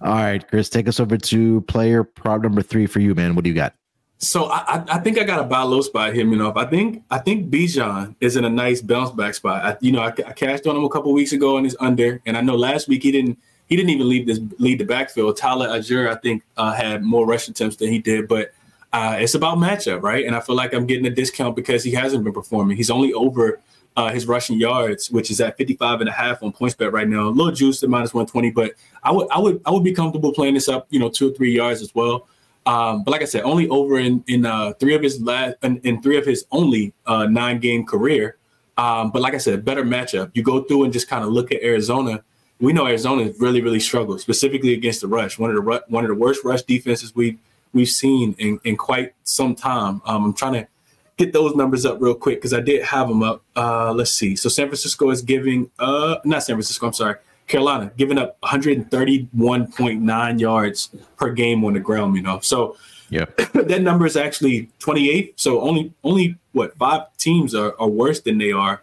All 0.00 0.14
right, 0.14 0.46
Chris, 0.46 0.68
take 0.68 0.86
us 0.86 1.00
over 1.00 1.16
to 1.16 1.60
player 1.62 2.04
prop 2.04 2.42
number 2.42 2.62
three 2.62 2.86
for 2.86 3.00
you, 3.00 3.16
man. 3.16 3.34
What 3.34 3.42
do 3.42 3.50
you 3.50 3.56
got? 3.56 3.74
So 4.20 4.46
I, 4.46 4.82
I 4.88 4.98
think 4.98 5.16
I 5.16 5.22
got 5.22 5.38
a 5.38 5.44
buy 5.44 5.62
low 5.62 5.80
spot 5.80 6.14
you 6.16 6.24
know. 6.24 6.52
I 6.56 6.64
think 6.64 7.04
I 7.10 7.18
think 7.18 7.50
Bijan 7.50 8.16
is 8.20 8.36
in 8.36 8.44
a 8.44 8.50
nice 8.50 8.82
bounce 8.82 9.12
back 9.12 9.34
spot. 9.34 9.64
I, 9.64 9.76
you 9.80 9.92
know, 9.92 10.00
I, 10.00 10.08
I 10.08 10.32
cashed 10.32 10.66
on 10.66 10.76
him 10.76 10.84
a 10.84 10.88
couple 10.88 11.12
weeks 11.12 11.32
ago 11.32 11.56
and 11.56 11.64
he's 11.64 11.76
under, 11.78 12.20
and 12.26 12.36
I 12.36 12.40
know 12.40 12.56
last 12.56 12.88
week 12.88 13.04
he 13.04 13.12
didn't 13.12 13.38
he 13.68 13.76
didn't 13.76 13.90
even 13.90 14.08
leave 14.08 14.26
this 14.26 14.40
lead 14.58 14.80
the 14.80 14.84
backfield. 14.84 15.36
Tyler 15.36 15.68
Allgeier, 15.68 16.10
I 16.10 16.16
think, 16.16 16.42
uh, 16.56 16.72
had 16.72 17.04
more 17.04 17.26
rush 17.26 17.48
attempts 17.48 17.76
than 17.76 17.90
he 17.90 18.00
did, 18.00 18.26
but 18.26 18.52
uh, 18.92 19.18
it's 19.20 19.34
about 19.34 19.58
matchup, 19.58 20.02
right? 20.02 20.26
And 20.26 20.34
I 20.34 20.40
feel 20.40 20.56
like 20.56 20.72
I'm 20.72 20.86
getting 20.86 21.06
a 21.06 21.10
discount 21.10 21.54
because 21.54 21.84
he 21.84 21.92
hasn't 21.92 22.24
been 22.24 22.32
performing. 22.32 22.76
He's 22.76 22.90
only 22.90 23.12
over 23.12 23.60
uh, 23.96 24.10
his 24.10 24.26
rushing 24.26 24.58
yards, 24.58 25.10
which 25.10 25.30
is 25.30 25.40
at 25.40 25.56
55 25.56 26.00
and 26.00 26.08
a 26.08 26.12
half 26.12 26.42
on 26.42 26.52
points 26.52 26.74
bet 26.74 26.92
right 26.92 27.06
now. 27.06 27.28
A 27.28 27.30
little 27.30 27.52
juice 27.52 27.82
at 27.82 27.90
minus 27.90 28.14
120, 28.14 28.50
but 28.50 28.72
I 29.02 29.12
would 29.12 29.28
I 29.30 29.38
would 29.38 29.60
I 29.66 29.70
would 29.70 29.84
be 29.84 29.92
comfortable 29.92 30.32
playing 30.32 30.54
this 30.54 30.68
up, 30.68 30.86
you 30.90 30.98
know, 30.98 31.08
two 31.08 31.30
or 31.30 31.34
three 31.34 31.52
yards 31.52 31.82
as 31.82 31.94
well. 31.94 32.26
Um, 32.68 33.02
but 33.02 33.12
like 33.12 33.22
I 33.22 33.24
said, 33.24 33.44
only 33.44 33.66
over 33.68 33.98
in 33.98 34.22
in 34.26 34.44
uh, 34.44 34.74
three 34.74 34.94
of 34.94 35.02
his 35.02 35.20
last 35.22 35.56
in, 35.62 35.78
in 35.84 36.02
three 36.02 36.18
of 36.18 36.26
his 36.26 36.44
only 36.52 36.92
uh, 37.06 37.24
nine 37.24 37.60
game 37.60 37.86
career. 37.86 38.36
Um, 38.76 39.10
but 39.10 39.22
like 39.22 39.34
I 39.34 39.38
said, 39.38 39.64
better 39.64 39.84
matchup. 39.84 40.30
You 40.34 40.42
go 40.42 40.62
through 40.62 40.84
and 40.84 40.92
just 40.92 41.08
kind 41.08 41.24
of 41.24 41.30
look 41.30 41.50
at 41.50 41.62
Arizona. 41.62 42.22
We 42.60 42.74
know 42.74 42.86
Arizona 42.86 43.32
really 43.38 43.62
really 43.62 43.80
struggled, 43.80 44.20
specifically 44.20 44.74
against 44.74 45.00
the 45.00 45.08
rush. 45.08 45.38
One 45.38 45.50
of 45.50 45.56
the 45.56 45.84
one 45.88 46.04
of 46.04 46.08
the 46.08 46.14
worst 46.14 46.44
rush 46.44 46.62
defenses 46.62 47.14
we've 47.14 47.38
we've 47.72 47.88
seen 47.88 48.34
in, 48.38 48.60
in 48.64 48.76
quite 48.76 49.14
some 49.24 49.54
time. 49.54 50.02
Um, 50.04 50.26
I'm 50.26 50.34
trying 50.34 50.54
to 50.54 50.68
get 51.16 51.32
those 51.32 51.54
numbers 51.54 51.86
up 51.86 52.00
real 52.00 52.14
quick 52.14 52.36
because 52.38 52.52
I 52.52 52.60
did 52.60 52.82
have 52.84 53.08
them 53.08 53.22
up. 53.22 53.42
Uh, 53.56 53.92
let's 53.92 54.12
see. 54.12 54.36
So 54.36 54.48
San 54.48 54.66
Francisco 54.68 55.10
is 55.10 55.22
giving, 55.22 55.70
uh, 55.78 56.16
not 56.24 56.44
San 56.44 56.54
Francisco, 56.54 56.86
I'm 56.86 56.92
sorry, 56.92 57.16
Carolina 57.48 57.90
giving 57.96 58.18
up 58.18 58.40
131.9 58.42 60.40
yards 60.40 60.90
per 61.16 61.32
game 61.32 61.64
on 61.64 61.72
the 61.72 61.80
ground. 61.80 62.14
You 62.14 62.22
know, 62.22 62.38
so 62.40 62.76
yeah, 63.10 63.24
that 63.54 63.82
number 63.82 64.06
is 64.06 64.16
actually 64.16 64.68
28. 64.78 65.40
So 65.40 65.60
only 65.60 65.92
only 66.04 66.36
what 66.52 66.76
five 66.76 67.02
teams 67.16 67.54
are, 67.54 67.74
are 67.80 67.88
worse 67.88 68.20
than 68.20 68.38
they 68.38 68.52
are. 68.52 68.82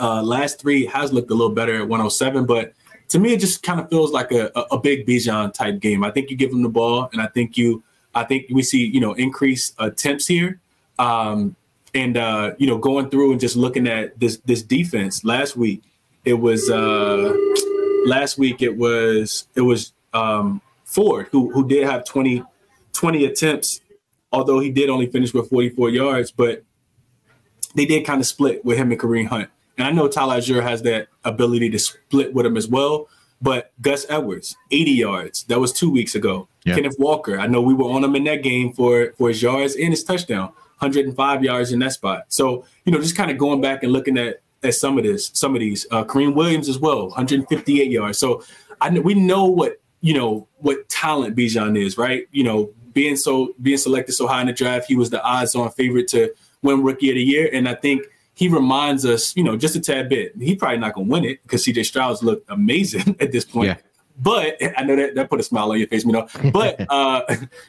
Uh, 0.00 0.22
last 0.22 0.60
three 0.60 0.86
has 0.86 1.12
looked 1.12 1.30
a 1.30 1.34
little 1.34 1.54
better 1.54 1.76
at 1.76 1.88
107, 1.88 2.46
but 2.46 2.72
to 3.08 3.18
me, 3.18 3.34
it 3.34 3.40
just 3.40 3.62
kind 3.62 3.78
of 3.78 3.90
feels 3.90 4.10
like 4.10 4.32
a, 4.32 4.50
a, 4.54 4.60
a 4.72 4.80
big 4.80 5.06
Bijan 5.06 5.52
type 5.52 5.80
game. 5.80 6.02
I 6.02 6.10
think 6.10 6.30
you 6.30 6.36
give 6.36 6.50
them 6.50 6.62
the 6.62 6.70
ball, 6.70 7.10
and 7.12 7.20
I 7.20 7.26
think 7.26 7.58
you, 7.58 7.82
I 8.14 8.24
think 8.24 8.46
we 8.50 8.62
see 8.62 8.86
you 8.86 9.00
know 9.00 9.12
increased 9.12 9.74
attempts 9.78 10.26
here. 10.26 10.60
Um, 10.98 11.56
and 11.94 12.16
uh, 12.16 12.52
you 12.58 12.66
know, 12.66 12.78
going 12.78 13.10
through 13.10 13.32
and 13.32 13.40
just 13.40 13.56
looking 13.56 13.86
at 13.86 14.18
this 14.18 14.38
this 14.46 14.62
defense 14.62 15.24
last 15.24 15.56
week, 15.56 15.82
it 16.24 16.34
was 16.34 16.70
uh, 16.70 17.36
last 18.06 18.38
week 18.38 18.62
it 18.62 18.76
was 18.76 19.46
it 19.54 19.62
was 19.62 19.92
um, 20.12 20.60
Ford 20.84 21.28
who 21.32 21.50
who 21.52 21.66
did 21.66 21.84
have 21.84 22.04
20, 22.04 22.42
20 22.92 23.24
attempts, 23.24 23.80
although 24.32 24.60
he 24.60 24.70
did 24.70 24.90
only 24.90 25.06
finish 25.06 25.32
with 25.34 25.48
44 25.50 25.90
yards, 25.90 26.30
but 26.30 26.64
they 27.74 27.86
did 27.86 28.04
kind 28.04 28.20
of 28.20 28.26
split 28.26 28.64
with 28.64 28.78
him 28.78 28.90
and 28.90 29.00
Kareem 29.00 29.26
Hunt. 29.26 29.48
And 29.78 29.86
I 29.86 29.90
know 29.92 30.08
Tyler 30.08 30.36
Allgeier 30.36 30.62
has 30.62 30.82
that 30.82 31.08
ability 31.24 31.70
to 31.70 31.78
split 31.78 32.34
with 32.34 32.44
him 32.44 32.56
as 32.56 32.68
well. 32.68 33.08
But 33.40 33.72
Gus 33.80 34.06
Edwards, 34.08 34.56
80 34.70 34.90
yards. 34.92 35.44
That 35.44 35.58
was 35.58 35.72
two 35.72 35.90
weeks 35.90 36.14
ago. 36.14 36.48
Yeah. 36.64 36.76
Kenneth 36.76 36.94
Walker, 36.98 37.38
I 37.38 37.48
know 37.48 37.60
we 37.60 37.74
were 37.74 37.90
on 37.90 38.04
him 38.04 38.14
in 38.14 38.22
that 38.24 38.44
game 38.44 38.72
for, 38.72 39.12
for 39.18 39.28
his 39.28 39.42
yards 39.42 39.74
and 39.74 39.88
his 39.88 40.04
touchdown. 40.04 40.52
105 40.78 41.42
yards 41.42 41.72
in 41.72 41.80
that 41.80 41.92
spot. 41.92 42.24
So, 42.28 42.64
you 42.84 42.92
know, 42.92 43.00
just 43.00 43.16
kind 43.16 43.30
of 43.30 43.38
going 43.38 43.60
back 43.60 43.82
and 43.82 43.92
looking 43.92 44.16
at 44.18 44.41
at 44.62 44.74
some 44.74 44.98
of 44.98 45.04
this, 45.04 45.30
some 45.34 45.54
of 45.54 45.60
these, 45.60 45.86
uh, 45.90 46.04
Kyren 46.04 46.34
Williams 46.34 46.68
as 46.68 46.78
well, 46.78 47.08
158 47.08 47.90
yards. 47.90 48.18
So, 48.18 48.42
I 48.80 48.90
we 48.90 49.14
know 49.14 49.44
what 49.44 49.80
you 50.00 50.14
know 50.14 50.48
what 50.58 50.88
talent 50.88 51.36
Bijan 51.36 51.80
is, 51.80 51.96
right? 51.96 52.26
You 52.32 52.44
know, 52.44 52.70
being 52.92 53.16
so 53.16 53.54
being 53.62 53.78
selected 53.78 54.12
so 54.12 54.26
high 54.26 54.40
in 54.40 54.48
the 54.48 54.52
draft, 54.52 54.86
he 54.86 54.96
was 54.96 55.10
the 55.10 55.22
odds-on 55.22 55.70
favorite 55.70 56.08
to 56.08 56.34
win 56.62 56.82
Rookie 56.82 57.10
of 57.10 57.14
the 57.14 57.22
Year, 57.22 57.48
and 57.52 57.68
I 57.68 57.74
think 57.74 58.02
he 58.34 58.48
reminds 58.48 59.04
us, 59.06 59.36
you 59.36 59.44
know, 59.44 59.56
just 59.56 59.76
a 59.76 59.80
tad 59.80 60.08
bit. 60.08 60.32
He 60.38 60.56
probably 60.56 60.78
not 60.78 60.94
gonna 60.94 61.08
win 61.08 61.24
it 61.24 61.42
because 61.42 61.64
CJ 61.64 61.86
Stroud's 61.86 62.22
looked 62.22 62.50
amazing 62.50 63.16
at 63.20 63.32
this 63.32 63.44
point. 63.44 63.68
Yeah. 63.68 63.76
But 64.20 64.56
I 64.76 64.82
know 64.82 64.96
that 64.96 65.14
that 65.14 65.30
put 65.30 65.40
a 65.40 65.42
smile 65.44 65.70
on 65.70 65.78
your 65.78 65.88
face, 65.88 66.04
you 66.04 66.12
know. 66.12 66.28
But 66.52 66.84
uh, 66.90 67.22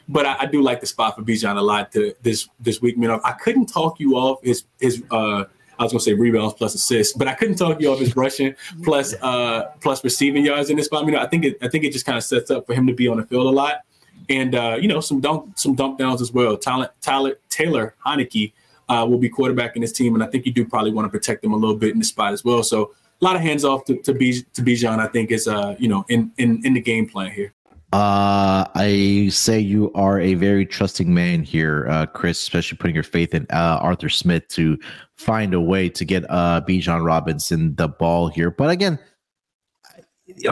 but 0.10 0.26
I, 0.26 0.38
I, 0.40 0.46
do 0.48 0.62
like 0.62 0.82
the 0.82 0.88
spot 0.88 1.16
for 1.16 1.22
Bijan 1.22 1.58
a 1.58 1.62
lot 1.62 1.92
to 1.94 2.16
this 2.24 2.50
this 2.60 2.82
week. 2.82 2.96
You 2.96 3.08
know, 3.08 3.22
I 3.24 3.34
couldn't 3.34 3.68
talk 3.68 4.00
you 4.00 4.16
off 4.16 4.44
his 4.44 4.64
his 4.80 5.04
uh, 5.12 5.46
I 5.80 5.84
was 5.84 5.92
gonna 5.92 6.02
say 6.02 6.14
rebounds 6.14 6.54
plus 6.54 6.76
assists, 6.76 7.14
but 7.14 7.28
I 7.28 7.34
couldn't 7.34 7.56
talk 7.56 7.82
you 7.82 7.92
off 7.92 8.00
his 8.00 8.16
rushing 8.16 8.56
plus 8.84 9.14
uh 9.22 9.72
plus 9.82 10.04
receiving 10.04 10.46
yards 10.46 10.70
in 10.70 10.78
this 10.78 10.86
spot. 10.86 11.06
You 11.06 11.12
know, 11.12 11.20
I 11.20 11.28
think 11.28 11.46
it 11.46 11.58
I 11.62 11.68
think 11.68 11.84
it 11.84 11.92
just 11.94 12.06
kind 12.06 12.18
of 12.18 12.24
sets 12.24 12.52
up 12.52 12.66
for 12.66 12.74
him 12.74 12.88
to 12.88 12.94
be 12.94 13.08
on 13.08 13.18
the 13.18 13.26
field 13.26 13.48
a 13.48 13.50
lot. 13.50 13.82
And 14.30 14.56
uh, 14.56 14.78
you 14.80 14.88
know, 14.88 15.02
some 15.02 15.20
dump 15.20 15.58
some 15.58 15.76
dump 15.76 15.98
downs 15.98 16.22
as 16.22 16.32
well. 16.32 16.58
Talent 16.58 16.92
Tyler 17.02 17.40
Taylor 17.50 17.96
Heinicke 18.06 18.54
uh, 18.90 19.06
will 19.10 19.18
be 19.18 19.30
quarterback 19.30 19.76
in 19.76 19.82
this 19.82 19.92
team, 19.92 20.14
and 20.14 20.24
I 20.24 20.28
think 20.28 20.46
you 20.46 20.54
do 20.54 20.66
probably 20.66 20.92
want 20.92 21.06
to 21.06 21.10
protect 21.10 21.44
him 21.44 21.54
a 21.54 21.58
little 21.58 21.76
bit 21.76 21.92
in 21.92 22.00
the 22.00 22.06
spot 22.06 22.34
as 22.34 22.44
well. 22.44 22.64
So 22.64 22.94
a 23.22 23.26
lot 23.26 23.36
of 23.36 23.42
hands 23.42 23.66
off 23.66 23.86
to 23.86 23.98
to, 23.98 24.14
B, 24.14 24.44
to 24.54 24.62
Bijan. 24.62 25.00
I 25.00 25.08
think 25.08 25.32
is 25.32 25.48
uh 25.48 25.76
you 25.80 25.88
know 25.88 26.06
in 26.10 26.32
in 26.38 26.66
in 26.66 26.74
the 26.74 26.82
game 26.82 27.08
plan 27.08 27.32
here. 27.32 27.54
Uh, 27.94 28.66
I 28.74 29.28
say 29.30 29.60
you 29.60 29.92
are 29.94 30.20
a 30.20 30.34
very 30.34 30.66
trusting 30.66 31.14
man 31.14 31.44
here, 31.44 31.86
uh, 31.88 32.08
Chris, 32.08 32.42
especially 32.42 32.80
putting 32.80 32.96
your 32.96 33.04
faith 33.04 33.36
in 33.36 33.46
uh, 33.52 33.78
Arthur 33.82 34.10
Smith 34.10 34.48
to 34.48 34.80
find 35.16 35.54
a 35.54 35.62
way 35.62 35.90
to 35.90 36.04
get 36.04 36.26
uh, 36.28 36.62
Bijan 36.68 37.06
Robinson 37.06 37.76
the 37.76 37.88
ball 37.88 38.30
here. 38.30 38.50
But 38.50 38.72
again, 38.72 38.98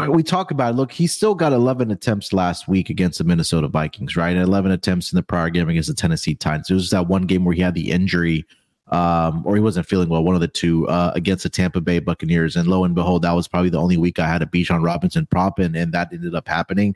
we 0.08 0.22
talk 0.22 0.52
about 0.52 0.76
it. 0.76 0.78
Look, 0.78 0.92
he 0.92 1.08
still 1.08 1.34
got 1.34 1.52
11 1.52 1.90
attempts 1.90 2.32
last 2.32 2.68
week 2.68 2.92
against 2.92 3.18
the 3.18 3.24
Minnesota 3.24 3.68
Vikings, 3.68 4.16
right? 4.16 4.36
And 4.36 4.44
11 4.44 4.70
attempts 4.70 5.12
in 5.12 5.16
the 5.16 5.24
prior 5.24 5.50
game 5.50 5.68
against 5.68 5.90
the 5.90 5.96
Tennessee 5.96 6.36
Titans. 6.36 6.70
It 6.70 6.76
was 6.76 6.92
that 6.92 7.08
one 7.08 7.24
game 7.24 7.44
where 7.44 7.56
he 7.56 7.64
had 7.64 7.74
the 7.74 7.90
injury 7.90 8.46
um, 8.92 9.42
or 9.46 9.56
he 9.56 9.62
wasn't 9.62 9.88
feeling 9.88 10.10
well, 10.10 10.24
one 10.24 10.36
of 10.36 10.42
the 10.42 10.48
two, 10.48 10.88
uh, 10.88 11.12
against 11.16 11.44
the 11.44 11.50
Tampa 11.50 11.82
Bay 11.82 12.00
Buccaneers. 12.00 12.56
And 12.56 12.68
lo 12.68 12.84
and 12.84 12.94
behold, 12.94 13.22
that 13.22 13.32
was 13.32 13.48
probably 13.48 13.70
the 13.70 13.80
only 13.80 13.98
week 13.98 14.20
I 14.20 14.28
had 14.28 14.42
a 14.42 14.46
Bijan 14.46 14.84
Robinson 14.84 15.26
prop 15.26 15.60
in, 15.60 15.76
and 15.76 15.94
that 15.94 16.12
ended 16.12 16.36
up 16.36 16.48
happening. 16.48 16.96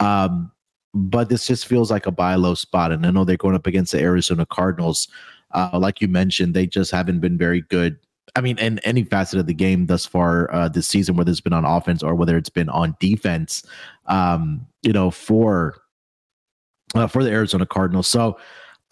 Um, 0.00 0.52
but 0.94 1.28
this 1.28 1.46
just 1.46 1.66
feels 1.66 1.90
like 1.90 2.06
a 2.06 2.12
buy 2.12 2.36
low 2.36 2.54
spot. 2.54 2.92
And 2.92 3.04
I 3.04 3.10
know 3.10 3.24
they're 3.24 3.36
going 3.36 3.56
up 3.56 3.66
against 3.66 3.92
the 3.92 4.00
Arizona 4.00 4.46
Cardinals. 4.46 5.08
Uh, 5.50 5.70
like 5.74 6.00
you 6.00 6.08
mentioned, 6.08 6.54
they 6.54 6.66
just 6.66 6.92
haven't 6.92 7.20
been 7.20 7.36
very 7.36 7.62
good. 7.62 7.98
I 8.36 8.40
mean, 8.40 8.58
in 8.58 8.78
any 8.80 9.04
facet 9.04 9.38
of 9.38 9.46
the 9.46 9.54
game 9.54 9.86
thus 9.86 10.06
far 10.06 10.52
uh, 10.52 10.68
this 10.68 10.86
season, 10.86 11.16
whether 11.16 11.30
it's 11.30 11.40
been 11.40 11.52
on 11.52 11.64
offense 11.64 12.02
or 12.02 12.14
whether 12.14 12.36
it's 12.36 12.48
been 12.48 12.68
on 12.68 12.96
defense, 13.00 13.64
um, 14.06 14.66
you 14.82 14.92
know, 14.92 15.10
for 15.10 15.76
uh, 16.94 17.06
for 17.06 17.22
the 17.24 17.30
Arizona 17.30 17.66
Cardinals. 17.66 18.06
So, 18.06 18.38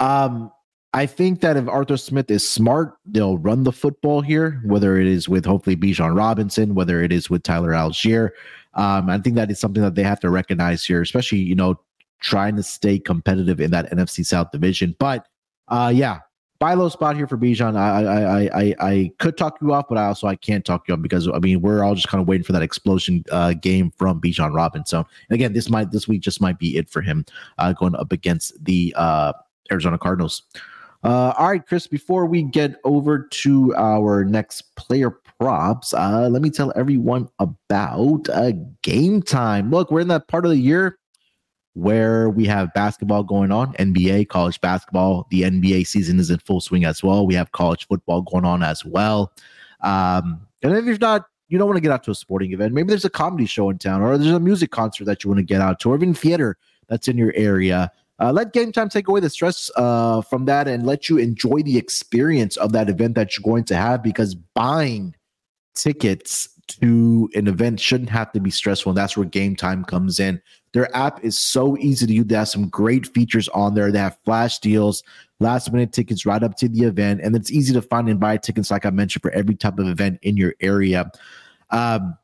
um, 0.00 0.52
I 0.94 1.06
think 1.06 1.40
that 1.40 1.56
if 1.56 1.68
Arthur 1.68 1.96
Smith 1.96 2.30
is 2.30 2.46
smart, 2.46 2.96
they'll 3.06 3.38
run 3.38 3.64
the 3.64 3.72
football 3.72 4.20
here, 4.20 4.60
whether 4.64 4.98
it 4.98 5.06
is 5.06 5.28
with 5.28 5.46
hopefully 5.46 5.74
Bijan 5.74 6.14
Robinson, 6.16 6.74
whether 6.74 7.02
it 7.02 7.12
is 7.12 7.30
with 7.30 7.42
Tyler 7.42 7.70
Allgeier. 7.70 8.30
Um, 8.74 9.08
I 9.08 9.18
think 9.18 9.36
that 9.36 9.50
is 9.50 9.58
something 9.58 9.82
that 9.82 9.94
they 9.94 10.02
have 10.02 10.20
to 10.20 10.30
recognize 10.30 10.84
here, 10.84 11.00
especially, 11.00 11.38
you 11.38 11.54
know, 11.54 11.80
trying 12.20 12.56
to 12.56 12.62
stay 12.62 12.98
competitive 12.98 13.60
in 13.60 13.70
that 13.70 13.90
NFC 13.90 14.24
South 14.24 14.50
division. 14.50 14.94
But 14.98 15.26
uh, 15.68 15.92
yeah, 15.94 16.20
buy 16.58 16.74
low 16.74 16.88
spot 16.90 17.16
here 17.16 17.26
for 17.26 17.38
Bijan. 17.38 17.76
I, 17.76 18.04
I 18.04 18.60
I 18.60 18.74
I 18.78 19.12
could 19.18 19.36
talk 19.36 19.58
you 19.60 19.72
off, 19.72 19.86
but 19.88 19.98
I 19.98 20.06
also 20.06 20.26
I 20.26 20.36
can't 20.36 20.64
talk 20.64 20.86
you 20.88 20.94
off 20.94 21.02
because 21.02 21.26
I 21.26 21.38
mean 21.38 21.62
we're 21.62 21.82
all 21.82 21.94
just 21.94 22.08
kind 22.08 22.20
of 22.20 22.28
waiting 22.28 22.44
for 22.44 22.52
that 22.52 22.62
explosion 22.62 23.24
uh, 23.32 23.54
game 23.54 23.92
from 23.96 24.20
Bijan 24.20 24.54
Robinson. 24.54 25.04
And 25.28 25.34
again, 25.34 25.54
this 25.54 25.70
might 25.70 25.90
this 25.90 26.06
week 26.06 26.20
just 26.20 26.40
might 26.40 26.58
be 26.58 26.76
it 26.76 26.90
for 26.90 27.00
him 27.00 27.24
uh, 27.58 27.72
going 27.72 27.94
up 27.96 28.12
against 28.12 28.62
the 28.64 28.94
uh, 28.96 29.32
Arizona 29.70 29.98
Cardinals. 29.98 30.42
Uh, 31.04 31.34
all 31.36 31.48
right, 31.48 31.66
Chris, 31.66 31.86
before 31.88 32.26
we 32.26 32.42
get 32.42 32.76
over 32.84 33.26
to 33.30 33.74
our 33.76 34.24
next 34.24 34.74
player 34.76 35.10
props, 35.10 35.92
uh, 35.94 36.28
let 36.30 36.42
me 36.42 36.50
tell 36.50 36.72
everyone 36.76 37.28
about 37.40 38.28
uh, 38.28 38.52
game 38.82 39.20
time. 39.20 39.70
Look, 39.70 39.90
we're 39.90 40.00
in 40.00 40.08
that 40.08 40.28
part 40.28 40.44
of 40.44 40.52
the 40.52 40.58
year 40.58 40.98
where 41.74 42.28
we 42.30 42.46
have 42.46 42.72
basketball 42.74 43.24
going 43.24 43.50
on, 43.50 43.72
NBA, 43.74 44.28
college 44.28 44.60
basketball. 44.60 45.26
The 45.30 45.42
NBA 45.42 45.86
season 45.86 46.20
is 46.20 46.30
in 46.30 46.38
full 46.38 46.60
swing 46.60 46.84
as 46.84 47.02
well. 47.02 47.26
We 47.26 47.34
have 47.34 47.50
college 47.50 47.88
football 47.88 48.22
going 48.22 48.44
on 48.44 48.62
as 48.62 48.84
well. 48.84 49.32
Um, 49.80 50.46
and 50.62 50.76
if 50.76 50.84
you're 50.84 50.98
not, 50.98 51.26
you 51.48 51.58
don't 51.58 51.66
want 51.66 51.78
to 51.78 51.82
get 51.82 51.90
out 51.90 52.04
to 52.04 52.12
a 52.12 52.14
sporting 52.14 52.52
event, 52.52 52.72
maybe 52.74 52.88
there's 52.88 53.04
a 53.04 53.10
comedy 53.10 53.46
show 53.46 53.70
in 53.70 53.78
town, 53.78 54.02
or 54.02 54.16
there's 54.16 54.30
a 54.30 54.38
music 54.38 54.70
concert 54.70 55.04
that 55.06 55.24
you 55.24 55.30
want 55.30 55.38
to 55.38 55.44
get 55.44 55.60
out 55.60 55.80
to, 55.80 55.90
or 55.90 55.96
even 55.96 56.14
theater 56.14 56.56
that's 56.88 57.08
in 57.08 57.18
your 57.18 57.32
area. 57.34 57.90
Uh, 58.20 58.32
let 58.32 58.52
game 58.52 58.70
time 58.70 58.88
take 58.88 59.08
away 59.08 59.20
the 59.20 59.30
stress 59.30 59.70
uh, 59.76 60.20
from 60.22 60.44
that 60.44 60.68
and 60.68 60.86
let 60.86 61.08
you 61.08 61.18
enjoy 61.18 61.62
the 61.62 61.76
experience 61.76 62.56
of 62.56 62.72
that 62.72 62.88
event 62.88 63.14
that 63.14 63.36
you're 63.36 63.42
going 63.42 63.64
to 63.64 63.74
have 63.74 64.02
because 64.02 64.34
buying 64.34 65.14
tickets 65.74 66.48
to 66.68 67.28
an 67.34 67.48
event 67.48 67.80
shouldn't 67.80 68.10
have 68.10 68.32
to 68.32 68.40
be 68.40 68.50
stressful. 68.50 68.90
And 68.90 68.96
that's 68.96 69.16
where 69.16 69.26
game 69.26 69.56
time 69.56 69.84
comes 69.84 70.20
in. 70.20 70.40
Their 70.72 70.94
app 70.96 71.22
is 71.24 71.38
so 71.38 71.76
easy 71.78 72.06
to 72.06 72.12
use. 72.12 72.26
They 72.26 72.36
have 72.36 72.48
some 72.48 72.68
great 72.68 73.06
features 73.08 73.48
on 73.48 73.74
there. 73.74 73.92
They 73.92 73.98
have 73.98 74.18
flash 74.24 74.58
deals, 74.58 75.02
last 75.40 75.70
minute 75.72 75.92
tickets 75.92 76.24
right 76.24 76.42
up 76.42 76.56
to 76.58 76.68
the 76.68 76.84
event. 76.84 77.20
And 77.22 77.36
it's 77.36 77.50
easy 77.50 77.74
to 77.74 77.82
find 77.82 78.08
and 78.08 78.20
buy 78.20 78.36
tickets, 78.36 78.70
like 78.70 78.86
I 78.86 78.90
mentioned, 78.90 79.22
for 79.22 79.30
every 79.32 79.54
type 79.54 79.78
of 79.78 79.88
event 79.88 80.18
in 80.22 80.36
your 80.36 80.54
area. 80.60 81.10
Um, 81.70 82.16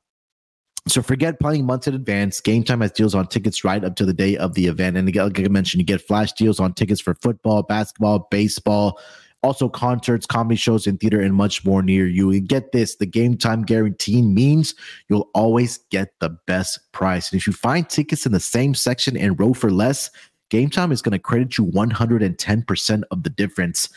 so 0.91 1.03
forget 1.03 1.41
planning 1.41 1.67
months 1.67 1.87
in 1.87 1.95
advance. 1.95 2.41
Game 2.41 2.63
Time 2.63 2.81
has 2.81 2.93
deals 2.93 3.15
on 3.15 3.27
tickets 3.27 3.65
right 3.65 3.85
up 3.85 3.97
to 3.97 4.05
the 4.05 4.13
day 4.13 4.37
of 4.37 4.55
the 4.55 4.67
event. 4.67 4.97
And 4.97 5.09
again, 5.09 5.25
like 5.25 5.41
I 5.41 5.49
mentioned, 5.49 5.81
you 5.81 5.87
get 5.87 6.01
flash 6.01 6.33
deals 6.33 6.61
on 6.61 6.75
tickets 6.75 7.01
for 7.01 7.15
football, 7.15 7.63
basketball, 7.63 8.29
baseball, 8.31 9.01
also 9.43 9.69
concerts, 9.69 10.27
comedy 10.27 10.57
shows, 10.57 10.87
and 10.87 10.99
theater, 10.99 11.21
and 11.21 11.35
much 11.35 11.65
more 11.65 11.83
near 11.83 12.07
you. 12.07 12.31
And 12.31 12.49
get 12.49 12.73
this 12.73 12.97
the 12.97 13.07
game 13.07 13.37
time 13.37 13.63
guarantee 13.63 14.23
means 14.23 14.75
you'll 15.09 15.31
always 15.35 15.79
get 15.91 16.13
the 16.21 16.31
best 16.47 16.81
price. 16.93 17.31
And 17.31 17.41
if 17.41 17.47
you 17.47 17.53
find 17.53 17.89
tickets 17.89 18.27
in 18.27 18.33
the 18.33 18.41
same 18.41 18.75
section 18.75 19.17
and 19.17 19.39
row 19.39 19.55
for 19.55 19.71
less, 19.71 20.11
Game 20.51 20.71
Time 20.71 20.93
is 20.93 21.03
going 21.03 21.13
to 21.13 21.19
credit 21.19 21.59
you 21.59 21.67
110% 21.67 23.03
of 23.11 23.23
the 23.23 23.31
difference. 23.31 23.89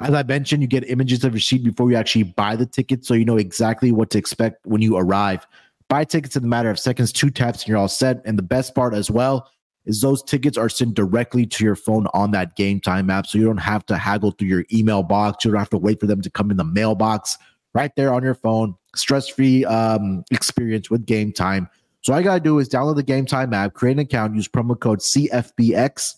As 0.00 0.14
I 0.14 0.22
mentioned, 0.22 0.62
you 0.62 0.68
get 0.68 0.88
images 0.88 1.24
of 1.24 1.34
your 1.34 1.40
seat 1.40 1.62
before 1.62 1.90
you 1.90 1.96
actually 1.96 2.22
buy 2.22 2.56
the 2.56 2.64
ticket, 2.64 3.04
so 3.04 3.12
you 3.12 3.24
know 3.24 3.36
exactly 3.36 3.92
what 3.92 4.10
to 4.10 4.18
expect 4.18 4.64
when 4.64 4.80
you 4.80 4.96
arrive. 4.96 5.46
Buy 5.90 6.04
tickets 6.04 6.36
in 6.36 6.44
a 6.44 6.46
matter 6.46 6.70
of 6.70 6.78
seconds, 6.78 7.10
two 7.10 7.30
taps, 7.30 7.62
and 7.62 7.68
you're 7.68 7.76
all 7.76 7.88
set. 7.88 8.22
And 8.24 8.38
the 8.38 8.44
best 8.44 8.76
part 8.76 8.94
as 8.94 9.10
well 9.10 9.50
is 9.86 10.00
those 10.00 10.22
tickets 10.22 10.56
are 10.56 10.68
sent 10.68 10.94
directly 10.94 11.44
to 11.46 11.64
your 11.64 11.74
phone 11.74 12.06
on 12.14 12.30
that 12.30 12.54
game 12.54 12.78
time 12.78 13.10
app. 13.10 13.26
So 13.26 13.38
you 13.38 13.44
don't 13.44 13.58
have 13.58 13.84
to 13.86 13.96
haggle 13.96 14.30
through 14.30 14.46
your 14.46 14.64
email 14.72 15.02
box. 15.02 15.44
You 15.44 15.50
don't 15.50 15.58
have 15.58 15.70
to 15.70 15.78
wait 15.78 15.98
for 15.98 16.06
them 16.06 16.22
to 16.22 16.30
come 16.30 16.52
in 16.52 16.56
the 16.56 16.64
mailbox 16.64 17.36
right 17.74 17.90
there 17.96 18.14
on 18.14 18.22
your 18.22 18.36
phone. 18.36 18.76
Stress 18.94 19.28
free 19.28 19.64
um, 19.64 20.22
experience 20.30 20.90
with 20.90 21.06
game 21.06 21.32
time. 21.32 21.68
So 22.02 22.12
all 22.12 22.20
you 22.20 22.24
got 22.24 22.34
to 22.34 22.40
do 22.40 22.60
is 22.60 22.68
download 22.68 22.94
the 22.94 23.02
game 23.02 23.26
time 23.26 23.52
app, 23.52 23.74
create 23.74 23.94
an 23.94 23.98
account, 23.98 24.36
use 24.36 24.46
promo 24.46 24.78
code 24.78 25.00
CFBX 25.00 26.14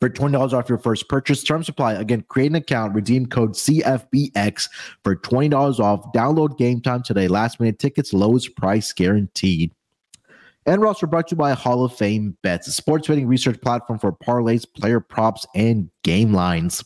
for 0.00 0.08
$20 0.08 0.52
off 0.52 0.68
your 0.68 0.78
first 0.78 1.08
purchase. 1.08 1.42
Term 1.42 1.62
supply. 1.62 1.94
Again, 1.94 2.24
create 2.28 2.50
an 2.50 2.56
account, 2.56 2.94
redeem 2.94 3.26
code 3.26 3.52
CFBX 3.52 4.68
for 5.02 5.16
$20 5.16 5.80
off. 5.80 6.12
Download 6.12 6.56
game 6.58 6.80
time 6.80 7.02
today. 7.02 7.28
Last 7.28 7.60
minute 7.60 7.78
tickets, 7.78 8.12
lowest 8.12 8.56
price 8.56 8.92
guaranteed. 8.92 9.72
And 10.66 10.80
we're 10.80 10.86
also 10.86 11.06
brought 11.06 11.28
to 11.28 11.34
you 11.34 11.38
by 11.38 11.52
Hall 11.52 11.84
of 11.84 11.94
Fame 11.94 12.36
Bets, 12.42 12.68
a 12.68 12.72
sports 12.72 13.06
betting 13.06 13.26
research 13.26 13.60
platform 13.60 13.98
for 13.98 14.12
parlays, 14.12 14.66
player 14.72 15.00
props, 15.00 15.46
and 15.54 15.90
game 16.02 16.32
lines. 16.32 16.82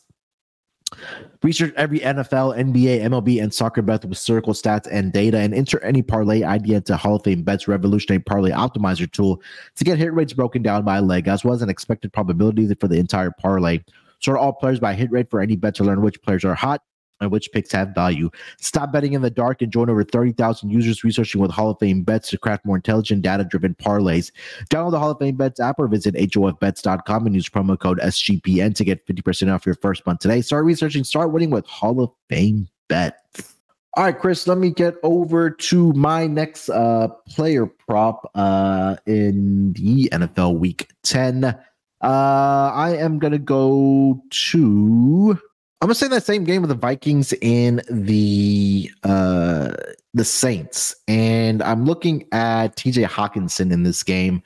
Research 1.42 1.72
every 1.76 2.00
NFL, 2.00 2.56
NBA, 2.58 3.02
MLB, 3.02 3.42
and 3.42 3.52
soccer 3.52 3.82
bet 3.82 4.02
with 4.02 4.10
historical 4.10 4.54
stats 4.54 4.88
and 4.90 5.12
data, 5.12 5.38
and 5.38 5.54
enter 5.54 5.82
any 5.84 6.02
parlay 6.02 6.42
idea 6.42 6.78
into 6.78 6.96
Hall 6.96 7.16
of 7.16 7.22
Fame 7.24 7.42
Bet's 7.42 7.68
revolutionary 7.68 8.22
parlay 8.22 8.50
optimizer 8.50 9.10
tool 9.10 9.40
to 9.76 9.84
get 9.84 9.98
hit 9.98 10.12
rates 10.12 10.32
broken 10.32 10.62
down 10.62 10.84
by 10.84 10.98
leg, 10.98 11.28
as 11.28 11.44
well 11.44 11.54
as 11.54 11.62
an 11.62 11.68
expected 11.68 12.12
probability 12.12 12.72
for 12.74 12.88
the 12.88 12.98
entire 12.98 13.30
parlay. 13.30 13.80
Sort 14.20 14.38
all 14.38 14.52
players 14.52 14.80
by 14.80 14.94
hit 14.94 15.10
rate 15.12 15.30
for 15.30 15.40
any 15.40 15.56
bet 15.56 15.74
to 15.76 15.84
learn 15.84 16.02
which 16.02 16.20
players 16.22 16.44
are 16.44 16.54
hot, 16.54 16.82
and 17.20 17.30
which 17.30 17.50
picks 17.52 17.72
have 17.72 17.94
value. 17.94 18.30
Stop 18.58 18.92
betting 18.92 19.12
in 19.12 19.22
the 19.22 19.30
dark 19.30 19.62
and 19.62 19.72
join 19.72 19.90
over 19.90 20.04
30,000 20.04 20.70
users 20.70 21.04
researching 21.04 21.40
with 21.40 21.50
Hall 21.50 21.70
of 21.70 21.78
Fame 21.78 22.02
bets 22.02 22.30
to 22.30 22.38
craft 22.38 22.64
more 22.64 22.76
intelligent, 22.76 23.22
data 23.22 23.44
driven 23.44 23.74
parlays. 23.74 24.30
Download 24.70 24.92
the 24.92 24.98
Hall 24.98 25.10
of 25.10 25.18
Fame 25.18 25.36
bets 25.36 25.60
app 25.60 25.78
or 25.78 25.88
visit 25.88 26.14
HOFBets.com 26.14 27.26
and 27.26 27.34
use 27.34 27.48
promo 27.48 27.78
code 27.78 27.98
SGPN 28.00 28.74
to 28.74 28.84
get 28.84 29.06
50% 29.06 29.52
off 29.52 29.66
your 29.66 29.74
first 29.76 30.06
month 30.06 30.20
today. 30.20 30.40
Start 30.40 30.64
researching, 30.64 31.04
start 31.04 31.32
winning 31.32 31.50
with 31.50 31.66
Hall 31.66 32.00
of 32.00 32.10
Fame 32.28 32.68
bets. 32.88 33.54
All 33.98 34.04
right, 34.04 34.16
Chris, 34.16 34.46
let 34.46 34.58
me 34.58 34.70
get 34.70 34.94
over 35.02 35.50
to 35.50 35.92
my 35.94 36.26
next 36.26 36.68
uh, 36.68 37.08
player 37.26 37.66
prop 37.66 38.30
uh, 38.36 38.96
in 39.06 39.72
the 39.72 40.08
NFL 40.12 40.58
Week 40.58 40.88
10. 41.02 41.44
Uh, 41.44 41.56
I 42.00 42.94
am 42.96 43.18
going 43.18 43.32
to 43.32 43.38
go 43.38 44.22
to 44.30 45.40
I'm 45.80 45.86
gonna 45.86 45.94
say 45.94 46.08
that 46.08 46.24
same 46.24 46.42
game 46.42 46.62
with 46.62 46.70
the 46.70 46.74
Vikings 46.74 47.32
and 47.40 47.84
the 47.88 48.90
uh 49.04 49.72
the 50.12 50.24
Saints. 50.24 50.96
And 51.06 51.62
I'm 51.62 51.84
looking 51.84 52.26
at 52.32 52.76
TJ 52.76 53.06
Hockenson 53.06 53.72
in 53.72 53.84
this 53.84 54.02
game. 54.02 54.42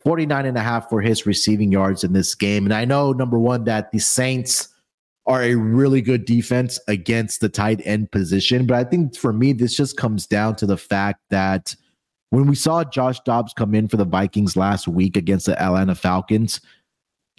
49 0.00 0.44
and 0.44 0.58
a 0.58 0.60
half 0.60 0.90
for 0.90 1.00
his 1.00 1.24
receiving 1.24 1.72
yards 1.72 2.04
in 2.04 2.12
this 2.12 2.34
game. 2.34 2.66
And 2.66 2.74
I 2.74 2.84
know 2.84 3.12
number 3.12 3.38
one 3.38 3.64
that 3.64 3.90
the 3.90 3.98
Saints 3.98 4.68
are 5.26 5.42
a 5.42 5.54
really 5.54 6.02
good 6.02 6.26
defense 6.26 6.78
against 6.88 7.40
the 7.40 7.48
tight 7.48 7.80
end 7.86 8.10
position. 8.10 8.66
But 8.66 8.76
I 8.76 8.84
think 8.84 9.16
for 9.16 9.32
me, 9.32 9.54
this 9.54 9.74
just 9.74 9.96
comes 9.96 10.26
down 10.26 10.56
to 10.56 10.66
the 10.66 10.76
fact 10.76 11.20
that 11.30 11.74
when 12.28 12.46
we 12.46 12.54
saw 12.54 12.84
Josh 12.84 13.20
Dobbs 13.20 13.54
come 13.54 13.74
in 13.74 13.88
for 13.88 13.96
the 13.96 14.04
Vikings 14.04 14.56
last 14.56 14.86
week 14.86 15.16
against 15.16 15.46
the 15.46 15.60
Atlanta 15.60 15.94
Falcons, 15.94 16.60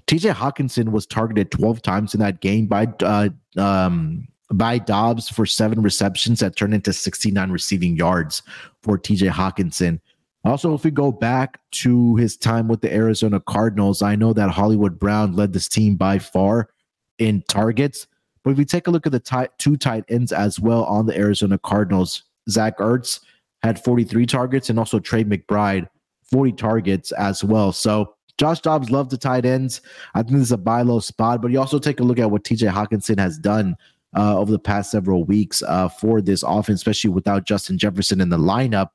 TJ 0.07 0.33
Hockenson 0.33 0.89
was 0.89 1.05
targeted 1.05 1.51
12 1.51 1.81
times 1.81 2.13
in 2.13 2.19
that 2.19 2.41
game 2.41 2.67
by 2.67 2.87
uh, 3.01 3.29
um, 3.57 4.27
by 4.53 4.77
Dobbs 4.77 5.27
for 5.27 5.45
seven 5.45 5.81
receptions 5.81 6.39
that 6.39 6.55
turned 6.55 6.73
into 6.73 6.93
69 6.93 7.51
receiving 7.51 7.95
yards 7.95 8.43
for 8.83 8.97
TJ 8.97 9.31
Hockenson. 9.31 9.99
Also, 10.43 10.75
if 10.75 10.83
we 10.83 10.91
go 10.91 11.11
back 11.11 11.59
to 11.71 12.15
his 12.17 12.37
time 12.37 12.67
with 12.67 12.81
the 12.81 12.93
Arizona 12.93 13.39
Cardinals, 13.39 14.03
I 14.03 14.15
know 14.15 14.31
that 14.33 14.51
Hollywood 14.51 14.99
Brown 14.99 15.35
led 15.35 15.53
this 15.53 15.67
team 15.67 15.95
by 15.95 16.19
far 16.19 16.69
in 17.17 17.43
targets. 17.49 18.05
But 18.43 18.51
if 18.51 18.57
we 18.57 18.65
take 18.65 18.85
a 18.85 18.91
look 18.91 19.07
at 19.07 19.11
the 19.11 19.19
tight, 19.19 19.57
two 19.57 19.75
tight 19.75 20.03
ends 20.07 20.31
as 20.31 20.59
well 20.59 20.83
on 20.83 21.07
the 21.07 21.17
Arizona 21.17 21.57
Cardinals, 21.57 22.23
Zach 22.47 22.77
Ertz 22.77 23.21
had 23.63 23.83
43 23.83 24.27
targets 24.27 24.69
and 24.69 24.77
also 24.77 24.99
Trey 24.99 25.23
McBride 25.23 25.89
40 26.29 26.51
targets 26.51 27.11
as 27.13 27.43
well. 27.43 27.71
So 27.71 28.14
Josh 28.37 28.59
Dobbs 28.59 28.89
loved 28.89 29.11
the 29.11 29.17
tight 29.17 29.45
ends. 29.45 29.81
I 30.13 30.21
think 30.21 30.33
this 30.33 30.43
is 30.43 30.51
a 30.51 30.57
buy 30.57 30.81
low 30.81 30.99
spot, 30.99 31.41
but 31.41 31.51
you 31.51 31.59
also 31.59 31.79
take 31.79 31.99
a 31.99 32.03
look 32.03 32.19
at 32.19 32.29
what 32.29 32.43
TJ 32.43 32.71
Hockenson 32.71 33.19
has 33.19 33.37
done 33.37 33.75
uh, 34.15 34.37
over 34.37 34.51
the 34.51 34.59
past 34.59 34.91
several 34.91 35.23
weeks 35.23 35.61
uh, 35.63 35.87
for 35.87 36.21
this 36.21 36.43
offense, 36.43 36.79
especially 36.79 37.11
without 37.11 37.45
Justin 37.45 37.77
Jefferson 37.77 38.21
in 38.21 38.29
the 38.29 38.37
lineup. 38.37 38.89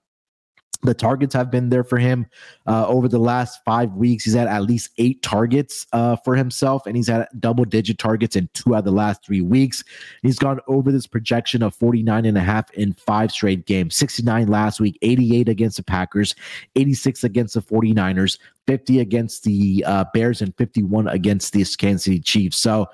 The 0.83 0.95
targets 0.95 1.35
have 1.35 1.51
been 1.51 1.69
there 1.69 1.85
for 1.85 1.99
him 1.99 2.27
uh, 2.67 2.87
over 2.87 3.07
the 3.07 3.19
last 3.19 3.61
five 3.65 3.93
weeks. 3.93 4.25
He's 4.25 4.35
had 4.35 4.49
at 4.49 4.63
least 4.63 4.91
eight 4.97 5.23
targets 5.23 5.87
uh, 5.93 6.17
for 6.17 6.37
himself, 6.37 6.87
and 6.87 6.97
he's 6.97 7.09
had 7.09 7.29
double 7.39 7.65
digit 7.65 7.99
targets 7.99 8.35
in 8.35 8.49
two 8.55 8.75
out 8.75 8.79
of 8.79 8.85
the 8.87 8.93
last 8.93 9.25
three 9.25 9.43
weeks. 9.43 9.85
He's 10.23 10.39
gone 10.39 10.59
over 10.69 10.91
this 10.91 11.07
projection 11.07 11.63
of 11.63 11.75
49 11.75 12.25
and 12.25 12.39
a 12.39 12.41
half 12.41 12.71
in 12.73 12.95
five 12.95 13.31
straight 13.31 13.67
games 13.67 13.95
69 13.97 14.49
last 14.49 14.81
week, 14.81 14.99
88 15.03 15.49
against 15.51 15.77
the 15.77 15.83
Packers, 15.83 16.35
86 16.77 17.25
against 17.25 17.55
the 17.55 17.63
49ers, 17.63 18.39
50 18.67 19.01
against 19.01 19.45
the 19.45 19.85
uh, 19.87 20.05
Bears, 20.15 20.41
and 20.41 20.57
51 20.57 21.09
against 21.09 21.53
the 21.53 21.65
Kansas 21.79 22.05
City 22.05 22.21
Chiefs. 22.21 22.57
So, 22.57 22.89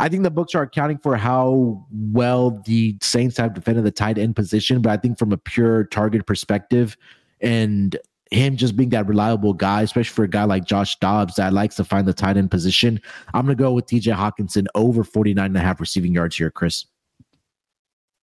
I 0.00 0.08
think 0.08 0.22
the 0.22 0.30
books 0.30 0.54
are 0.54 0.62
accounting 0.62 0.96
for 0.96 1.14
how 1.14 1.86
well 1.90 2.62
the 2.64 2.96
Saints 3.02 3.36
have 3.36 3.52
defended 3.52 3.84
the 3.84 3.90
tight 3.90 4.16
end 4.16 4.34
position, 4.34 4.80
but 4.80 4.90
I 4.90 4.96
think 4.96 5.18
from 5.18 5.30
a 5.30 5.36
pure 5.36 5.84
target 5.84 6.26
perspective 6.26 6.96
and 7.42 7.94
him 8.30 8.56
just 8.56 8.76
being 8.76 8.88
that 8.90 9.06
reliable 9.06 9.52
guy, 9.52 9.82
especially 9.82 10.14
for 10.14 10.24
a 10.24 10.28
guy 10.28 10.44
like 10.44 10.64
Josh 10.64 10.98
Dobbs 11.00 11.34
that 11.34 11.52
likes 11.52 11.76
to 11.76 11.84
find 11.84 12.08
the 12.08 12.14
tight 12.14 12.38
end 12.38 12.50
position, 12.50 12.98
I'm 13.34 13.44
going 13.44 13.54
to 13.54 13.62
go 13.62 13.72
with 13.72 13.86
TJ 13.86 14.16
Hockenson 14.16 14.66
over 14.74 15.04
49 15.04 15.44
and 15.44 15.56
a 15.56 15.60
half 15.60 15.80
receiving 15.80 16.14
yards 16.14 16.34
here, 16.34 16.50
Chris. 16.50 16.86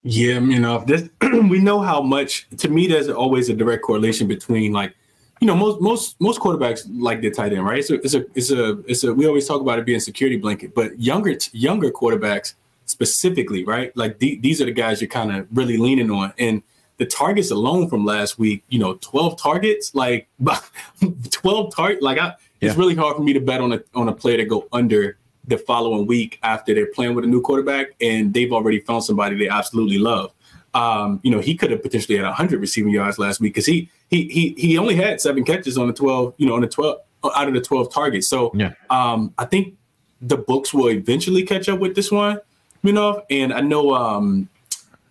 Yeah, 0.02 0.38
you 0.38 0.58
know, 0.58 0.82
this, 0.86 1.10
we 1.20 1.58
know 1.58 1.80
how 1.80 2.00
much, 2.00 2.48
to 2.56 2.70
me, 2.70 2.86
there's 2.86 3.10
always 3.10 3.50
a 3.50 3.54
direct 3.54 3.82
correlation 3.82 4.26
between 4.28 4.72
like 4.72 4.94
you 5.40 5.46
know, 5.46 5.54
most 5.54 5.80
most 5.80 6.20
most 6.20 6.40
quarterbacks 6.40 6.86
like 6.90 7.20
their 7.20 7.30
tight 7.30 7.52
end, 7.52 7.64
right? 7.64 7.84
So 7.84 7.94
it's 7.94 8.14
a 8.14 8.24
it's 8.34 8.50
a 8.50 8.78
it's 8.86 9.04
a 9.04 9.12
we 9.12 9.26
always 9.26 9.46
talk 9.46 9.60
about 9.60 9.78
it 9.78 9.84
being 9.84 10.00
security 10.00 10.36
blanket, 10.36 10.74
but 10.74 10.98
younger 10.98 11.36
younger 11.52 11.90
quarterbacks 11.90 12.54
specifically, 12.86 13.64
right? 13.64 13.94
Like 13.96 14.18
the, 14.18 14.36
these 14.36 14.62
are 14.62 14.64
the 14.64 14.72
guys 14.72 15.00
you're 15.00 15.08
kind 15.08 15.34
of 15.34 15.46
really 15.52 15.76
leaning 15.76 16.10
on, 16.10 16.32
and 16.38 16.62
the 16.98 17.06
targets 17.06 17.50
alone 17.50 17.88
from 17.88 18.04
last 18.04 18.38
week, 18.38 18.64
you 18.68 18.78
know, 18.78 18.94
12 18.94 19.38
targets, 19.38 19.94
like 19.94 20.28
12 21.30 21.74
target, 21.74 22.02
like 22.02 22.18
I, 22.18 22.34
yeah. 22.60 22.70
it's 22.70 22.78
really 22.78 22.94
hard 22.94 23.16
for 23.16 23.22
me 23.22 23.32
to 23.34 23.40
bet 23.40 23.60
on 23.60 23.72
a 23.72 23.82
on 23.94 24.08
a 24.08 24.14
player 24.14 24.38
to 24.38 24.44
go 24.44 24.66
under 24.72 25.18
the 25.46 25.58
following 25.58 26.06
week 26.06 26.38
after 26.42 26.74
they're 26.74 26.86
playing 26.86 27.14
with 27.14 27.24
a 27.24 27.28
new 27.28 27.40
quarterback 27.40 27.88
and 28.00 28.34
they've 28.34 28.52
already 28.52 28.80
found 28.80 29.04
somebody 29.04 29.36
they 29.36 29.48
absolutely 29.48 29.98
love. 29.98 30.32
Um, 30.74 31.20
you 31.22 31.30
know, 31.30 31.40
he 31.40 31.54
could 31.54 31.70
have 31.70 31.82
potentially 31.82 32.16
had 32.16 32.24
100 32.24 32.60
receiving 32.60 32.92
yards 32.92 33.18
last 33.18 33.40
week 33.40 33.54
because 33.54 33.66
he 33.66 33.88
he 34.08 34.28
he 34.28 34.54
he 34.58 34.78
only 34.78 34.94
had 34.94 35.20
seven 35.20 35.44
catches 35.44 35.76
on 35.78 35.86
the 35.88 35.92
12, 35.92 36.34
you 36.38 36.46
know, 36.46 36.54
on 36.54 36.60
the 36.60 36.68
12 36.68 36.98
out 37.34 37.48
of 37.48 37.54
the 37.54 37.60
12 37.60 37.92
targets. 37.92 38.28
So 38.28 38.52
Yeah. 38.54 38.72
um, 38.90 39.34
I 39.38 39.44
think 39.46 39.74
the 40.22 40.36
books 40.36 40.72
will 40.72 40.88
eventually 40.90 41.42
catch 41.42 41.68
up 41.68 41.78
with 41.80 41.94
this 41.96 42.10
one, 42.12 42.38
you 42.82 42.92
know. 42.92 43.22
And 43.30 43.52
I 43.52 43.60
know, 43.60 43.94
um, 43.94 44.48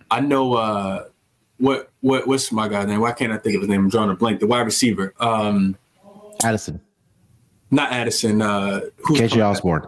I 0.09 0.21
know 0.21 0.53
uh, 0.53 1.05
what 1.57 1.89
what 2.01 2.25
what's 2.27 2.51
my 2.51 2.67
guy's 2.69 2.87
name? 2.87 3.01
Why 3.01 3.11
can't 3.11 3.31
I 3.33 3.37
think 3.37 3.55
of 3.55 3.61
his 3.61 3.69
name? 3.69 3.81
I'm 3.85 3.89
drawing 3.89 4.09
a 4.09 4.15
blank. 4.15 4.39
The 4.39 4.47
wide 4.47 4.61
receiver, 4.61 5.13
um, 5.19 5.77
Addison, 6.43 6.79
not 7.71 7.91
Addison. 7.91 8.41
Uh, 8.41 8.81
who's 8.97 9.19
KJ? 9.19 9.41
Osborn, 9.45 9.85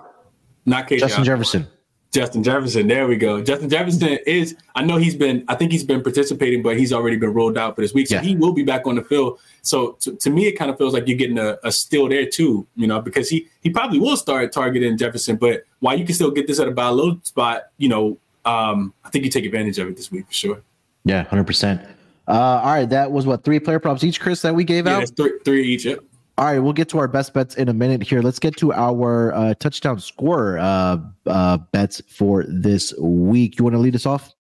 Not 0.65 0.88
KJ. 0.88 1.00
Justin 1.00 1.22
Osborne. 1.22 1.26
Jefferson. 1.26 1.67
Justin 2.12 2.41
Jefferson. 2.41 2.88
There 2.88 3.06
we 3.08 3.17
go. 3.17 3.41
Justin 3.43 3.70
Jefferson 3.70 4.17
is. 4.26 4.56
I 4.76 4.84
know 4.84 4.98
he's 4.98 5.15
been. 5.15 5.43
I 5.48 5.56
think 5.56 5.72
he's 5.72 5.84
been 5.84 6.02
participating, 6.02 6.63
but 6.63 6.78
he's 6.78 6.93
already 6.93 7.17
been 7.17 7.34
ruled 7.34 7.58
out 7.58 7.76
for 7.76 7.82
this 7.82 7.93
week. 7.93 8.08
So 8.08 8.15
Yeah. 8.15 8.22
he 8.22 8.36
will 8.36 8.54
be 8.54 8.63
back 8.63 8.88
on 8.88 8.96
the 8.96 9.04
field. 9.04 9.39
So 9.62 9.98
to, 10.02 10.15
to 10.15 10.30
me, 10.30 10.48
it 10.48 10.54
kind 10.54 10.72
of 10.72 10.78
feels 10.78 10.93
like 10.93 11.08
you're 11.08 11.17
getting 11.17 11.38
a, 11.38 11.58
a 11.63 11.72
steal 11.72 12.08
there 12.08 12.26
too. 12.26 12.65
You 12.76 12.88
know, 12.88 13.02
because 13.02 13.30
he 13.30 13.48
he 13.62 13.70
probably 13.70 14.00
will 14.00 14.17
start 14.17 14.52
targeting 14.52 14.98
Jefferson, 14.98 15.36
but 15.36 15.63
while 15.80 15.98
you 16.00 16.06
can 16.06 16.15
still 16.15 16.32
get 16.32 16.48
this 16.48 16.60
at 16.60 16.67
a 16.67 16.72
buy 16.72 16.88
low 16.88 17.20
spot, 17.24 17.63
you 17.78 17.89
know, 17.89 18.17
um, 18.46 18.93
I 19.04 19.10
think 19.10 19.26
you 19.26 19.30
take 19.32 19.46
advantage 19.46 19.78
of 19.78 19.89
it 19.89 19.98
this 19.98 20.10
week 20.12 20.26
for 20.28 20.34
sure. 20.34 20.62
Yeah, 21.04 21.24
hundred 21.26 21.46
percent. 21.46 21.82
Uh, 22.28 22.32
all 22.63 22.74
right, 22.74 22.89
that 22.89 23.12
was 23.12 23.26
what 23.26 23.43
three 23.46 23.60
player 23.60 23.80
props 23.80 24.04
each, 24.04 24.20
Chris, 24.20 24.41
that 24.41 24.54
we 24.54 24.63
gave 24.65 24.86
Yeah, 24.86 24.98
out. 24.98 25.10
three, 25.15 25.32
three 25.46 25.65
each. 25.65 25.86
Yep. 25.86 26.00
All 26.39 26.45
right, 26.45 26.60
we'll 26.60 26.73
get 26.73 26.88
to 26.89 27.00
our 27.00 27.08
best 27.08 27.34
bets 27.34 27.56
in 27.56 27.67
a 27.67 27.73
minute 27.73 28.04
here. 28.04 28.21
Let's 28.21 28.38
get 28.38 28.56
to 28.58 28.71
our 28.71 29.34
uh, 29.34 29.56
touchdown 29.56 30.00
score 30.00 30.60
uh, 30.60 31.00
uh, 31.26 31.58
bets 31.58 32.00
for 32.08 32.43
this 32.47 32.93
week. 33.00 33.58
You 33.58 33.63
want 33.63 33.73
to 33.73 33.80
lead 33.80 33.95
us 33.95 34.06
off? 34.06 34.36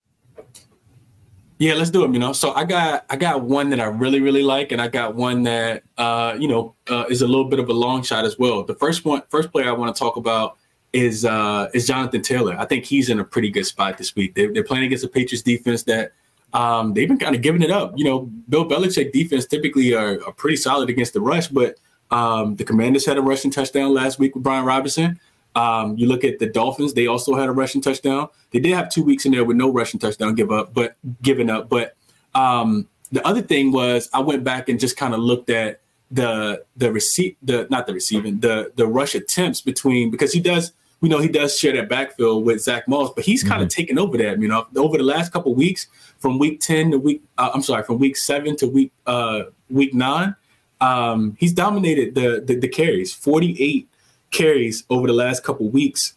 Yeah, 1.57 1.73
let's 1.73 1.89
do 1.89 2.05
it. 2.05 2.13
You 2.13 2.19
know, 2.19 2.33
so 2.33 2.53
I 2.53 2.65
got 2.65 3.05
I 3.09 3.15
got 3.15 3.41
one 3.41 3.71
that 3.71 3.79
I 3.79 3.85
really 3.85 4.19
really 4.19 4.43
like, 4.43 4.71
and 4.71 4.79
I 4.79 4.89
got 4.89 5.15
one 5.15 5.41
that 5.43 5.85
uh, 5.97 6.37
you 6.39 6.47
know 6.47 6.75
uh, 6.87 7.05
is 7.09 7.23
a 7.23 7.27
little 7.27 7.45
bit 7.45 7.57
of 7.57 7.67
a 7.67 7.73
long 7.73 8.03
shot 8.03 8.25
as 8.25 8.37
well. 8.37 8.63
The 8.63 8.75
first 8.75 9.03
one, 9.03 9.23
first 9.29 9.51
player 9.51 9.67
I 9.67 9.71
want 9.71 9.95
to 9.95 9.97
talk 9.97 10.17
about 10.17 10.57
is 10.93 11.25
uh, 11.25 11.69
is 11.73 11.87
Jonathan 11.87 12.21
Taylor. 12.21 12.55
I 12.59 12.65
think 12.65 12.85
he's 12.85 13.09
in 13.09 13.19
a 13.19 13.23
pretty 13.23 13.49
good 13.49 13.65
spot 13.65 13.97
this 13.97 14.15
week. 14.15 14.35
They're, 14.35 14.53
they're 14.53 14.63
playing 14.63 14.83
against 14.83 15.01
the 15.01 15.09
Patriots 15.09 15.41
defense 15.41 15.81
that 15.83 16.11
um, 16.53 16.93
they've 16.93 17.07
been 17.07 17.17
kind 17.17 17.35
of 17.35 17.41
giving 17.41 17.63
it 17.63 17.71
up. 17.71 17.93
You 17.95 18.05
know, 18.05 18.19
Bill 18.49 18.69
Belichick 18.69 19.11
defense 19.11 19.47
typically 19.47 19.95
are, 19.95 20.23
are 20.25 20.33
pretty 20.33 20.57
solid 20.57 20.91
against 20.91 21.13
the 21.13 21.21
rush, 21.21 21.47
but 21.47 21.79
um, 22.11 22.55
the 22.55 22.63
Commanders 22.63 23.05
had 23.05 23.17
a 23.17 23.21
rushing 23.21 23.51
touchdown 23.51 23.93
last 23.93 24.19
week 24.19 24.35
with 24.35 24.43
Brian 24.43 24.65
Robinson. 24.65 25.19
Um, 25.55 25.97
you 25.97 26.07
look 26.07 26.23
at 26.23 26.39
the 26.39 26.47
Dolphins; 26.47 26.93
they 26.93 27.07
also 27.07 27.35
had 27.35 27.49
a 27.49 27.51
rushing 27.51 27.81
touchdown. 27.81 28.29
They 28.51 28.59
did 28.59 28.73
have 28.73 28.89
two 28.89 29.03
weeks 29.03 29.25
in 29.25 29.31
there 29.31 29.43
with 29.43 29.57
no 29.57 29.71
rushing 29.71 29.99
touchdown 29.99 30.35
give 30.35 30.51
up, 30.51 30.73
but 30.73 30.95
given 31.21 31.49
up. 31.49 31.69
But 31.69 31.95
um, 32.35 32.87
the 33.11 33.25
other 33.25 33.41
thing 33.41 33.71
was, 33.71 34.09
I 34.13 34.19
went 34.19 34.43
back 34.43 34.69
and 34.69 34.79
just 34.79 34.97
kind 34.97 35.13
of 35.13 35.19
looked 35.19 35.49
at 35.49 35.81
the 36.11 36.63
the 36.75 36.91
receipt, 36.91 37.37
the 37.41 37.67
not 37.69 37.87
the 37.87 37.93
receiving, 37.93 38.39
the 38.39 38.71
the 38.75 38.87
rush 38.87 39.15
attempts 39.15 39.61
between 39.61 40.11
because 40.11 40.31
he 40.31 40.39
does, 40.39 40.71
we 41.01 41.09
know 41.09 41.19
he 41.19 41.27
does 41.27 41.57
share 41.57 41.73
that 41.73 41.89
backfield 41.89 42.45
with 42.45 42.61
Zach 42.61 42.87
Moss, 42.87 43.11
but 43.13 43.25
he's 43.25 43.43
kind 43.43 43.61
of 43.61 43.69
taken 43.69 43.99
over 43.99 44.17
that. 44.17 44.39
You 44.39 44.47
know, 44.47 44.67
over 44.75 44.97
the 44.97 45.03
last 45.03 45.33
couple 45.33 45.53
weeks, 45.53 45.87
from 46.19 46.39
week 46.39 46.61
ten 46.61 46.91
to 46.91 46.97
week, 46.97 47.23
uh, 47.37 47.51
I'm 47.53 47.61
sorry, 47.61 47.83
from 47.83 47.99
week 47.99 48.15
seven 48.15 48.55
to 48.57 48.67
week 48.67 48.91
uh, 49.05 49.43
week 49.69 49.93
nine, 49.93 50.35
um, 50.81 51.35
he's 51.39 51.53
dominated 51.53 52.15
the, 52.15 52.41
the 52.45 52.59
the 52.59 52.67
carries, 52.67 53.13
48 53.13 53.87
carries 54.31 54.83
over 54.89 55.07
the 55.07 55.13
last 55.13 55.43
couple 55.43 55.69
weeks, 55.69 56.15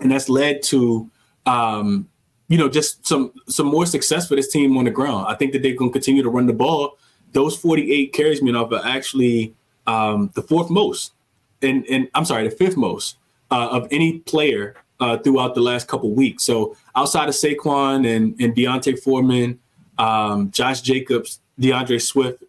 and 0.00 0.10
that's 0.10 0.28
led 0.28 0.62
to 0.64 1.10
um, 1.46 2.08
you 2.48 2.56
know 2.56 2.68
just 2.68 3.06
some 3.06 3.32
some 3.48 3.66
more 3.66 3.86
success 3.86 4.28
for 4.28 4.36
this 4.36 4.50
team 4.50 4.76
on 4.76 4.84
the 4.84 4.90
ground. 4.90 5.26
I 5.28 5.34
think 5.34 5.52
that 5.52 5.62
they're 5.62 5.74
going 5.74 5.90
to 5.90 5.92
continue 5.92 6.22
to 6.22 6.30
run 6.30 6.46
the 6.46 6.52
ball. 6.52 6.98
Those 7.32 7.56
48 7.56 8.12
carries, 8.12 8.40
you 8.40 8.52
know, 8.52 8.66
are 8.66 8.84
actually 8.84 9.54
um, 9.86 10.30
the 10.34 10.42
fourth 10.42 10.70
most, 10.70 11.12
and 11.60 11.86
and 11.90 12.08
I'm 12.14 12.24
sorry, 12.24 12.48
the 12.48 12.54
fifth 12.54 12.76
most 12.76 13.16
uh, 13.50 13.68
of 13.70 13.88
any 13.90 14.20
player 14.20 14.74
uh, 15.00 15.18
throughout 15.18 15.54
the 15.54 15.60
last 15.60 15.88
couple 15.88 16.10
weeks. 16.10 16.44
So 16.44 16.76
outside 16.96 17.28
of 17.28 17.34
Saquon 17.34 18.06
and 18.06 18.40
and 18.40 18.54
D'Onta 18.54 18.98
Foreman, 18.98 19.58
um, 19.98 20.50
Josh 20.50 20.80
Jacobs, 20.80 21.40
D'Andre 21.58 21.98
Swift, 21.98 22.42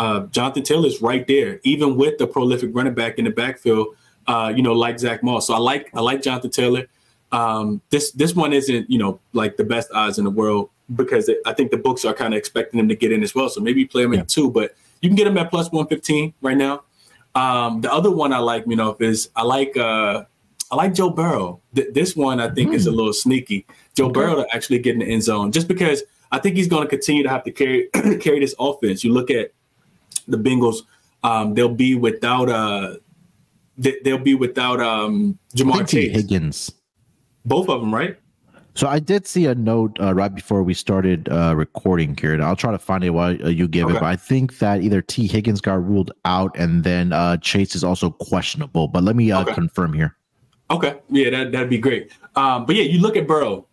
uh, 0.00 0.20
Jonathan 0.36 0.62
Taylor's 0.62 1.00
right 1.02 1.26
there, 1.26 1.60
even 1.62 1.96
with 1.96 2.16
the 2.18 2.26
prolific 2.26 2.70
running 2.72 2.94
back 2.94 3.18
in 3.18 3.24
the 3.26 3.30
backfield. 3.30 3.86
Uh, 4.26 4.52
you 4.56 4.62
know, 4.62 4.72
like 4.72 4.98
Zach 4.98 5.22
Moss. 5.22 5.46
So 5.48 5.54
I 5.54 5.58
like 5.58 5.90
I 5.94 6.00
like 6.00 6.22
Jonathan 6.22 6.50
Taylor. 6.50 6.84
Um, 7.32 7.80
this 7.90 8.10
this 8.12 8.34
one 8.34 8.52
isn't 8.52 8.90
you 8.90 8.98
know 8.98 9.20
like 9.32 9.56
the 9.56 9.64
best 9.64 9.88
odds 9.92 10.18
in 10.18 10.24
the 10.24 10.30
world 10.30 10.70
because 10.96 11.28
it, 11.28 11.38
I 11.46 11.52
think 11.52 11.70
the 11.70 11.76
books 11.76 12.04
are 12.04 12.14
kind 12.14 12.34
of 12.34 12.38
expecting 12.38 12.78
him 12.80 12.88
to 12.88 12.96
get 12.96 13.12
in 13.12 13.22
as 13.22 13.34
well. 13.34 13.48
So 13.48 13.60
maybe 13.60 13.84
play 13.84 14.02
him 14.04 14.12
Yeah. 14.14 14.20
at 14.20 14.28
two, 14.28 14.50
but 14.50 14.74
you 15.00 15.08
can 15.08 15.16
get 15.16 15.26
him 15.26 15.36
at 15.38 15.50
plus 15.50 15.70
one 15.72 15.86
fifteen 15.86 16.32
right 16.42 16.56
now. 16.56 16.82
Um, 17.34 17.80
the 17.80 17.92
other 17.92 18.10
one 18.10 18.32
I 18.32 18.38
like, 18.38 18.64
you 18.66 18.76
know, 18.76 18.96
is 19.00 19.30
I 19.36 19.42
like 19.44 19.76
uh, 19.76 20.24
I 20.70 20.76
like 20.76 20.94
Joe 20.94 21.10
Burrow. 21.10 21.60
Th- 21.74 21.88
this 21.92 22.14
one 22.16 22.40
I 22.40 22.48
think 22.50 22.74
is 22.74 22.86
a 22.86 22.90
little 22.90 23.12
sneaky. 23.12 23.66
Joe 23.96 24.06
Okay. 24.06 24.20
Burrow 24.20 24.36
to 24.42 24.46
actually 24.54 24.78
get 24.80 24.94
in 24.94 25.00
the 25.00 25.06
end 25.06 25.22
zone, 25.22 25.50
just 25.52 25.66
because 25.68 26.02
I 26.32 26.38
think 26.38 26.56
he's 26.56 26.68
going 26.68 26.82
to 26.82 26.88
continue 26.88 27.22
to 27.22 27.28
have 27.28 27.44
to 27.44 27.50
carry 27.50 27.88
carry 28.20 28.40
this 28.40 28.54
offense. 28.58 29.02
You 29.04 29.12
look 29.12 29.30
at 29.30 29.52
the 30.28 30.36
Bengals; 30.38 30.78
um, 31.22 31.54
they'll 31.54 31.68
be 31.74 31.94
without 31.94 32.48
uh, 32.48 32.96
they- 33.78 33.98
they'll 34.04 34.18
be 34.18 34.34
without 34.34 34.80
um, 34.80 35.38
Ja'Marr. 35.56 35.88
Chase. 35.88 36.12
Higgins. 36.14 36.72
Both 37.44 37.68
of 37.68 37.80
them, 37.80 37.94
right? 37.94 38.16
So 38.74 38.86
I 38.86 38.98
did 39.00 39.26
see 39.26 39.46
a 39.46 39.54
note 39.54 39.98
uh, 40.00 40.14
right 40.14 40.32
before 40.32 40.62
we 40.62 40.74
started 40.74 41.28
uh, 41.28 41.54
recording 41.56 42.16
here, 42.16 42.32
and 42.32 42.42
I'll 42.42 42.54
try 42.56 42.70
to 42.70 42.78
find 42.78 43.02
it 43.02 43.10
while 43.10 43.36
uh, 43.44 43.48
you 43.48 43.66
give 43.66 43.90
it. 43.90 43.94
But 43.94 44.04
I 44.04 44.14
think 44.16 44.58
that 44.58 44.82
either 44.82 45.02
Tee 45.02 45.26
Higgins 45.26 45.60
got 45.60 45.84
ruled 45.84 46.12
out, 46.24 46.56
and 46.56 46.84
then 46.84 47.12
uh, 47.12 47.36
Chase 47.38 47.74
is 47.74 47.82
also 47.82 48.10
questionable. 48.10 48.86
But 48.86 49.02
let 49.02 49.16
me 49.16 49.32
uh, 49.32 49.42
Okay. 49.42 49.54
confirm 49.54 49.92
here. 49.92 50.16
Okay, 50.70 50.94
yeah, 51.08 51.30
that 51.30 51.50
that'd 51.50 51.68
be 51.68 51.78
great. 51.78 52.12
Um, 52.36 52.64
but 52.64 52.76
yeah, 52.76 52.84
you 52.84 53.00
look 53.00 53.16
at 53.16 53.26
Burrow. 53.26 53.66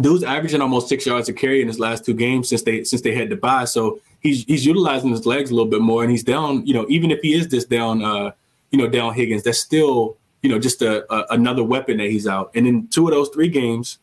Dude's 0.00 0.24
averaging 0.24 0.62
almost 0.62 0.88
six 0.88 1.04
yards 1.04 1.28
a 1.28 1.34
carry 1.34 1.60
in 1.60 1.68
his 1.68 1.78
last 1.78 2.06
two 2.06 2.14
games 2.14 2.48
since 2.48 2.62
they 2.62 2.84
since 2.84 3.02
they 3.02 3.14
had 3.14 3.28
to 3.28 3.36
buy. 3.36 3.66
So 3.66 4.00
he's 4.22 4.44
he's 4.44 4.64
utilizing 4.64 5.10
his 5.10 5.26
legs 5.26 5.50
a 5.50 5.54
little 5.54 5.70
bit 5.70 5.80
more, 5.80 6.02
and 6.02 6.10
he's 6.10 6.24
down. 6.24 6.66
You 6.66 6.74
know, 6.74 6.86
even 6.88 7.10
if 7.10 7.20
he 7.20 7.34
is 7.34 7.48
this 7.48 7.64
down, 7.64 8.02
uh, 8.02 8.32
you 8.70 8.78
know, 8.78 8.88
down 8.88 9.14
Higgins, 9.14 9.42
that's 9.42 9.58
still 9.58 10.16
you 10.42 10.50
know 10.50 10.58
just 10.58 10.82
a, 10.82 11.12
a 11.12 11.34
another 11.34 11.62
weapon 11.62 11.98
that 11.98 12.10
he's 12.10 12.26
out. 12.26 12.50
And 12.54 12.66
in 12.66 12.88
two 12.88 13.06
of 13.06 13.12
those 13.12 13.28
three 13.28 13.48
games, 13.48 13.98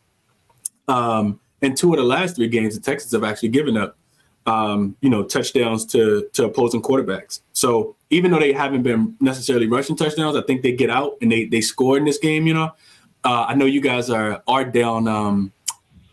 um, 0.87 1.39
and 1.61 1.75
two 1.75 1.93
of 1.93 1.97
the 1.97 2.05
last 2.05 2.35
three 2.35 2.47
games, 2.47 2.75
the 2.75 2.81
Texans 2.81 3.11
have 3.13 3.23
actually 3.23 3.49
given 3.49 3.77
up, 3.77 3.97
um, 4.45 4.95
you 5.01 5.09
know, 5.09 5.23
touchdowns 5.23 5.85
to 5.87 6.27
to 6.33 6.45
opposing 6.45 6.81
quarterbacks. 6.81 7.41
So 7.53 7.95
even 8.09 8.31
though 8.31 8.39
they 8.39 8.53
haven't 8.53 8.83
been 8.83 9.15
necessarily 9.19 9.67
rushing 9.67 9.95
touchdowns, 9.95 10.35
I 10.35 10.41
think 10.41 10.61
they 10.61 10.73
get 10.73 10.89
out 10.89 11.17
and 11.21 11.31
they 11.31 11.45
they 11.45 11.61
score 11.61 11.97
in 11.97 12.05
this 12.05 12.17
game. 12.17 12.45
You 12.45 12.53
know, 12.53 12.71
uh, 13.23 13.45
I 13.47 13.55
know 13.55 13.65
you 13.65 13.81
guys 13.81 14.09
are 14.09 14.43
are 14.47 14.65
down 14.65 15.07
um, 15.07 15.51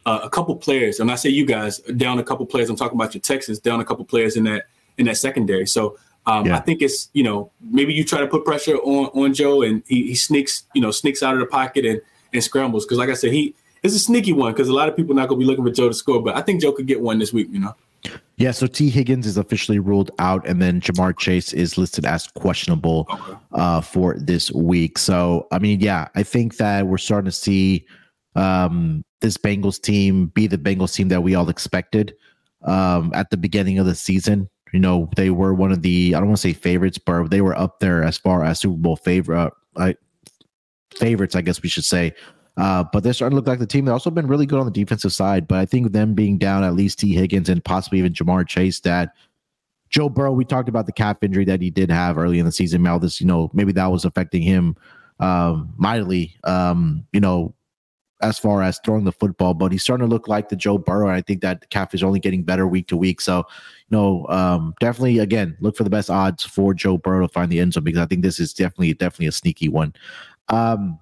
uh, 0.07 0.21
a 0.23 0.31
couple 0.31 0.57
players, 0.57 1.01
and 1.01 1.11
I 1.11 1.17
say 1.17 1.29
you 1.29 1.45
guys 1.45 1.79
down 1.97 2.19
a 2.19 2.25
couple 2.25 2.47
players. 2.47 2.71
I'm 2.71 2.77
talking 2.77 2.97
about 2.97 3.15
your 3.15 3.21
Texans 3.21 3.59
down 3.59 3.81
a 3.81 3.85
couple 3.85 4.05
players 4.05 4.37
in 4.37 4.45
that 4.45 4.65
in 4.99 5.07
that 5.07 5.17
secondary. 5.19 5.67
So. 5.67 5.99
Um, 6.29 6.45
Yeah. 6.45 6.57
I 6.57 6.61
think 6.61 6.83
it's 6.83 7.09
you 7.13 7.23
know 7.23 7.53
maybe 7.61 7.95
you 7.95 8.03
try 8.03 8.19
to 8.19 8.27
put 8.27 8.45
pressure 8.45 8.79
on 8.79 9.07
on 9.15 9.33
Joe 9.33 9.63
and 9.63 9.85
he, 9.87 10.09
he 10.09 10.17
sneaks 10.17 10.65
you 10.75 10.83
know 10.83 10.91
sneaks 10.91 11.23
out 11.23 11.35
of 11.35 11.39
the 11.39 11.47
pocket 11.47 11.87
and 11.87 12.01
and 12.33 12.43
scrambles 12.43 12.85
because 12.85 12.99
like 12.99 13.11
I 13.11 13.15
said 13.15 13.31
he 13.31 13.55
it's 13.85 13.95
a 13.95 13.99
sneaky 14.01 14.33
one 14.33 14.53
because 14.53 14.69
a 14.69 14.73
lot 14.73 14.89
of 14.89 14.97
people 14.97 15.13
are 15.13 15.21
not 15.21 15.29
going 15.29 15.41
to 15.41 15.45
be 15.45 15.49
looking 15.49 15.65
for 15.65 15.71
Joe 15.71 15.89
to 15.89 15.95
score, 15.95 16.21
but 16.21 16.37
I 16.37 16.43
think 16.43 16.61
Joe 16.61 16.73
could 16.73 16.89
get 16.89 17.01
one 17.01 17.21
this 17.21 17.33
week. 17.33 17.49
You 17.53 17.61
know. 17.61 17.75
Yeah, 18.37 18.51
so 18.51 18.67
Tee 18.67 18.91
Higgins 18.91 19.27
is 19.27 19.37
officially 19.37 19.79
ruled 19.79 20.11
out, 20.19 20.47
and 20.47 20.61
then 20.61 20.81
Ja'Marr 20.81 21.17
Chase 21.19 21.53
is 21.53 21.79
listed 21.79 22.05
as 22.05 22.27
questionable 22.29 23.07
uh, 23.53 23.81
for 23.81 24.17
this 24.19 24.53
week. 24.53 24.99
So, 24.99 25.49
I 25.51 25.59
mean, 25.59 25.81
yeah, 25.81 26.09
I 26.15 26.23
think 26.23 26.59
that 26.59 26.87
we're 26.87 26.99
starting 26.99 27.27
to 27.27 27.33
see 27.33 27.87
um, 28.37 29.05
this 29.21 29.37
Bengals 29.37 29.81
team 29.81 30.27
be 30.29 30.47
the 30.47 30.59
Bengals 30.59 30.95
team 30.95 31.09
that 31.09 31.23
we 31.23 31.35
all 31.35 31.49
expected 31.49 32.15
um, 32.63 33.13
at 33.15 33.31
the 33.31 33.37
beginning 33.37 33.79
of 33.79 33.87
the 33.87 33.95
season. 33.95 34.49
You 34.73 34.81
know, 34.81 35.09
they 35.17 35.31
were 35.31 35.55
one 35.55 35.73
of 35.73 35.83
the 35.83 36.15
I 36.15 36.19
don't 36.19 36.29
want 36.29 36.39
to 36.39 36.43
say 36.43 36.53
favorites, 36.53 36.99
but 36.99 37.31
they 37.31 37.41
were 37.41 37.59
up 37.59 37.81
there 37.81 38.03
as 38.03 38.19
far 38.19 38.45
as 38.45 38.61
Super 38.61 38.77
Bowl 38.77 38.97
favorite 38.97 39.53
uh, 39.77 39.93
favorites, 40.95 41.35
I 41.35 41.41
guess 41.41 41.63
we 41.63 41.69
should 41.69 41.85
say. 41.85 42.13
Uh, 42.57 42.85
but 42.93 43.03
they're 43.03 43.13
starting 43.13 43.35
to 43.35 43.37
look 43.37 43.47
like 43.47 43.59
the 43.59 43.67
team. 43.67 43.85
They've 43.85 43.93
also 43.93 44.11
been 44.11 44.27
really 44.27 44.47
good 44.47 44.59
on 44.59 44.65
the 44.65 44.73
defensive 44.73 45.13
side. 45.13 45.47
But 45.47 45.59
I 45.59 45.67
think 45.67 45.93
them 45.93 46.15
being 46.15 46.39
down 46.39 46.65
at 46.65 46.75
least 46.75 46.99
Tee 46.99 47.15
Higgins 47.15 47.49
and 47.49 47.63
possibly 47.63 47.99
even 47.99 48.15
Ja'Marr 48.15 48.49
Chase, 48.49 48.81
that 48.81 49.13
Joe 49.91 50.09
Burrow, 50.09 50.33
we 50.33 50.45
talked 50.45 50.69
about 50.69 50.87
the 50.87 50.93
calf 50.93 51.19
injury 51.23 51.45
that 51.45 51.61
he 51.61 51.71
did 51.71 51.91
have 51.91 52.17
early 52.17 52.39
in 52.39 52.47
the 52.47 52.53
season. 52.53 52.83
Now, 52.83 52.99
this, 52.99 53.21
you 53.21 53.27
know, 53.27 53.51
maybe 53.53 53.73
that 53.73 53.87
was 53.87 54.07
affecting 54.07 54.43
him 54.43 54.75
um, 55.21 55.75
mightily, 55.77 56.35
um, 56.45 57.07
you 57.13 57.21
know, 57.21 57.55
as 58.23 58.39
far 58.39 58.63
as 58.63 58.81
throwing 58.85 59.05
the 59.05 59.13
football. 59.13 59.55
But 59.55 59.73
he's 59.73 59.83
starting 59.83 60.07
to 60.07 60.13
look 60.13 60.29
like 60.29 60.49
the 60.49 60.57
Joe 60.57 60.79
Burrow. 60.79 61.09
And 61.09 61.17
I 61.17 61.21
think 61.21 61.41
that 61.43 61.69
calf 61.71 61.95
is 61.95 62.03
only 62.03 62.21
getting 62.21 62.43
better 62.43 62.67
week 62.67 62.89
to 62.89 62.97
week. 62.97 63.21
So, 63.21 63.39
you 63.39 63.97
know, 63.97 64.27
um, 64.29 64.75
definitely, 64.81 65.19
again, 65.19 65.57
look 65.61 65.77
for 65.77 65.85
the 65.85 65.91
best 65.91 66.11
odds 66.11 66.45
for 66.45 66.75
Joe 66.75 66.99
Burrow 66.99 67.27
to 67.27 67.33
find 67.33 67.51
the 67.51 67.61
end 67.61 67.75
zone 67.75 67.85
because 67.85 68.01
I 68.01 68.07
think 68.07 68.23
this 68.23 68.41
is 68.41 68.53
definitely, 68.53 68.95
definitely 68.95 69.27
a 69.27 69.33
sneaky 69.33 69.69
one. 69.69 69.95
Um, 70.49 70.99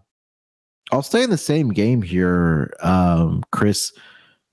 I'll 0.92 1.03
stay 1.03 1.22
in 1.22 1.31
the 1.31 1.38
same 1.38 1.70
game 1.70 2.03
here, 2.03 2.72
um, 2.81 3.42
Chris. 3.50 3.92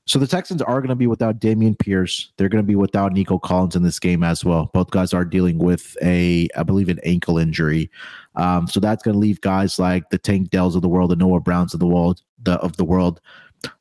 So 0.05 0.17
the 0.17 0.27
Texans 0.27 0.61
are 0.61 0.81
going 0.81 0.89
to 0.89 0.95
be 0.95 1.07
without 1.07 1.39
Dameon 1.39 1.77
Pierce. 1.77 2.31
They're 2.37 2.49
going 2.49 2.63
to 2.63 2.67
be 2.67 2.75
without 2.75 3.13
Nico 3.13 3.37
Collins 3.37 3.75
in 3.75 3.83
this 3.83 3.99
game 3.99 4.23
as 4.23 4.43
well. 4.43 4.71
Both 4.73 4.89
guys 4.89 5.13
are 5.13 5.23
dealing 5.23 5.59
with 5.59 5.95
a, 6.01 6.47
I 6.57 6.63
believe, 6.63 6.89
an 6.89 6.99
ankle 7.03 7.37
injury. 7.37 7.89
Um, 8.35 8.67
so 8.67 8.79
that's 8.79 9.03
going 9.03 9.13
to 9.13 9.19
leave 9.19 9.41
guys 9.41 9.77
like 9.77 10.09
the 10.09 10.17
Tank 10.17 10.49
Dells 10.49 10.75
of 10.75 10.81
the 10.81 10.89
world, 10.89 11.11
the 11.11 11.15
Noah 11.15 11.39
Browns 11.39 11.73
of 11.73 11.79
the 11.79 11.87
world, 11.87 12.21
the 12.41 12.53
of 12.53 12.77
the 12.77 12.83
world. 12.83 13.21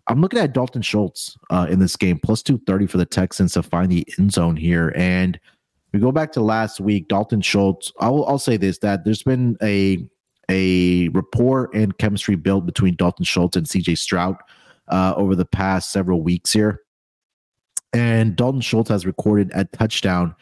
I'm 0.08 0.20
looking 0.20 0.38
at 0.38 0.52
Dalton 0.52 0.82
Schultz 0.82 1.38
uh, 1.48 1.66
in 1.70 1.78
this 1.78 1.96
game, 1.96 2.18
plus 2.22 2.42
230 2.42 2.86
for 2.86 2.98
the 2.98 3.06
Texans 3.06 3.54
to 3.54 3.62
find 3.62 3.90
the 3.90 4.06
end 4.18 4.32
zone 4.32 4.56
here. 4.56 4.92
And 4.94 5.40
we 5.92 6.00
go 6.00 6.12
back 6.12 6.32
to 6.32 6.42
last 6.42 6.80
week, 6.80 7.08
Dalton 7.08 7.40
Schultz. 7.40 7.92
I'll, 7.98 8.24
I'll 8.26 8.38
say 8.38 8.58
this 8.58 8.78
that 8.78 9.04
there's 9.04 9.22
been 9.22 9.56
a 9.62 10.06
a 10.50 11.08
rapport 11.10 11.70
and 11.72 11.96
chemistry 11.98 12.34
built 12.34 12.66
between 12.66 12.96
Dalton 12.96 13.24
Schultz 13.24 13.56
and 13.56 13.66
CJ 13.66 13.96
Stroud 13.96 14.36
uh, 14.90 15.14
over 15.16 15.34
the 15.34 15.44
past 15.44 15.92
several 15.92 16.22
weeks 16.22 16.52
here. 16.52 16.80
And 17.92 18.36
Dalton 18.36 18.60
Schultz 18.60 18.90
has 18.90 19.06
recorded 19.06 19.50
a 19.54 19.64
touchdown 19.64 20.34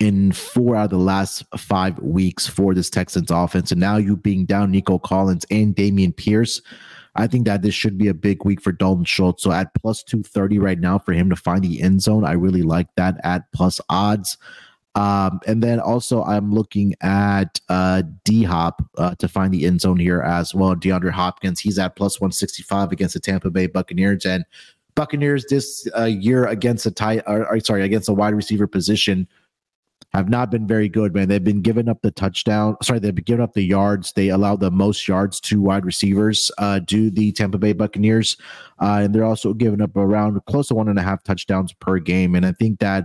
in 0.00 0.32
four 0.32 0.76
out 0.76 0.84
of 0.84 0.90
the 0.90 0.98
last 0.98 1.44
five 1.56 1.98
weeks 1.98 2.46
for 2.46 2.74
this 2.74 2.90
Texans 2.90 3.30
offense. 3.30 3.70
And 3.70 3.80
now 3.80 3.96
you 3.96 4.16
being 4.16 4.46
down 4.46 4.70
Nico 4.70 4.98
Collins 4.98 5.44
and 5.50 5.76
Dameon 5.76 6.16
Pierce, 6.16 6.60
I 7.16 7.26
think 7.26 7.44
that 7.46 7.62
this 7.62 7.74
should 7.74 7.98
be 7.98 8.08
a 8.08 8.14
big 8.14 8.44
week 8.44 8.62
for 8.62 8.72
Dalton 8.72 9.04
Schultz. 9.04 9.42
So 9.42 9.52
at 9.52 9.74
plus 9.74 10.02
230 10.02 10.58
right 10.58 10.78
now 10.78 10.98
for 10.98 11.12
him 11.12 11.28
to 11.30 11.36
find 11.36 11.62
the 11.62 11.80
end 11.80 12.02
zone, 12.02 12.24
I 12.24 12.32
really 12.32 12.62
like 12.62 12.88
that 12.96 13.16
at 13.24 13.50
plus 13.52 13.80
odds. 13.88 14.38
Um, 14.96 15.40
and 15.46 15.62
then 15.62 15.78
also 15.78 16.24
I'm 16.24 16.52
looking 16.52 16.94
at 17.00 17.60
uh, 17.68 18.02
D 18.24 18.42
Hop 18.42 18.82
uh, 18.98 19.14
to 19.16 19.28
find 19.28 19.54
the 19.54 19.64
end 19.64 19.80
zone 19.80 19.98
here 19.98 20.20
as 20.20 20.54
well. 20.54 20.74
DeAndre 20.74 21.12
Hopkins, 21.12 21.60
he's 21.60 21.78
at 21.78 21.96
plus 21.96 22.20
165 22.20 22.90
against 22.90 23.14
the 23.14 23.20
Tampa 23.20 23.50
Bay 23.50 23.66
Buccaneers. 23.66 24.26
And 24.26 24.44
Buccaneers 24.96 25.44
this 25.48 25.88
uh, 25.96 26.04
year 26.04 26.46
against 26.46 26.86
a 26.86 26.90
tight, 26.90 27.22
or, 27.26 27.46
or, 27.46 27.60
sorry, 27.60 27.82
against 27.82 28.08
a 28.08 28.12
wide 28.12 28.34
receiver 28.34 28.66
position 28.66 29.28
have 30.12 30.28
not 30.28 30.50
been 30.50 30.66
very 30.66 30.88
good, 30.88 31.14
man. 31.14 31.28
They've 31.28 31.42
been 31.42 31.62
giving 31.62 31.88
up 31.88 32.02
the 32.02 32.10
touchdown. 32.10 32.76
Sorry, 32.82 32.98
they've 32.98 33.14
been 33.14 33.22
giving 33.22 33.44
up 33.44 33.54
the 33.54 33.62
yards. 33.62 34.12
They 34.12 34.28
allow 34.28 34.56
the 34.56 34.70
most 34.70 35.06
yards 35.06 35.40
to 35.42 35.60
wide 35.60 35.84
receivers, 35.84 36.50
uh, 36.58 36.80
do 36.80 37.10
the 37.10 37.30
Tampa 37.30 37.58
Bay 37.58 37.72
Buccaneers. 37.72 38.36
Uh, 38.80 39.02
and 39.04 39.14
they're 39.14 39.24
also 39.24 39.54
giving 39.54 39.80
up 39.80 39.96
around 39.96 40.40
close 40.46 40.68
to 40.68 40.74
one 40.74 40.88
and 40.88 40.98
a 40.98 41.02
half 41.02 41.22
touchdowns 41.22 41.72
per 41.74 41.98
game. 41.98 42.34
And 42.34 42.44
I 42.44 42.50
think 42.52 42.80
that 42.80 43.04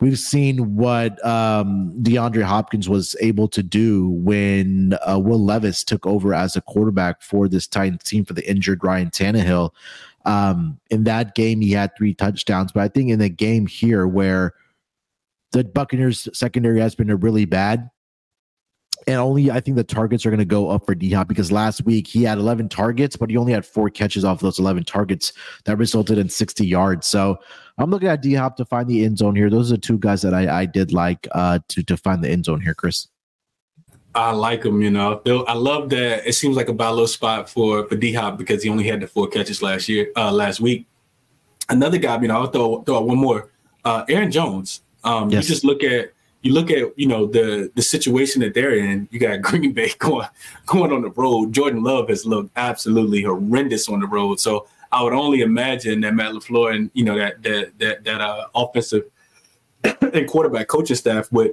we've 0.00 0.18
seen 0.18 0.76
what 0.76 1.24
um, 1.24 1.94
DeAndre 2.02 2.42
Hopkins 2.42 2.88
was 2.88 3.16
able 3.20 3.48
to 3.48 3.62
do 3.62 4.10
when 4.10 4.94
uh, 5.06 5.18
Will 5.18 5.42
Levis 5.42 5.84
took 5.84 6.06
over 6.06 6.34
as 6.34 6.56
a 6.56 6.60
quarterback 6.60 7.22
for 7.22 7.48
this 7.48 7.66
Titans 7.66 8.02
team 8.02 8.24
for 8.24 8.34
the 8.34 8.48
injured 8.48 8.84
Ryan 8.84 9.10
Tannehill. 9.10 9.70
Um, 10.24 10.78
in 10.90 11.04
that 11.04 11.34
game, 11.34 11.60
he 11.60 11.70
had 11.70 11.96
three 11.96 12.12
touchdowns, 12.12 12.72
but 12.72 12.82
I 12.82 12.88
think 12.88 13.10
in 13.10 13.18
the 13.18 13.28
game 13.28 13.66
here 13.66 14.06
where 14.06 14.54
the 15.52 15.64
Buccaneers 15.64 16.28
secondary 16.36 16.80
has 16.80 16.94
been 16.94 17.14
really 17.20 17.44
bad, 17.44 17.88
and 19.06 19.16
only 19.16 19.50
I 19.50 19.60
think 19.60 19.76
the 19.76 19.84
targets 19.84 20.26
are 20.26 20.30
going 20.30 20.38
to 20.38 20.44
go 20.44 20.68
up 20.68 20.86
for 20.86 20.94
D 20.94 21.12
Hop 21.12 21.28
because 21.28 21.52
last 21.52 21.84
week 21.84 22.06
he 22.06 22.24
had 22.24 22.38
11 22.38 22.68
targets, 22.68 23.16
but 23.16 23.30
he 23.30 23.36
only 23.36 23.52
had 23.52 23.64
four 23.64 23.88
catches 23.88 24.24
off 24.24 24.40
those 24.40 24.58
11 24.58 24.84
targets 24.84 25.32
that 25.64 25.76
resulted 25.76 26.18
in 26.18 26.28
60 26.28 26.66
yards. 26.66 27.06
So 27.06 27.38
I'm 27.78 27.90
looking 27.90 28.08
at 28.08 28.22
D 28.22 28.34
Hop 28.34 28.56
to 28.56 28.64
find 28.64 28.88
the 28.88 29.04
end 29.04 29.18
zone 29.18 29.36
here. 29.36 29.48
Those 29.48 29.70
are 29.70 29.76
two 29.76 29.98
guys 29.98 30.22
that 30.22 30.34
I, 30.34 30.60
I 30.62 30.66
did 30.66 30.92
like 30.92 31.28
uh, 31.32 31.60
to 31.68 31.82
to 31.84 31.96
find 31.96 32.22
the 32.22 32.30
end 32.30 32.46
zone 32.46 32.60
here, 32.60 32.74
Chris. 32.74 33.08
I 34.14 34.32
like 34.32 34.64
him, 34.64 34.80
you 34.80 34.90
know. 34.90 35.20
I 35.46 35.52
love 35.52 35.90
that. 35.90 36.26
It 36.26 36.32
seems 36.32 36.56
like 36.56 36.70
a 36.70 36.72
buy 36.72 36.88
low 36.88 37.06
spot 37.06 37.48
for 37.48 37.86
for 37.86 37.96
D 37.96 38.12
Hop 38.14 38.38
because 38.38 38.62
he 38.62 38.70
only 38.70 38.84
had 38.84 39.00
the 39.00 39.06
four 39.06 39.28
catches 39.28 39.62
last 39.62 39.88
year, 39.88 40.10
uh, 40.16 40.32
last 40.32 40.60
week. 40.60 40.86
Another 41.68 41.98
guy, 41.98 42.20
you 42.20 42.28
know, 42.28 42.40
I'll 42.40 42.46
throw 42.46 42.82
throw 42.82 42.96
out 42.96 43.06
one 43.06 43.18
more. 43.18 43.50
Uh, 43.84 44.04
Aaron 44.08 44.32
Jones. 44.32 44.82
Um, 45.04 45.30
yes. 45.30 45.44
You 45.44 45.54
just 45.54 45.64
look 45.64 45.84
at 45.84 46.12
you 46.46 46.52
look 46.52 46.70
at 46.70 46.96
you 46.96 47.08
know 47.08 47.26
the 47.26 47.70
the 47.74 47.82
situation 47.82 48.40
that 48.42 48.54
they're 48.54 48.74
in. 48.74 49.08
You 49.10 49.18
got 49.18 49.42
Green 49.48 49.72
Bay 49.72 49.92
going 49.98 50.28
going 50.64 50.92
on 50.92 51.02
the 51.02 51.10
road. 51.10 51.52
Jordan 51.52 51.82
Love 51.82 52.08
has 52.08 52.24
looked 52.24 52.50
absolutely 52.56 53.22
horrendous 53.22 53.88
on 53.88 54.00
the 54.00 54.06
road. 54.06 54.38
So 54.38 54.68
I 54.92 55.02
would 55.02 55.12
only 55.12 55.40
imagine 55.40 56.00
that 56.02 56.14
Matt 56.14 56.32
LaFleur 56.32 56.74
and 56.74 56.90
you 56.94 57.04
know 57.04 57.18
that 57.18 57.42
that 57.42 57.78
that 57.78 58.04
that 58.04 58.20
uh, 58.20 58.46
offensive 58.54 59.04
and 59.84 60.28
quarterback 60.28 60.68
coaching 60.68 60.96
staff 60.96 61.30
would 61.32 61.52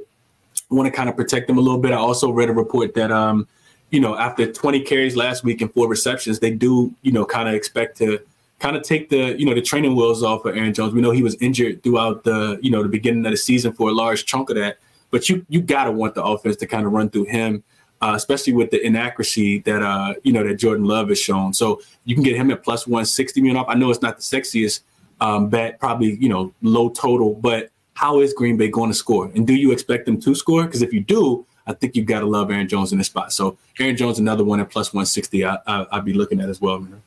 want 0.69 0.86
to 0.86 0.91
kind 0.91 1.10
of 1.10 1.15
protect 1.15 1.47
them 1.47 1.58
a 1.58 1.62
little 1.62 1.79
bit. 1.79 1.91
I 1.91 1.97
also 1.97 2.32
read 2.32 2.49
a 2.49 2.53
report 2.53 2.93
that 2.93 3.12
um 3.12 3.47
you 3.89 3.99
know 3.99 4.15
after 4.15 4.51
20 4.51 4.82
carries 4.82 5.15
last 5.15 5.43
week 5.43 5.62
and 5.62 5.73
four 5.73 5.88
receptions, 5.88 6.39
they 6.39 6.51
do 6.51 6.93
you 7.01 7.12
know 7.12 7.25
kind 7.25 7.49
of 7.49 7.56
expect 7.56 7.97
to 7.97 8.19
kind 8.60 8.77
of 8.77 8.84
take 8.84 9.10
the 9.10 9.38
you 9.39 9.45
know 9.45 9.56
the 9.56 9.62
training 9.62 9.95
wheels 9.95 10.21
off 10.21 10.45
of 10.45 10.56
Aaron 10.56 10.73
Jones. 10.73 10.93
We 10.93 11.01
know 11.01 11.12
he 11.12 11.23
was 11.23 11.36
injured 11.41 11.82
throughout 11.82 12.23
the 12.23 12.60
you 12.62 12.69
know 12.69 12.84
the 12.84 12.89
beginning 12.89 13.25
of 13.25 13.32
the 13.32 13.38
season 13.38 13.73
for 13.73 13.89
a 13.89 13.91
large 13.91 14.25
chunk 14.25 14.51
of 14.51 14.56
that, 14.56 14.77
but 15.13 15.30
you 15.30 15.45
you 15.47 15.62
got 15.62 15.84
to 15.84 15.91
want 15.91 16.15
the 16.15 16.23
offense 16.23 16.56
to 16.58 16.65
kind 16.65 16.88
of 16.88 16.91
run 16.91 17.08
through 17.08 17.26
him, 17.26 17.63
uh, 18.02 18.13
especially 18.15 18.52
with 18.52 18.71
the 18.71 18.84
inaccuracy 18.84 19.60
that 19.60 19.84
uh 19.84 20.15
you 20.23 20.34
know 20.34 20.43
that 20.43 20.56
Jordan 20.56 20.86
Love 20.86 21.10
has 21.10 21.19
shown. 21.19 21.54
So 21.54 21.82
you 22.04 22.15
can 22.15 22.23
get 22.23 22.36
him 22.36 22.49
at 22.49 22.63
plus 22.63 22.88
one 22.88 23.06
sixty 23.06 23.39
million 23.39 23.58
off. 23.58 23.67
I 23.69 23.76
know 23.76 23.91
it's 23.91 24.02
not 24.02 24.17
the 24.17 24.23
sexiest 24.23 24.82
um, 25.21 25.49
bet, 25.49 25.80
probably 25.80 26.15
you 26.15 26.30
know 26.30 26.52
low 26.63 26.89
total, 26.89 27.36
but 27.36 27.69
how 27.93 28.21
is 28.21 28.34
Green 28.34 28.58
Bay 28.58 28.69
going 28.69 28.89
to 28.89 28.95
score? 28.95 29.32
And 29.36 29.45
do 29.45 29.54
you 29.54 29.71
expect 29.71 30.08
them 30.08 30.19
to 30.21 30.34
score? 30.34 30.65
Because 30.65 30.82
if 30.82 30.91
you 30.91 31.02
do, 31.02 31.45
I 31.67 31.73
think 31.73 31.95
you've 31.95 32.08
got 32.08 32.21
to 32.21 32.26
love 32.26 32.49
Aaron 32.49 32.67
Jones 32.67 32.91
in 32.91 32.97
this 32.97 33.06
spot. 33.06 33.32
So 33.32 33.56
Aaron 33.80 33.95
Jones, 33.95 34.17
another 34.17 34.43
one 34.43 34.60
at 34.60 34.71
plus 34.71 34.93
160, 34.93 35.45
I, 35.45 35.60
I, 35.67 35.86
I'd 35.91 36.04
be 36.04 36.13
looking 36.13 36.41
at 36.41 36.49
as 36.49 36.60
well. 36.60 36.80
Man. 36.80 37.04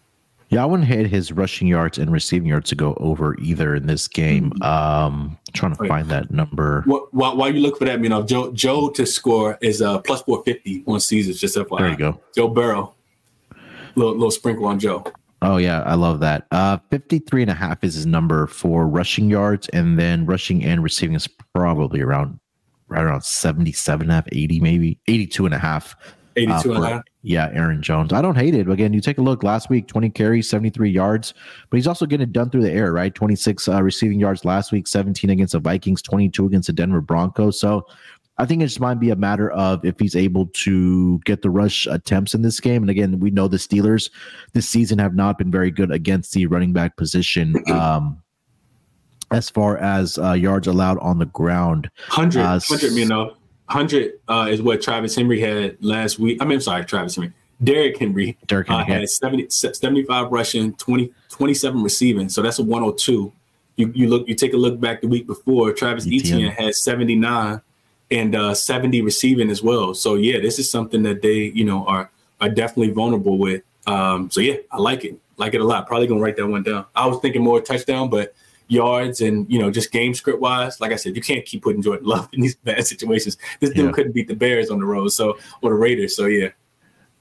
Yeah, 0.48 0.62
I 0.62 0.66
wouldn't 0.66 0.88
hit 0.88 1.06
his 1.06 1.32
rushing 1.32 1.66
yards 1.66 1.98
and 1.98 2.12
receiving 2.12 2.48
yards 2.48 2.68
to 2.70 2.76
go 2.76 2.94
over 3.00 3.36
either 3.40 3.74
in 3.74 3.86
this 3.86 4.06
game. 4.06 4.50
Mm-hmm. 4.50 4.62
Um, 4.62 5.38
trying 5.54 5.74
to 5.74 5.88
find 5.88 6.08
that 6.08 6.30
number. 6.30 6.82
While, 6.86 7.08
while, 7.36 7.52
you 7.52 7.60
look 7.60 7.78
for 7.78 7.84
that, 7.84 8.00
you 8.00 8.08
know, 8.08 8.22
Joe 8.22 8.52
Joe 8.52 8.90
to 8.90 9.06
score 9.06 9.58
is 9.60 9.82
uh 9.82 9.98
plus 10.00 10.22
four 10.22 10.42
fifty 10.44 10.84
on 10.86 11.00
seasons. 11.00 11.40
Just 11.40 11.56
FYI. 11.56 11.78
There 11.78 11.90
you 11.90 11.96
go. 11.96 12.20
Joe 12.34 12.48
Burrow. 12.48 12.94
Little 13.96 14.12
little 14.12 14.30
sprinkle 14.30 14.66
on 14.66 14.78
Joe. 14.78 15.04
Oh 15.42 15.56
yeah, 15.56 15.82
I 15.82 15.94
love 15.94 16.20
that. 16.20 16.46
Uh 16.50 16.78
53 16.90 17.42
and 17.42 17.50
a 17.50 17.54
half 17.54 17.82
is 17.82 17.94
his 17.94 18.06
number 18.06 18.46
for 18.46 18.86
rushing 18.86 19.28
yards, 19.28 19.68
and 19.70 19.98
then 19.98 20.26
rushing 20.26 20.64
and 20.64 20.82
receiving 20.82 21.16
is 21.16 21.28
probably 21.54 22.00
around 22.00 22.38
right 22.88 23.02
around 23.02 23.24
77 23.24 24.04
and 24.04 24.12
a 24.12 24.14
half, 24.14 24.28
80 24.30 24.60
maybe, 24.60 24.98
82 25.08 25.46
and 25.46 25.54
a 25.54 25.58
half. 25.58 25.96
82 26.36 26.52
uh, 26.52 26.74
and 26.74 26.84
a 26.84 26.88
half. 26.88 27.02
Yeah, 27.22 27.50
Aaron 27.52 27.82
Jones. 27.82 28.12
I 28.12 28.22
don't 28.22 28.36
hate 28.36 28.54
it. 28.54 28.68
Again, 28.68 28.92
you 28.92 29.00
take 29.00 29.18
a 29.18 29.22
look 29.22 29.42
last 29.42 29.68
week 29.70 29.88
20 29.88 30.10
carries, 30.10 30.48
73 30.48 30.90
yards, 30.90 31.34
but 31.70 31.76
he's 31.76 31.86
also 31.86 32.06
getting 32.06 32.24
it 32.24 32.32
done 32.32 32.50
through 32.50 32.62
the 32.62 32.70
air, 32.70 32.92
right? 32.92 33.14
26 33.14 33.68
uh, 33.68 33.82
receiving 33.82 34.20
yards 34.20 34.44
last 34.44 34.70
week, 34.70 34.86
17 34.86 35.30
against 35.30 35.52
the 35.52 35.58
Vikings, 35.58 36.02
22 36.02 36.46
against 36.46 36.66
the 36.66 36.72
Denver 36.72 37.00
Broncos. 37.00 37.58
So 37.58 37.86
I 38.38 38.44
think 38.44 38.62
it 38.62 38.66
just 38.66 38.80
might 38.80 39.00
be 39.00 39.10
a 39.10 39.16
matter 39.16 39.50
of 39.52 39.84
if 39.84 39.98
he's 39.98 40.14
able 40.14 40.46
to 40.46 41.18
get 41.20 41.42
the 41.42 41.50
rush 41.50 41.86
attempts 41.86 42.34
in 42.34 42.42
this 42.42 42.60
game. 42.60 42.82
And 42.82 42.90
again, 42.90 43.18
we 43.18 43.30
know 43.30 43.48
the 43.48 43.56
Steelers 43.56 44.10
this 44.52 44.68
season 44.68 44.98
have 44.98 45.14
not 45.14 45.38
been 45.38 45.50
very 45.50 45.70
good 45.70 45.90
against 45.90 46.32
the 46.32 46.46
running 46.46 46.72
back 46.72 46.96
position. 46.96 47.54
Um, 47.76 48.22
as 49.32 49.50
far 49.50 49.76
as 49.78 50.18
uh, 50.18 50.32
yards 50.32 50.66
allowed 50.66 50.98
on 50.98 51.18
the 51.18 51.26
ground, 51.26 51.90
100, 52.14 52.40
uh, 52.40 52.60
100 52.60 52.92
you 52.92 53.04
know, 53.04 53.36
100 53.66 54.12
uh, 54.28 54.46
is 54.48 54.62
what 54.62 54.80
Travis 54.80 55.14
Henry 55.14 55.40
had 55.40 55.76
last 55.84 56.18
week. 56.18 56.40
I 56.40 56.44
mean, 56.44 56.54
I'm 56.54 56.60
sorry, 56.60 56.84
Travis 56.84 57.16
Henry. 57.16 57.32
Derrick 57.64 57.96
Henry, 57.98 58.36
Derrick 58.46 58.68
Henry 58.68 58.82
uh, 58.82 59.00
had 59.00 59.08
70, 59.08 59.48
75 59.50 60.30
rushing, 60.30 60.74
20, 60.74 61.10
27 61.30 61.82
receiving. 61.82 62.28
So 62.28 62.42
that's 62.42 62.58
a 62.58 62.62
102. 62.62 63.32
You, 63.76 63.92
you 63.94 64.08
look, 64.08 64.28
you 64.28 64.34
take 64.34 64.52
a 64.52 64.56
look 64.56 64.78
back 64.78 65.00
the 65.00 65.08
week 65.08 65.26
before. 65.26 65.72
Travis 65.72 66.06
Etienne, 66.06 66.50
had 66.50 66.74
79 66.74 67.60
and 68.10 68.34
uh, 68.34 68.54
70 68.54 69.02
receiving 69.02 69.50
as 69.50 69.62
well. 69.62 69.94
So 69.94 70.14
yeah, 70.14 70.38
this 70.40 70.58
is 70.58 70.70
something 70.70 71.02
that 71.02 71.22
they, 71.22 71.50
you 71.54 71.64
know, 71.64 71.84
are 71.86 72.10
are 72.40 72.48
definitely 72.50 72.90
vulnerable 72.92 73.38
with. 73.38 73.62
Um, 73.86 74.30
so 74.30 74.40
yeah, 74.40 74.56
I 74.70 74.78
like 74.78 75.04
it, 75.04 75.18
like 75.36 75.54
it 75.54 75.60
a 75.60 75.64
lot. 75.64 75.86
Probably 75.86 76.06
gonna 76.06 76.20
write 76.20 76.36
that 76.36 76.46
one 76.46 76.62
down. 76.62 76.84
I 76.94 77.06
was 77.06 77.20
thinking 77.20 77.42
more 77.42 77.60
touchdown, 77.60 78.10
but 78.10 78.34
yards 78.68 79.20
and 79.20 79.50
you 79.50 79.58
know 79.58 79.70
just 79.70 79.92
game 79.92 80.14
script 80.14 80.40
wise, 80.40 80.80
like 80.80 80.92
I 80.92 80.96
said, 80.96 81.14
you 81.16 81.22
can't 81.22 81.44
keep 81.44 81.62
putting 81.62 81.82
Jordan 81.82 82.06
Love 82.08 82.28
in 82.32 82.40
these 82.40 82.56
bad 82.56 82.86
situations. 82.86 83.36
This 83.60 83.70
dude 83.70 83.86
yeah. 83.86 83.92
couldn't 83.92 84.12
beat 84.12 84.28
the 84.28 84.36
Bears 84.36 84.70
on 84.70 84.80
the 84.80 84.86
road, 84.86 85.08
so 85.08 85.38
or 85.62 85.70
the 85.70 85.76
Raiders. 85.76 86.16
So 86.16 86.26
yeah, 86.26 86.48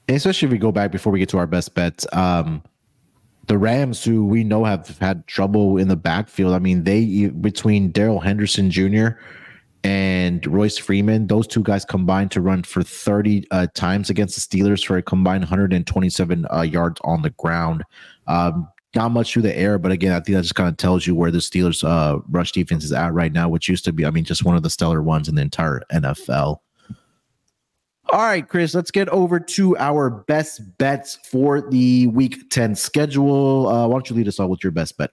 and 0.08 0.16
especially 0.16 0.46
if 0.46 0.52
we 0.52 0.58
go 0.58 0.72
back 0.72 0.92
before 0.92 1.12
we 1.12 1.18
get 1.18 1.28
to 1.30 1.38
our 1.38 1.46
best 1.46 1.74
bets. 1.74 2.06
Um, 2.12 2.62
the 3.46 3.58
Rams, 3.58 4.04
who 4.04 4.24
we 4.26 4.42
know 4.44 4.64
have 4.64 4.98
had 4.98 5.26
trouble 5.26 5.78
in 5.78 5.88
the 5.88 5.96
backfield. 5.96 6.52
I 6.52 6.58
mean, 6.58 6.84
they 6.84 7.28
between 7.28 7.90
Darrell 7.90 8.20
Henderson 8.20 8.70
Jr. 8.70 9.08
and 9.84 10.44
Royce 10.46 10.78
Freeman, 10.78 11.28
those 11.28 11.46
two 11.46 11.62
guys 11.62 11.84
combined 11.84 12.32
to 12.32 12.40
run 12.40 12.64
for 12.64 12.82
30 12.82 13.46
uh, 13.52 13.66
times 13.74 14.10
against 14.10 14.34
the 14.34 14.58
Steelers 14.58 14.84
for 14.84 14.96
a 14.96 15.02
combined 15.02 15.42
127 15.42 16.46
uh, 16.52 16.62
yards 16.62 17.00
on 17.04 17.22
the 17.22 17.30
ground. 17.30 17.84
Um, 18.26 18.68
not 18.96 19.12
much 19.12 19.32
through 19.32 19.42
the 19.42 19.56
air, 19.56 19.78
but 19.78 19.92
again, 19.92 20.12
I 20.12 20.16
think 20.16 20.34
that 20.34 20.42
just 20.42 20.54
kind 20.54 20.68
of 20.68 20.76
tells 20.76 21.06
you 21.06 21.14
where 21.14 21.30
the 21.30 21.38
Steelers' 21.38 21.84
uh, 21.84 22.18
rush 22.28 22.50
defense 22.50 22.82
is 22.82 22.92
at 22.92 23.12
right 23.14 23.32
now, 23.32 23.48
which 23.48 23.68
used 23.68 23.84
to 23.84 23.92
be, 23.92 24.04
I 24.04 24.10
mean, 24.10 24.24
just 24.24 24.44
one 24.44 24.56
of 24.56 24.62
the 24.62 24.70
stellar 24.70 25.02
ones 25.02 25.28
in 25.28 25.36
the 25.36 25.42
entire 25.42 25.82
NFL. 25.92 26.58
All 28.10 28.20
right, 28.22 28.48
Chris, 28.48 28.74
let's 28.74 28.90
get 28.90 29.08
over 29.10 29.38
to 29.40 29.76
our 29.78 30.10
best 30.10 30.78
bets 30.78 31.18
for 31.30 31.60
the 31.60 32.06
week 32.08 32.50
10 32.50 32.74
schedule. 32.74 33.68
Uh, 33.68 33.86
why 33.86 33.94
don't 33.94 34.08
you 34.10 34.16
lead 34.16 34.28
us 34.28 34.40
all 34.40 34.48
with 34.48 34.64
your 34.64 34.70
best 34.70 34.96
bet? 34.96 35.10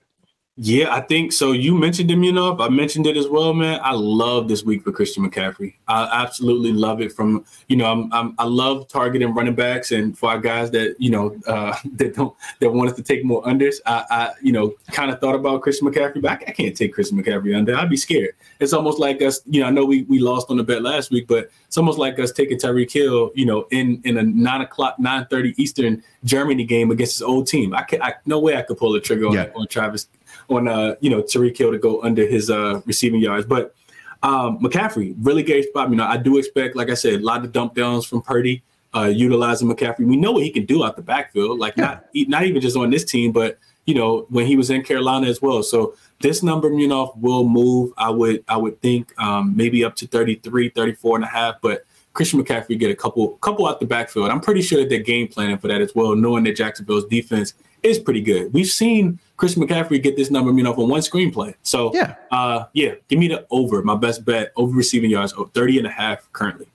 Yeah, 0.55 0.93
I 0.93 1.01
think 1.01 1.31
so. 1.31 1.51
You 1.51 1.73
mentioned 1.73 2.11
him 2.11 2.23
enough. 2.23 2.59
I 2.59 2.69
mentioned 2.69 3.07
it 3.07 3.17
as 3.17 3.27
well, 3.27 3.55
man. 3.55 3.79
I 3.81 3.93
love 3.93 4.47
this 4.47 4.63
week 4.63 4.83
for 4.83 4.91
Christian 4.91 5.27
McCaffrey. 5.27 5.73
I 5.87 6.07
absolutely 6.21 6.71
love 6.71 7.01
it. 7.01 7.11
From 7.11 7.43
you 7.69 7.75
know, 7.75 7.91
I'm, 7.91 8.13
I'm 8.13 8.35
i 8.37 8.43
love 8.43 8.87
targeting 8.87 9.33
running 9.33 9.55
backs, 9.55 9.91
and 9.91 10.15
for 10.15 10.29
our 10.29 10.37
guys 10.37 10.69
that 10.69 10.95
you 10.99 11.09
know 11.09 11.35
uh, 11.47 11.75
that 11.93 12.13
don't 12.13 12.35
that 12.59 12.69
want 12.69 12.91
us 12.91 12.95
to 12.97 13.01
take 13.01 13.25
more 13.25 13.41
unders, 13.45 13.77
I, 13.87 14.05
I 14.11 14.31
you 14.43 14.51
know 14.51 14.75
kind 14.91 15.09
of 15.09 15.19
thought 15.19 15.33
about 15.33 15.63
Christian 15.63 15.87
McCaffrey, 15.87 16.21
but 16.21 16.33
I, 16.33 16.35
I, 16.35 16.51
can't 16.51 16.77
take 16.77 16.93
Christian 16.93 17.21
McCaffrey 17.21 17.57
under. 17.57 17.75
I'd 17.75 17.89
be 17.89 17.97
scared. 17.97 18.35
It's 18.59 18.73
almost 18.73 18.99
like 18.99 19.23
us. 19.23 19.41
You 19.47 19.61
know, 19.61 19.67
I 19.67 19.71
know 19.71 19.85
we 19.85 20.03
we 20.03 20.19
lost 20.19 20.51
on 20.51 20.57
the 20.57 20.63
bet 20.63 20.83
last 20.83 21.09
week, 21.09 21.27
but 21.27 21.49
it's 21.65 21.79
almost 21.79 21.97
like 21.97 22.19
us 22.19 22.31
taking 22.31 22.59
Tyreek 22.59 22.91
Hill. 22.91 23.31
You 23.33 23.47
know, 23.47 23.65
in 23.71 24.03
in 24.03 24.17
a 24.17 24.23
nine 24.23 24.61
o'clock, 24.61 24.99
nine 24.99 25.25
thirty 25.31 25.55
Eastern 25.57 26.03
Germany 26.25 26.63
game 26.63 26.91
against 26.91 27.13
his 27.13 27.23
old 27.23 27.47
team. 27.47 27.73
I 27.73 27.81
can 27.81 28.03
I 28.03 28.13
no 28.27 28.37
way 28.37 28.55
I 28.55 28.61
could 28.61 28.77
pull 28.77 28.91
the 28.91 28.99
trigger 28.99 29.25
on, 29.25 29.33
yeah. 29.33 29.49
on 29.55 29.65
Travis 29.67 30.07
on 30.49 30.67
uh, 30.67 30.95
you 30.99 31.09
know 31.09 31.21
Tyreek 31.21 31.57
Hill 31.57 31.71
to 31.71 31.77
go 31.77 32.01
under 32.01 32.25
his 32.25 32.49
uh, 32.49 32.81
receiving 32.85 33.21
yards. 33.21 33.45
But 33.45 33.75
um, 34.23 34.59
McCaffrey 34.59 35.15
really 35.21 35.43
gave 35.43 35.65
spot. 35.65 35.89
You 35.89 35.97
know, 35.97 36.05
I 36.05 36.17
do 36.17 36.37
expect, 36.37 36.75
like 36.75 36.89
I 36.89 36.93
said, 36.93 37.15
a 37.15 37.23
lot 37.23 37.43
of 37.43 37.51
dump 37.51 37.75
downs 37.75 38.05
from 38.05 38.21
Purdy, 38.21 38.63
uh, 38.95 39.11
utilizing 39.13 39.67
McCaffrey. 39.67 40.07
We 40.07 40.15
know 40.15 40.31
what 40.31 40.43
he 40.43 40.49
can 40.49 40.65
do 40.65 40.83
out 40.83 40.95
the 40.95 41.01
backfield, 41.01 41.59
like 41.59 41.75
yeah. 41.77 41.99
not 42.13 42.29
not 42.29 42.43
even 42.45 42.61
just 42.61 42.77
on 42.77 42.89
this 42.89 43.03
team, 43.03 43.31
but 43.31 43.59
you 43.85 43.95
know 43.95 44.25
when 44.29 44.45
he 44.45 44.55
was 44.55 44.69
in 44.69 44.83
Carolina 44.83 45.27
as 45.27 45.41
well. 45.41 45.61
So 45.61 45.95
this 46.21 46.41
number, 46.41 46.71
you 46.71 46.87
know, 46.87 47.13
will 47.17 47.47
move. 47.47 47.91
I 47.97 48.09
would 48.09 48.43
I 48.47 48.57
would 48.57 48.81
think 48.81 49.13
um, 49.21 49.55
maybe 49.55 49.83
up 49.83 49.95
to 49.97 50.07
33, 50.07 50.69
34 50.69 51.17
and 51.17 51.25
a 51.25 51.27
half, 51.27 51.55
but. 51.61 51.85
Christian 52.13 52.43
McCaffrey 52.43 52.77
get 52.77 52.91
a 52.91 52.95
couple 52.95 53.29
couple 53.37 53.65
out 53.65 53.79
the 53.79 53.87
backfield. 53.87 54.29
I'm 54.29 54.39
pretty 54.39 54.61
sure 54.61 54.79
that 54.79 54.87
they're 54.87 54.99
game 54.99 55.27
planning 55.27 55.57
for 55.57 55.67
that 55.67 55.81
as 55.81 55.95
well, 55.95 56.15
knowing 56.15 56.43
that 56.43 56.55
Jacksonville's 56.55 57.05
defense 57.05 57.55
is 57.81 57.97
pretty 57.97 58.21
good. 58.21 58.53
We've 58.53 58.67
seen 58.67 59.19
Chris 59.43 59.55
McCaffrey 59.55 60.01
get 60.01 60.15
this 60.15 60.31
number, 60.31 60.53
you 60.53 60.63
know, 60.63 60.73
from 60.73 60.87
one 60.87 61.01
screenplay. 61.01 61.53
So 61.63 61.93
yeah, 61.93 62.15
uh, 62.31 62.63
yeah, 62.71 62.93
give 63.09 63.19
me 63.19 63.27
the 63.27 63.45
over. 63.51 63.83
My 63.83 63.97
best 63.97 64.23
bet 64.23 64.53
over 64.55 64.73
receiving 64.73 65.09
yards, 65.09 65.33
30 65.33 65.79
and 65.79 65.85
a 65.85 65.89
half 65.89 66.31
currently. 66.31 66.65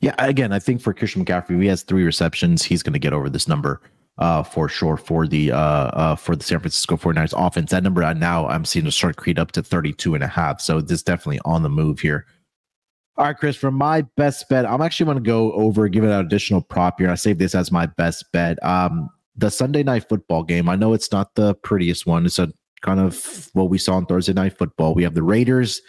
Yeah, 0.00 0.14
again, 0.18 0.52
I 0.52 0.58
think 0.58 0.82
for 0.82 0.92
Christian 0.92 1.24
McCaffrey, 1.24 1.58
he 1.62 1.68
has 1.68 1.82
three 1.84 2.04
receptions. 2.04 2.62
He's 2.62 2.82
going 2.82 2.92
to 2.92 2.98
get 2.98 3.14
over 3.14 3.30
this 3.30 3.48
number 3.48 3.80
uh, 4.18 4.42
for 4.42 4.68
sure 4.68 4.98
for 4.98 5.26
the 5.26 5.52
uh, 5.52 5.56
uh, 5.56 6.16
for 6.16 6.36
the 6.36 6.44
San 6.44 6.58
Francisco 6.58 6.98
49ers 6.98 7.32
offense. 7.34 7.70
That 7.70 7.82
number 7.82 8.02
now 8.12 8.46
I'm 8.46 8.66
seeing 8.66 8.84
to 8.84 8.92
start 8.92 9.16
creep 9.16 9.38
up 9.38 9.52
to 9.52 9.62
32 9.62 10.14
and 10.14 10.22
a 10.22 10.28
half. 10.28 10.60
So 10.60 10.82
this 10.82 10.96
is 10.96 11.02
definitely 11.02 11.40
on 11.46 11.62
the 11.62 11.70
move 11.70 12.00
here. 12.00 12.26
All 13.16 13.24
right, 13.24 13.36
Chris, 13.38 13.56
for 13.56 13.70
my 13.70 14.02
best 14.18 14.50
bet, 14.50 14.66
I'm 14.66 14.82
actually 14.82 15.06
going 15.06 15.16
to 15.16 15.22
go 15.22 15.52
over, 15.52 15.88
give 15.88 16.04
it 16.04 16.10
an 16.10 16.20
additional 16.26 16.60
prop 16.60 17.00
here. 17.00 17.08
I 17.08 17.14
saved 17.14 17.38
this 17.38 17.54
as 17.54 17.72
my 17.72 17.86
best 17.86 18.30
bet. 18.32 18.62
Um, 18.62 19.08
the 19.42 19.50
Sunday 19.50 19.82
night 19.82 20.08
football 20.08 20.44
game. 20.44 20.68
I 20.68 20.76
know 20.76 20.92
it's 20.92 21.10
not 21.10 21.34
the 21.34 21.56
prettiest 21.56 22.06
one. 22.06 22.24
It's 22.24 22.38
a 22.38 22.52
kind 22.80 23.00
of 23.00 23.50
what 23.54 23.70
we 23.70 23.76
saw 23.76 23.94
on 23.94 24.06
Thursday 24.06 24.32
night 24.32 24.56
football. 24.56 24.94
We 24.94 25.02
have 25.02 25.14
the 25.14 25.22
Raiders 25.24 25.82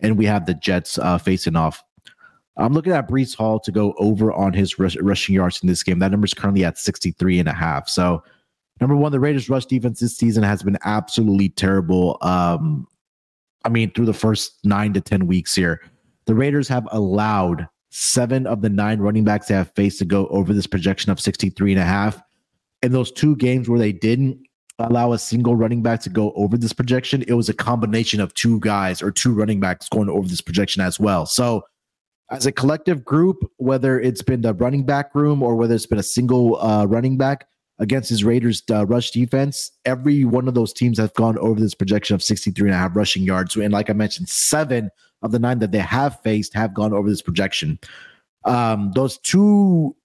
and 0.00 0.16
we 0.16 0.24
have 0.24 0.46
the 0.46 0.54
Jets 0.54 0.98
uh, 0.98 1.18
facing 1.18 1.54
off. 1.54 1.82
I'm 2.56 2.72
looking 2.72 2.94
at 2.94 3.06
Breece 3.06 3.36
Hall 3.36 3.60
to 3.60 3.70
go 3.70 3.94
over 3.98 4.32
on 4.32 4.54
his 4.54 4.78
rush, 4.78 4.96
rushing 4.96 5.34
yards 5.34 5.62
in 5.62 5.68
this 5.68 5.82
game. 5.82 5.98
That 5.98 6.10
number 6.12 6.24
is 6.24 6.32
currently 6.32 6.64
at 6.64 6.78
63 6.78 7.38
and 7.38 7.48
a 7.48 7.52
half. 7.52 7.90
So, 7.90 8.22
number 8.80 8.96
one, 8.96 9.12
the 9.12 9.20
Raiders' 9.20 9.50
rush 9.50 9.66
defense 9.66 10.00
this 10.00 10.16
season 10.16 10.42
has 10.42 10.62
been 10.62 10.78
absolutely 10.82 11.50
terrible. 11.50 12.16
Um, 12.22 12.88
I 13.66 13.68
mean, 13.68 13.92
through 13.92 14.06
the 14.06 14.14
first 14.14 14.64
nine 14.64 14.94
to 14.94 15.02
10 15.02 15.26
weeks 15.26 15.54
here, 15.54 15.82
the 16.24 16.34
Raiders 16.34 16.68
have 16.68 16.88
allowed 16.90 17.68
seven 17.90 18.46
of 18.46 18.62
the 18.62 18.70
nine 18.70 18.98
running 18.98 19.24
backs 19.24 19.48
they 19.48 19.54
have 19.54 19.72
faced 19.76 19.98
to 19.98 20.04
go 20.06 20.26
over 20.28 20.54
this 20.54 20.66
projection 20.66 21.12
of 21.12 21.20
63 21.20 21.72
and 21.72 21.80
a 21.80 21.84
half 21.84 22.20
in 22.82 22.92
those 22.92 23.10
two 23.10 23.36
games 23.36 23.68
where 23.68 23.78
they 23.78 23.92
didn't 23.92 24.38
allow 24.78 25.12
a 25.12 25.18
single 25.18 25.56
running 25.56 25.82
back 25.82 26.00
to 26.02 26.10
go 26.10 26.32
over 26.32 26.56
this 26.56 26.72
projection, 26.72 27.22
it 27.26 27.34
was 27.34 27.48
a 27.48 27.54
combination 27.54 28.20
of 28.20 28.32
two 28.34 28.60
guys 28.60 29.02
or 29.02 29.10
two 29.10 29.34
running 29.34 29.60
backs 29.60 29.88
going 29.88 30.08
over 30.08 30.28
this 30.28 30.40
projection 30.40 30.82
as 30.82 31.00
well. 31.00 31.26
So, 31.26 31.62
as 32.30 32.44
a 32.44 32.52
collective 32.52 33.04
group, 33.04 33.38
whether 33.56 33.98
it's 33.98 34.20
been 34.20 34.42
the 34.42 34.52
running 34.52 34.84
back 34.84 35.14
room 35.14 35.42
or 35.42 35.56
whether 35.56 35.74
it's 35.74 35.86
been 35.86 35.98
a 35.98 36.02
single 36.02 36.60
uh, 36.60 36.84
running 36.84 37.16
back 37.16 37.46
against 37.78 38.10
his 38.10 38.22
Raiders 38.22 38.62
uh, 38.70 38.84
rush 38.84 39.12
defense, 39.12 39.70
every 39.86 40.26
one 40.26 40.46
of 40.46 40.52
those 40.52 40.74
teams 40.74 40.98
have 40.98 41.14
gone 41.14 41.38
over 41.38 41.58
this 41.58 41.74
projection 41.74 42.14
of 42.14 42.22
63 42.22 42.68
and 42.68 42.74
a 42.74 42.78
half 42.78 42.94
rushing 42.94 43.22
yards. 43.22 43.56
And 43.56 43.72
like 43.72 43.88
I 43.88 43.94
mentioned, 43.94 44.28
seven 44.28 44.90
of 45.22 45.32
the 45.32 45.38
nine 45.38 45.58
that 45.60 45.72
they 45.72 45.78
have 45.78 46.20
faced 46.20 46.52
have 46.54 46.74
gone 46.74 46.92
over 46.92 47.08
this 47.08 47.22
projection. 47.22 47.78
Um, 48.44 48.92
those 48.94 49.16
two 49.18 49.96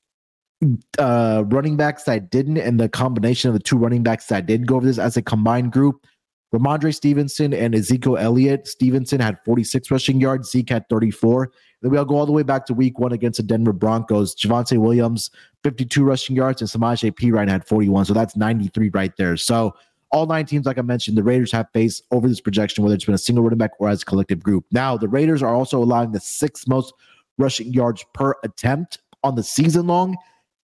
uh, 0.97 1.43
running 1.47 1.77
backs 1.77 2.03
that 2.03 2.29
didn't, 2.29 2.57
and 2.57 2.79
the 2.79 2.89
combination 2.89 3.49
of 3.49 3.53
the 3.53 3.59
two 3.59 3.77
running 3.77 4.03
backs 4.03 4.27
that 4.27 4.45
did 4.45 4.67
go 4.67 4.75
over 4.75 4.85
this 4.85 4.99
as 4.99 5.17
a 5.17 5.21
combined 5.21 5.71
group. 5.71 6.05
Rhamondre 6.53 6.93
Stevenson 6.93 7.53
and 7.53 7.73
Ezekiel 7.73 8.17
Elliott. 8.17 8.67
Stevenson 8.67 9.19
had 9.19 9.39
46 9.43 9.89
rushing 9.89 10.21
yards. 10.21 10.51
Zeke 10.51 10.69
had 10.69 10.87
34. 10.87 11.51
Then 11.81 11.91
we 11.91 11.97
all 11.97 12.05
go 12.05 12.15
all 12.15 12.27
the 12.27 12.31
way 12.31 12.43
back 12.43 12.65
to 12.67 12.73
week 12.75 12.99
one 12.99 13.11
against 13.11 13.37
the 13.37 13.43
Denver 13.43 13.73
Broncos. 13.73 14.35
Javonte 14.35 14.77
Williams, 14.77 15.31
52 15.63 16.03
rushing 16.03 16.35
yards, 16.35 16.61
and 16.61 16.69
Samaje 16.69 17.11
Perine 17.11 17.49
had 17.49 17.65
41. 17.67 18.05
So 18.05 18.13
that's 18.13 18.35
93 18.35 18.89
right 18.89 19.11
there. 19.17 19.35
So 19.35 19.73
all 20.11 20.27
nine 20.27 20.45
teams, 20.45 20.67
like 20.67 20.77
I 20.77 20.83
mentioned, 20.83 21.17
the 21.17 21.23
Raiders 21.23 21.51
have 21.51 21.67
faced 21.73 22.03
over 22.11 22.27
this 22.27 22.39
projection, 22.39 22.83
whether 22.83 22.93
it's 22.93 23.05
been 23.05 23.15
a 23.15 23.17
single 23.17 23.43
running 23.43 23.57
back 23.57 23.71
or 23.79 23.89
as 23.89 24.03
a 24.03 24.05
collective 24.05 24.43
group. 24.43 24.63
Now, 24.71 24.95
the 24.95 25.07
Raiders 25.07 25.41
are 25.41 25.55
also 25.55 25.81
allowing 25.81 26.11
the 26.11 26.19
sixth 26.19 26.67
most 26.67 26.93
rushing 27.39 27.73
yards 27.73 28.05
per 28.13 28.35
attempt 28.43 28.99
on 29.23 29.33
the 29.33 29.43
season 29.43 29.87
long. 29.87 30.15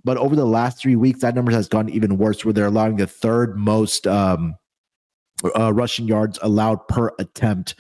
But 0.04 0.18
over 0.18 0.36
the 0.36 0.46
last 0.46 0.80
three 0.80 0.96
weeks, 0.96 1.22
that 1.22 1.36
number 1.36 1.52
has 1.52 1.68
gone 1.68 1.90
even 1.90 2.18
worse, 2.18 2.46
where 2.46 2.54
they're 2.54 2.66
allowing 2.66 2.96
the 2.96 3.08
third 3.08 3.58
most 3.58 4.08
um, 4.08 4.56
uh, 5.58 5.74
rushing 5.74 6.08
yards 6.08 6.40
allowed 6.42 6.88
per 6.88 7.12
attempt. 7.20 7.76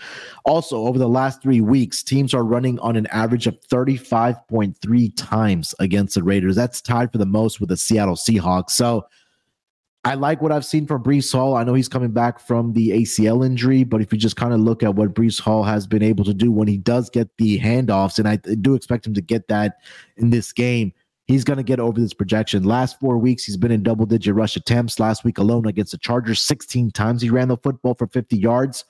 Also, 0.45 0.77
over 0.85 0.97
the 0.97 1.07
last 1.07 1.41
three 1.41 1.61
weeks, 1.61 2.03
teams 2.03 2.33
are 2.33 2.43
running 2.43 2.79
on 2.79 2.95
an 2.95 3.07
average 3.07 3.47
of 3.47 3.59
35.3 3.71 5.13
times 5.15 5.75
against 5.79 6.15
the 6.15 6.23
Raiders. 6.23 6.55
That's 6.55 6.81
tied 6.81 7.11
for 7.11 7.17
the 7.17 7.25
most 7.25 7.59
with 7.59 7.69
the 7.69 7.77
Seattle 7.77 8.15
Seahawks. 8.15 8.71
So 8.71 9.05
I 10.05 10.13
like 10.13 10.41
what 10.41 10.51
I've 10.51 10.65
seen 10.65 10.87
from 10.87 11.03
Breece 11.03 11.31
Hall. 11.31 11.55
I 11.55 11.63
know 11.63 11.73
he's 11.73 11.89
coming 11.89 12.11
back 12.11 12.39
from 12.39 12.73
the 12.73 12.91
ACL 12.91 13.45
injury, 13.45 13.83
but 13.83 14.01
if 14.01 14.13
you 14.13 14.17
just 14.17 14.37
kind 14.37 14.53
of 14.53 14.61
look 14.61 14.81
at 14.81 14.95
what 14.95 15.13
Breece 15.13 15.41
Hall 15.41 15.63
has 15.63 15.85
been 15.85 16.03
able 16.03 16.23
to 16.23 16.33
do 16.33 16.51
when 16.51 16.67
he 16.67 16.77
does 16.77 17.09
get 17.09 17.29
the 17.37 17.59
handoffs, 17.59 18.17
and 18.17 18.27
I 18.27 18.37
do 18.37 18.75
expect 18.75 19.05
him 19.05 19.13
to 19.13 19.21
get 19.21 19.49
that 19.49 19.77
in 20.15 20.29
this 20.29 20.53
game 20.53 20.93
he's 21.29 21.43
going 21.43 21.57
to 21.57 21.63
get 21.63 21.79
over 21.79 22.01
this 22.01 22.13
projection. 22.13 22.63
Last 22.63 22.99
four 22.99 23.19
weeks, 23.19 23.43
he's 23.45 23.55
been 23.55 23.71
in 23.71 23.83
double 23.83 24.07
digit 24.07 24.33
rush 24.33 24.55
attempts. 24.55 24.99
Last 24.99 25.23
week 25.23 25.37
alone 25.37 25.67
against 25.67 25.91
the 25.91 25.99
Chargers, 25.99 26.41
16 26.41 26.89
times 26.89 27.21
he 27.21 27.29
ran 27.29 27.49
the 27.49 27.57
football 27.57 27.93
for 27.93 28.07
50 28.07 28.35
yards. 28.35 28.83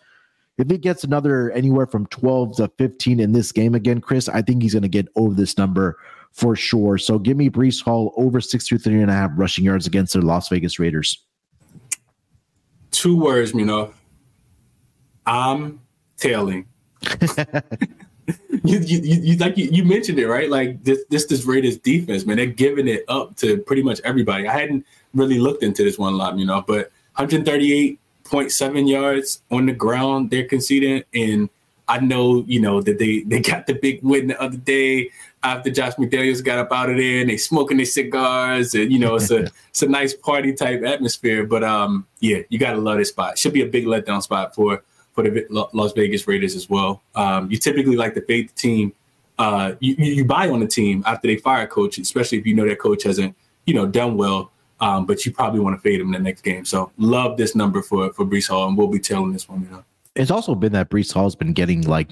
If 0.57 0.69
he 0.69 0.77
gets 0.77 1.03
another 1.03 1.51
anywhere 1.51 1.85
from 1.85 2.05
12 2.07 2.55
to 2.57 2.71
15 2.77 3.19
in 3.19 3.33
this 3.33 3.51
game 3.51 3.75
again, 3.75 3.99
Chris, 3.99 4.29
I 4.29 4.41
think 4.41 4.63
he's 4.63 4.73
going 4.73 4.83
to 4.83 4.89
get 4.89 5.09
over 5.17 5.33
this 5.33 5.57
number 5.57 5.97
for 6.31 6.55
sure. 6.55 6.97
So 6.97 7.19
give 7.19 7.35
me 7.35 7.49
Breece 7.49 7.83
Hall 7.83 8.13
over 8.15 8.39
63 8.39 9.01
and 9.01 9.11
a 9.11 9.13
half 9.13 9.31
rushing 9.35 9.65
yards 9.65 9.85
against 9.85 10.13
the 10.13 10.21
Las 10.21 10.47
Vegas 10.47 10.79
Raiders. 10.79 11.21
Two 12.91 13.17
words, 13.17 13.53
you 13.53 13.65
know. 13.65 13.93
I'm 15.25 15.81
tailing. 16.17 16.67
you, 18.63 18.79
you, 18.79 18.99
you, 18.99 19.37
like 19.37 19.57
you, 19.57 19.69
you, 19.71 19.83
mentioned 19.83 20.19
it 20.19 20.27
right? 20.27 20.49
Like 20.49 20.83
this 20.83 21.03
this 21.09 21.25
this 21.25 21.45
Raiders 21.45 21.77
defense 21.77 22.25
man. 22.25 22.37
They're 22.37 22.45
giving 22.45 22.87
it 22.87 23.03
up 23.07 23.35
to 23.37 23.57
pretty 23.59 23.83
much 23.83 23.99
everybody. 24.03 24.47
I 24.47 24.57
hadn't 24.57 24.85
really 25.13 25.39
looked 25.39 25.63
into 25.63 25.83
this 25.83 25.97
one 25.97 26.13
a 26.13 26.15
lot 26.15 26.37
you 26.37 26.45
know 26.45 26.61
but 26.61 26.91
138.7 27.17 28.89
yards 28.89 29.41
on 29.49 29.65
the 29.65 29.73
ground 29.73 30.29
they're 30.29 30.45
conceding. 30.45 31.03
And 31.13 31.49
I 31.87 31.99
know 31.99 32.43
you 32.47 32.59
know 32.61 32.81
that 32.81 32.99
they 32.99 33.21
they 33.21 33.39
got 33.39 33.65
the 33.65 33.73
big 33.73 34.01
win 34.03 34.27
the 34.27 34.41
other 34.41 34.57
day 34.57 35.09
after 35.41 35.71
Josh 35.71 35.93
McDaniels 35.95 36.43
got 36.43 36.59
up 36.59 36.71
out 36.71 36.89
of 36.89 36.97
there 36.97 37.21
and 37.21 37.29
they 37.29 37.37
smoking 37.37 37.77
their 37.77 37.85
cigars 37.85 38.75
and 38.75 38.91
you 38.91 38.99
know 38.99 39.15
it's 39.15 39.31
a 39.31 39.49
it's 39.69 39.81
a 39.81 39.87
nice 39.87 40.13
party 40.13 40.53
type 40.53 40.83
atmosphere. 40.83 41.45
But 41.45 41.63
um 41.63 42.05
yeah 42.19 42.39
you 42.49 42.59
gotta 42.59 42.77
love 42.77 42.97
this 42.99 43.09
spot. 43.09 43.39
Should 43.39 43.53
be 43.53 43.63
a 43.63 43.67
big 43.67 43.85
letdown 43.85 44.21
spot 44.21 44.53
for 44.53 44.83
for 45.13 45.23
the 45.23 45.45
Las 45.73 45.93
Vegas 45.93 46.27
Raiders 46.27 46.55
as 46.55 46.69
well. 46.69 47.01
Um, 47.15 47.49
you 47.51 47.57
typically 47.57 47.95
like 47.95 48.13
to 48.15 48.21
fade 48.21 48.49
the 48.49 48.53
team. 48.53 48.93
Uh, 49.37 49.75
you, 49.79 49.95
you 49.97 50.25
buy 50.25 50.49
on 50.49 50.59
the 50.59 50.67
team 50.67 51.03
after 51.05 51.27
they 51.27 51.37
fire 51.37 51.63
a 51.63 51.67
coach, 51.67 51.97
especially 51.97 52.37
if 52.37 52.45
you 52.45 52.53
know 52.53 52.67
that 52.67 52.79
coach 52.79 53.03
hasn't, 53.03 53.35
you 53.65 53.73
know, 53.73 53.85
done 53.85 54.17
well. 54.17 54.51
Um, 54.81 55.05
but 55.05 55.25
you 55.25 55.31
probably 55.33 55.59
want 55.59 55.75
to 55.75 55.81
fade 55.81 55.99
him 55.99 56.07
in 56.07 56.13
the 56.13 56.19
next 56.19 56.41
game. 56.41 56.63
So 56.65 56.91
love 56.97 57.37
this 57.37 57.55
number 57.55 57.81
for 57.81 58.11
for 58.13 58.25
Breece 58.25 58.47
Hall, 58.47 58.67
and 58.67 58.77
we'll 58.77 58.87
be 58.87 58.99
telling 58.99 59.33
this 59.33 59.47
one. 59.47 59.61
You 59.63 59.69
know, 59.69 59.83
it's 60.15 60.31
also 60.31 60.55
been 60.55 60.71
that 60.73 60.89
Breece 60.89 61.13
Hall's 61.13 61.35
been 61.35 61.53
getting 61.53 61.81
like 61.81 62.11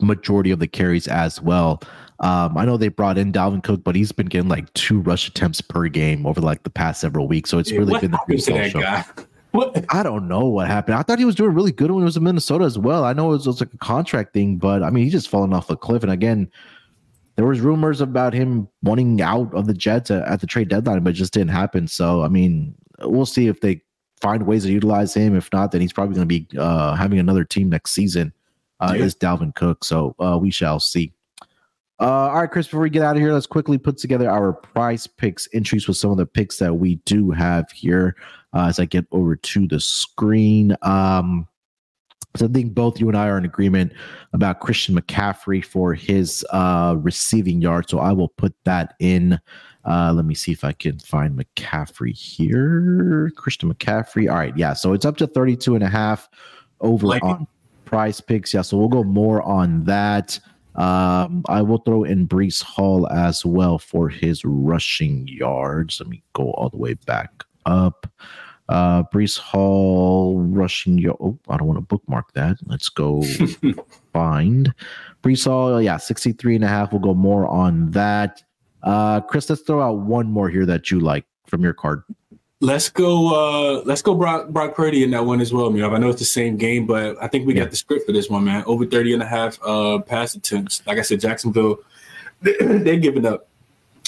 majority 0.00 0.50
of 0.50 0.58
the 0.58 0.68
carries 0.68 1.08
as 1.08 1.40
well. 1.40 1.82
Um, 2.20 2.56
I 2.56 2.64
know 2.64 2.76
they 2.76 2.88
brought 2.88 3.16
in 3.16 3.32
Dalvin 3.32 3.62
Cook, 3.62 3.82
but 3.82 3.94
he's 3.94 4.12
been 4.12 4.26
getting 4.26 4.48
like 4.48 4.72
two 4.74 5.00
rush 5.00 5.28
attempts 5.28 5.60
per 5.60 5.88
game 5.88 6.26
over 6.26 6.40
like 6.40 6.62
the 6.64 6.70
past 6.70 7.00
several 7.00 7.26
weeks. 7.26 7.50
So 7.50 7.58
it's 7.58 7.70
yeah, 7.70 7.78
really 7.78 7.98
been 7.98 8.10
the 8.10 8.20
Breece 8.28 8.50
Hall 8.50 8.82
show. 8.82 9.24
What? 9.52 9.84
I 9.88 10.02
don't 10.02 10.28
know 10.28 10.46
what 10.46 10.68
happened. 10.68 10.96
I 10.96 11.02
thought 11.02 11.18
he 11.18 11.24
was 11.24 11.34
doing 11.34 11.54
really 11.54 11.72
good 11.72 11.90
when 11.90 12.02
he 12.02 12.04
was 12.04 12.16
in 12.16 12.22
Minnesota 12.22 12.64
as 12.64 12.78
well. 12.78 13.04
I 13.04 13.12
know 13.12 13.30
it 13.30 13.32
was, 13.32 13.46
it 13.46 13.50
was 13.50 13.60
like 13.60 13.74
a 13.74 13.78
contract 13.78 14.32
thing, 14.32 14.56
but 14.56 14.82
I 14.82 14.90
mean, 14.90 15.04
he's 15.04 15.12
just 15.12 15.28
falling 15.28 15.52
off 15.52 15.70
a 15.70 15.76
cliff. 15.76 16.02
And 16.02 16.12
again, 16.12 16.50
there 17.36 17.46
was 17.46 17.60
rumors 17.60 18.00
about 18.00 18.32
him 18.32 18.68
wanting 18.82 19.20
out 19.20 19.52
of 19.54 19.66
the 19.66 19.74
Jets 19.74 20.10
at, 20.10 20.22
at 20.28 20.40
the 20.40 20.46
trade 20.46 20.68
deadline, 20.68 21.02
but 21.02 21.10
it 21.10 21.14
just 21.14 21.32
didn't 21.32 21.50
happen. 21.50 21.88
So, 21.88 22.22
I 22.22 22.28
mean, 22.28 22.74
we'll 23.00 23.26
see 23.26 23.48
if 23.48 23.60
they 23.60 23.80
find 24.20 24.46
ways 24.46 24.64
to 24.64 24.72
utilize 24.72 25.14
him. 25.14 25.34
If 25.34 25.52
not, 25.52 25.72
then 25.72 25.80
he's 25.80 25.92
probably 25.92 26.14
going 26.14 26.28
to 26.28 26.40
be 26.40 26.58
uh, 26.58 26.94
having 26.94 27.18
another 27.18 27.44
team 27.44 27.70
next 27.70 27.92
season. 27.92 28.32
Uh. 28.78 28.94
Is 28.96 29.14
Dalvin 29.14 29.54
Cook? 29.54 29.84
So 29.84 30.14
uh, 30.18 30.38
we 30.40 30.50
shall 30.50 30.80
see. 30.80 31.12
Uh, 32.00 32.28
all 32.28 32.40
right, 32.40 32.50
Chris. 32.50 32.66
Before 32.66 32.80
we 32.80 32.90
get 32.90 33.02
out 33.02 33.16
of 33.16 33.22
here, 33.22 33.32
let's 33.32 33.46
quickly 33.46 33.76
put 33.76 33.98
together 33.98 34.30
our 34.30 34.54
prize 34.54 35.06
picks 35.06 35.48
entries 35.52 35.86
with 35.86 35.98
some 35.98 36.10
of 36.10 36.16
the 36.16 36.26
picks 36.26 36.58
that 36.58 36.74
we 36.74 36.96
do 37.04 37.30
have 37.30 37.70
here. 37.70 38.16
Uh, 38.54 38.66
as 38.66 38.80
I 38.80 38.84
get 38.84 39.06
over 39.12 39.36
to 39.36 39.68
the 39.68 39.78
screen, 39.78 40.76
um, 40.82 41.46
so 42.36 42.46
I 42.46 42.48
think 42.48 42.74
both 42.74 43.00
you 43.00 43.08
and 43.08 43.16
I 43.16 43.26
are 43.28 43.38
in 43.38 43.44
agreement 43.44 43.92
about 44.32 44.60
Christian 44.60 44.94
McCaffrey 44.94 45.64
for 45.64 45.94
his 45.94 46.46
uh, 46.50 46.96
receiving 46.98 47.60
yard. 47.60 47.90
So 47.90 47.98
I 47.98 48.12
will 48.12 48.28
put 48.28 48.54
that 48.64 48.94
in. 49.00 49.40
Uh, 49.84 50.12
let 50.14 50.24
me 50.24 50.34
see 50.34 50.52
if 50.52 50.62
I 50.62 50.72
can 50.72 50.98
find 51.00 51.36
McCaffrey 51.36 52.16
here. 52.16 53.32
Christian 53.36 53.72
McCaffrey. 53.72 54.30
All 54.30 54.36
right. 54.36 54.56
Yeah. 54.56 54.74
So 54.74 54.92
it's 54.92 55.04
up 55.04 55.16
to 55.16 55.26
32 55.26 55.74
and 55.74 55.82
a 55.82 55.88
half 55.88 56.28
over 56.80 57.06
like 57.06 57.24
on 57.24 57.48
prize 57.84 58.20
picks. 58.20 58.54
Yeah. 58.54 58.62
So 58.62 58.76
we'll 58.76 58.88
go 58.88 59.02
more 59.02 59.42
on 59.42 59.84
that. 59.84 60.38
Um, 60.76 61.42
I 61.48 61.62
will 61.62 61.78
throw 61.78 62.04
in 62.04 62.28
Breece 62.28 62.62
Hall 62.62 63.08
as 63.08 63.44
well 63.44 63.78
for 63.78 64.08
his 64.08 64.44
rushing 64.44 65.26
yards. 65.28 66.00
Let 66.00 66.08
me 66.08 66.22
go 66.32 66.52
all 66.52 66.68
the 66.68 66.76
way 66.76 66.94
back 66.94 67.44
up. 67.66 68.06
Uh, 68.68 69.02
Breece 69.12 69.36
Hall 69.36 70.38
rushing 70.40 70.96
your. 70.96 71.16
Oh, 71.20 71.36
I 71.48 71.56
don't 71.56 71.66
want 71.66 71.78
to 71.78 71.84
bookmark 71.84 72.32
that. 72.34 72.56
Let's 72.66 72.88
go 72.88 73.22
find 74.12 74.72
Breece 75.24 75.44
Hall. 75.44 75.82
Yeah, 75.82 75.96
63 75.96 76.54
and 76.54 76.64
a 76.64 76.68
half. 76.68 76.92
We'll 76.92 77.00
go 77.00 77.14
more 77.14 77.48
on 77.48 77.90
that. 77.90 78.42
Uh, 78.84 79.20
Chris, 79.20 79.50
let's 79.50 79.62
throw 79.62 79.82
out 79.82 79.98
one 79.98 80.30
more 80.30 80.48
here 80.48 80.64
that 80.66 80.90
you 80.90 81.00
like 81.00 81.26
from 81.46 81.62
your 81.62 81.74
card. 81.74 82.04
Let's 82.60 82.90
go. 82.90 83.34
Uh, 83.34 83.82
let's 83.84 84.02
go. 84.02 84.14
Brock, 84.14 84.48
Brock 84.48 84.74
Purdy 84.74 85.02
in 85.02 85.10
that 85.12 85.24
one 85.24 85.40
as 85.40 85.52
well. 85.52 85.68
I 85.68 85.98
know 85.98 86.10
it's 86.10 86.18
the 86.18 86.26
same 86.26 86.56
game, 86.56 86.86
but 86.86 87.16
I 87.22 87.26
think 87.26 87.46
we 87.46 87.54
yeah. 87.54 87.62
got 87.62 87.70
the 87.70 87.76
script 87.76 88.04
for 88.04 88.12
this 88.12 88.28
one, 88.28 88.44
man. 88.44 88.62
Over 88.66 88.84
30 88.84 89.14
and 89.14 89.22
a 89.22 89.26
half 89.26 89.58
uh, 89.62 90.00
pass 90.00 90.34
attempts. 90.34 90.82
Like 90.86 90.98
I 90.98 91.02
said, 91.02 91.20
Jacksonville, 91.20 91.78
they're 92.40 92.98
giving 92.98 93.24
up. 93.24 93.46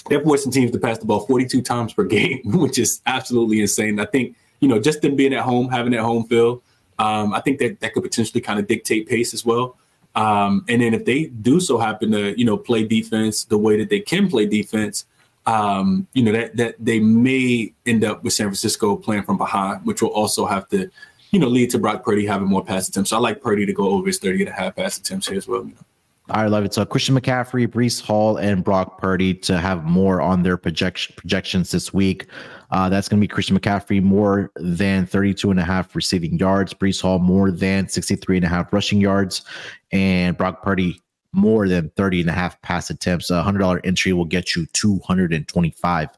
They're 0.08 0.20
forcing 0.20 0.52
teams 0.52 0.72
to 0.72 0.78
pass 0.78 0.98
the 0.98 1.06
ball 1.06 1.20
42 1.20 1.62
times 1.62 1.92
per 1.92 2.04
game, 2.18 2.40
which 2.44 2.78
is 2.78 3.00
absolutely 3.06 3.60
insane. 3.60 3.98
I 4.00 4.04
think 4.06 4.36
you 4.62 4.68
know, 4.68 4.78
just 4.78 5.02
them 5.02 5.16
being 5.16 5.34
at 5.34 5.42
home, 5.42 5.68
having 5.68 5.90
that 5.92 6.02
home 6.02 6.24
feel, 6.28 6.62
um, 6.98 7.34
I 7.34 7.40
think 7.40 7.58
that 7.58 7.80
that 7.80 7.92
could 7.92 8.04
potentially 8.04 8.40
kind 8.40 8.60
of 8.60 8.68
dictate 8.68 9.08
pace 9.08 9.34
as 9.34 9.44
well. 9.44 9.76
Um, 10.14 10.64
and 10.68 10.80
then 10.80 10.94
if 10.94 11.04
they 11.04 11.24
do 11.24 11.58
so 11.58 11.78
happen 11.78 12.12
to, 12.12 12.38
you 12.38 12.44
know, 12.44 12.56
play 12.56 12.84
defense 12.84 13.44
the 13.44 13.58
way 13.58 13.76
that 13.78 13.90
they 13.90 13.98
can 13.98 14.28
play 14.28 14.46
defense, 14.46 15.04
um, 15.46 16.06
you 16.12 16.22
know, 16.22 16.32
that 16.32 16.56
that 16.56 16.76
they 16.78 17.00
may 17.00 17.72
end 17.86 18.04
up 18.04 18.22
with 18.22 18.32
San 18.32 18.46
Francisco 18.46 18.96
playing 18.96 19.24
from 19.24 19.38
behind, 19.38 19.84
which 19.84 20.02
will 20.02 20.10
also 20.10 20.46
have 20.46 20.68
to, 20.68 20.90
you 21.30 21.40
know, 21.40 21.48
lead 21.48 21.70
to 21.70 21.78
Brock 21.78 22.04
Purdy 22.04 22.26
having 22.26 22.48
more 22.48 22.64
pass 22.64 22.88
attempts. 22.88 23.10
So 23.10 23.16
I 23.16 23.20
like 23.20 23.40
Purdy 23.40 23.66
to 23.66 23.72
go 23.72 23.88
over 23.88 24.06
his 24.06 24.18
30 24.18 24.40
and 24.40 24.48
a 24.48 24.52
half 24.52 24.76
pass 24.76 24.98
attempts 24.98 25.28
here 25.28 25.36
as 25.36 25.48
well. 25.48 25.64
You 25.64 25.72
know. 25.72 25.86
I 26.30 26.46
love 26.46 26.64
it. 26.64 26.72
So 26.72 26.84
Christian 26.84 27.18
McCaffrey, 27.18 27.66
Breece 27.66 28.00
Hall, 28.00 28.36
and 28.36 28.62
Brock 28.62 28.98
Purdy 28.98 29.34
to 29.34 29.58
have 29.58 29.84
more 29.84 30.20
on 30.20 30.42
their 30.42 30.56
projection 30.56 31.14
projections 31.16 31.72
this 31.72 31.92
week. 31.92 32.26
Uh, 32.70 32.88
that's 32.88 33.08
going 33.08 33.18
to 33.18 33.20
be 33.20 33.28
Christian 33.28 33.58
McCaffrey 33.58 34.02
more 34.02 34.50
than 34.56 35.04
32 35.04 35.50
and 35.50 35.60
a 35.60 35.64
half 35.64 35.94
receiving 35.94 36.38
yards, 36.38 36.72
Breece 36.72 37.02
Hall 37.02 37.18
more 37.18 37.50
than 37.50 37.88
63 37.88 38.36
and 38.36 38.46
a 38.46 38.48
half 38.48 38.72
rushing 38.72 39.00
yards, 39.00 39.42
and 39.90 40.36
Brock 40.38 40.62
Purdy 40.62 41.00
more 41.32 41.68
than 41.68 41.90
30 41.96 42.22
and 42.22 42.30
a 42.30 42.32
half 42.32 42.60
pass 42.62 42.90
attempts. 42.90 43.30
A 43.30 43.42
$100 43.42 43.80
entry 43.84 44.12
will 44.12 44.24
get 44.24 44.54
you 44.54 44.66
225 44.72 46.08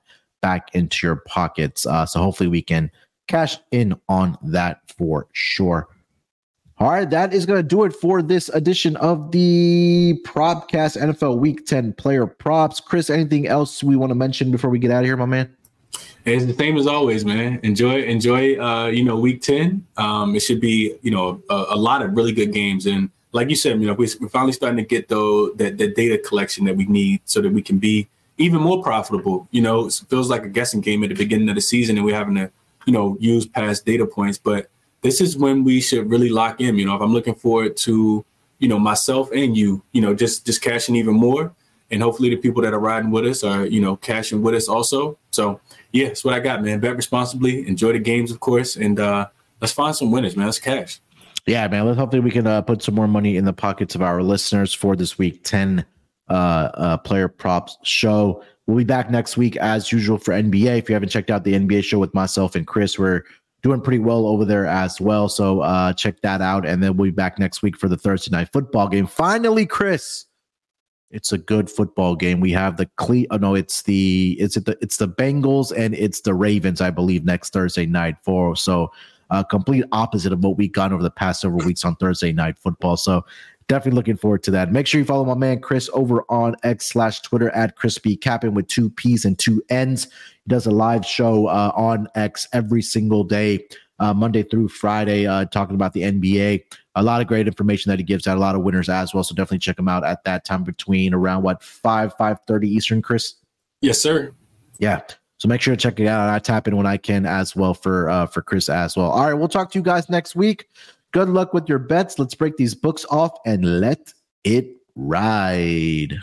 back 0.42 0.74
into 0.74 1.06
your 1.06 1.16
pockets. 1.16 1.86
Uh, 1.86 2.04
so 2.04 2.20
hopefully 2.20 2.48
we 2.48 2.62
can 2.62 2.90
cash 3.28 3.56
in 3.70 3.94
on 4.08 4.36
that 4.42 4.80
for 4.96 5.26
sure. 5.32 5.88
All 6.78 6.90
right, 6.90 7.08
that 7.08 7.32
is 7.32 7.46
going 7.46 7.60
to 7.60 7.62
do 7.62 7.84
it 7.84 7.94
for 7.94 8.20
this 8.20 8.48
edition 8.48 8.96
of 8.96 9.30
the 9.30 10.20
Propcast 10.26 11.00
NFL 11.00 11.38
Week 11.38 11.64
10 11.64 11.92
player 11.92 12.26
props. 12.26 12.80
Chris, 12.80 13.10
anything 13.10 13.46
else 13.46 13.84
we 13.84 13.94
want 13.94 14.10
to 14.10 14.16
mention 14.16 14.50
before 14.50 14.70
we 14.70 14.80
get 14.80 14.90
out 14.90 15.00
of 15.00 15.06
here, 15.06 15.16
my 15.16 15.24
man? 15.24 15.56
It's 16.24 16.44
the 16.46 16.54
same 16.54 16.76
as 16.76 16.86
always, 16.86 17.24
man. 17.24 17.60
Enjoy, 17.62 18.02
enjoy. 18.02 18.58
Uh, 18.58 18.86
you 18.86 19.04
know, 19.04 19.16
week 19.16 19.42
ten. 19.42 19.86
Um, 19.98 20.34
it 20.34 20.40
should 20.40 20.60
be, 20.60 20.96
you 21.02 21.10
know, 21.10 21.42
a, 21.50 21.66
a 21.70 21.76
lot 21.76 22.02
of 22.02 22.16
really 22.16 22.32
good 22.32 22.52
games. 22.52 22.86
And 22.86 23.10
like 23.34 23.50
you 23.50 23.56
said, 23.56 23.80
you 23.80 23.88
know, 23.88 23.94
we, 23.94 24.06
are 24.06 24.28
finally 24.28 24.52
starting 24.52 24.76
to 24.76 24.84
get 24.84 25.08
the, 25.08 25.52
the 25.56 25.70
the 25.70 25.88
data 25.92 26.16
collection 26.18 26.64
that 26.66 26.76
we 26.76 26.86
need 26.86 27.20
so 27.24 27.42
that 27.42 27.52
we 27.52 27.60
can 27.60 27.78
be 27.78 28.08
even 28.38 28.60
more 28.60 28.80
profitable. 28.80 29.48
You 29.50 29.60
know, 29.60 29.86
it 29.86 30.00
feels 30.08 30.30
like 30.30 30.44
a 30.44 30.48
guessing 30.48 30.80
game 30.80 31.02
at 31.02 31.08
the 31.08 31.16
beginning 31.16 31.48
of 31.48 31.56
the 31.56 31.60
season, 31.60 31.96
and 31.96 32.06
we're 32.06 32.14
having 32.14 32.36
to, 32.36 32.50
you 32.86 32.92
know, 32.92 33.16
use 33.18 33.44
past 33.44 33.84
data 33.84 34.06
points. 34.06 34.38
But 34.38 34.70
this 35.02 35.20
is 35.20 35.36
when 35.36 35.64
we 35.64 35.80
should 35.80 36.08
really 36.08 36.28
lock 36.28 36.60
in. 36.60 36.78
You 36.78 36.86
know, 36.86 36.94
if 36.94 37.02
I'm 37.02 37.12
looking 37.12 37.34
forward 37.34 37.76
to, 37.78 38.24
you 38.60 38.68
know, 38.68 38.78
myself 38.78 39.32
and 39.32 39.56
you, 39.56 39.82
you 39.90 40.00
know, 40.00 40.14
just 40.14 40.46
just 40.46 40.62
cashing 40.62 40.94
even 40.94 41.14
more, 41.14 41.52
and 41.90 42.00
hopefully 42.00 42.30
the 42.30 42.36
people 42.36 42.62
that 42.62 42.72
are 42.72 42.78
riding 42.78 43.10
with 43.10 43.26
us 43.26 43.42
are, 43.42 43.66
you 43.66 43.80
know, 43.80 43.96
cashing 43.96 44.42
with 44.42 44.54
us 44.54 44.68
also. 44.68 45.18
So 45.32 45.60
yeah, 45.90 46.06
that's 46.06 46.24
what 46.24 46.34
I 46.34 46.38
got, 46.38 46.62
man. 46.62 46.78
Bet 46.78 46.94
responsibly, 46.94 47.66
enjoy 47.66 47.94
the 47.94 47.98
games, 47.98 48.30
of 48.30 48.38
course, 48.38 48.76
and 48.76 49.00
uh, 49.00 49.26
let's 49.60 49.72
find 49.72 49.96
some 49.96 50.12
winners, 50.12 50.36
man. 50.36 50.46
Let's 50.46 50.60
cash. 50.60 51.00
Yeah, 51.46 51.68
man. 51.68 51.86
Let's 51.86 51.98
hopefully 51.98 52.20
we 52.20 52.30
can 52.30 52.46
uh, 52.46 52.62
put 52.62 52.82
some 52.82 52.94
more 52.94 53.08
money 53.08 53.36
in 53.36 53.44
the 53.44 53.52
pockets 53.52 53.94
of 53.94 54.02
our 54.02 54.22
listeners 54.22 54.72
for 54.72 54.96
this 54.96 55.18
week 55.18 55.44
ten 55.44 55.84
uh, 56.28 56.70
uh, 56.74 56.96
player 56.98 57.28
props 57.28 57.76
show. 57.82 58.42
We'll 58.66 58.78
be 58.78 58.84
back 58.84 59.10
next 59.10 59.36
week 59.36 59.56
as 59.58 59.92
usual 59.92 60.16
for 60.16 60.32
NBA. 60.32 60.78
If 60.78 60.88
you 60.88 60.94
haven't 60.94 61.10
checked 61.10 61.30
out 61.30 61.44
the 61.44 61.52
NBA 61.52 61.84
show 61.84 61.98
with 61.98 62.14
myself 62.14 62.54
and 62.54 62.66
Chris, 62.66 62.98
we're 62.98 63.24
doing 63.62 63.82
pretty 63.82 63.98
well 63.98 64.26
over 64.26 64.46
there 64.46 64.64
as 64.64 65.00
well. 65.02 65.28
So 65.28 65.60
uh, 65.60 65.92
check 65.92 66.20
that 66.22 66.40
out, 66.40 66.66
and 66.66 66.82
then 66.82 66.96
we'll 66.96 67.10
be 67.10 67.14
back 67.14 67.38
next 67.38 67.62
week 67.62 67.78
for 67.78 67.88
the 67.88 67.96
Thursday 67.96 68.30
night 68.30 68.48
football 68.52 68.88
game. 68.88 69.06
Finally, 69.06 69.66
Chris 69.66 70.26
it's 71.14 71.30
a 71.30 71.38
good 71.38 71.70
football 71.70 72.16
game. 72.16 72.40
We 72.40 72.50
have 72.52 72.76
the 72.76 72.86
Cle. 72.98 73.24
Oh 73.30 73.36
no, 73.36 73.54
it's 73.54 73.82
the 73.82 74.36
it's 74.40 74.56
the 74.56 74.76
it's 74.80 74.96
the 74.96 75.08
Bengals 75.08 75.72
and 75.74 75.94
it's 75.94 76.22
the 76.22 76.34
Ravens, 76.34 76.80
I 76.80 76.90
believe, 76.90 77.24
next 77.24 77.52
Thursday 77.52 77.86
night 77.86 78.16
for 78.24 78.56
so 78.56 78.90
uh, 79.34 79.42
complete 79.42 79.84
opposite 79.92 80.32
of 80.32 80.42
what 80.42 80.56
we've 80.56 80.72
gone 80.72 80.92
over 80.92 81.02
the 81.02 81.10
past 81.10 81.40
several 81.40 81.64
weeks 81.64 81.84
on 81.84 81.96
Thursday 81.96 82.32
night 82.32 82.58
football. 82.58 82.96
So 82.96 83.24
definitely 83.68 83.96
looking 83.96 84.16
forward 84.16 84.42
to 84.44 84.50
that. 84.52 84.72
Make 84.72 84.86
sure 84.86 85.00
you 85.00 85.04
follow 85.04 85.24
my 85.24 85.34
man 85.34 85.60
Chris 85.60 85.90
over 85.92 86.24
on 86.28 86.56
X 86.62 86.86
slash 86.86 87.20
Twitter 87.20 87.50
at 87.50 87.76
Crispy 87.76 88.16
Capping 88.16 88.54
with 88.54 88.68
two 88.68 88.90
P's 88.90 89.24
and 89.24 89.38
two 89.38 89.62
N's. 89.70 90.04
He 90.04 90.48
does 90.48 90.66
a 90.66 90.70
live 90.70 91.04
show 91.04 91.46
uh, 91.46 91.72
on 91.74 92.08
X 92.14 92.48
every 92.52 92.82
single 92.82 93.24
day, 93.24 93.66
uh, 93.98 94.14
Monday 94.14 94.42
through 94.42 94.68
Friday, 94.68 95.26
uh, 95.26 95.46
talking 95.46 95.74
about 95.74 95.92
the 95.92 96.02
NBA 96.02 96.64
a 96.96 97.02
lot 97.02 97.20
of 97.20 97.26
great 97.26 97.46
information 97.46 97.90
that 97.90 97.98
he 97.98 98.04
gives 98.04 98.26
out, 98.26 98.36
a 98.36 98.40
lot 98.40 98.54
of 98.54 98.62
winners 98.62 98.88
as 98.88 99.12
well. 99.12 99.24
So 99.24 99.34
definitely 99.34 99.58
check 99.58 99.78
him 99.78 99.88
out 99.88 100.04
at 100.04 100.22
that 100.24 100.44
time 100.44 100.62
between 100.62 101.12
around 101.12 101.42
what 101.42 101.62
five 101.62 102.14
five 102.16 102.38
thirty 102.46 102.68
Eastern, 102.68 103.02
Chris. 103.02 103.34
Yes, 103.80 104.00
sir. 104.00 104.32
Yeah. 104.78 105.00
So 105.38 105.48
make 105.48 105.60
sure 105.60 105.74
to 105.74 105.80
check 105.80 106.00
it 106.00 106.06
out. 106.06 106.30
I 106.30 106.38
tap 106.38 106.68
in 106.68 106.76
when 106.76 106.86
I 106.86 106.96
can 106.96 107.26
as 107.26 107.54
well 107.56 107.74
for 107.74 108.08
uh, 108.08 108.26
for 108.26 108.42
Chris 108.42 108.68
as 108.68 108.96
well. 108.96 109.10
All 109.10 109.24
right, 109.24 109.34
we'll 109.34 109.48
talk 109.48 109.70
to 109.72 109.78
you 109.78 109.82
guys 109.82 110.08
next 110.08 110.36
week. 110.36 110.68
Good 111.12 111.28
luck 111.28 111.52
with 111.52 111.68
your 111.68 111.78
bets. 111.78 112.18
Let's 112.18 112.34
break 112.34 112.56
these 112.56 112.74
books 112.74 113.04
off 113.10 113.32
and 113.44 113.80
let 113.80 114.12
it 114.44 114.68
ride. 114.94 116.18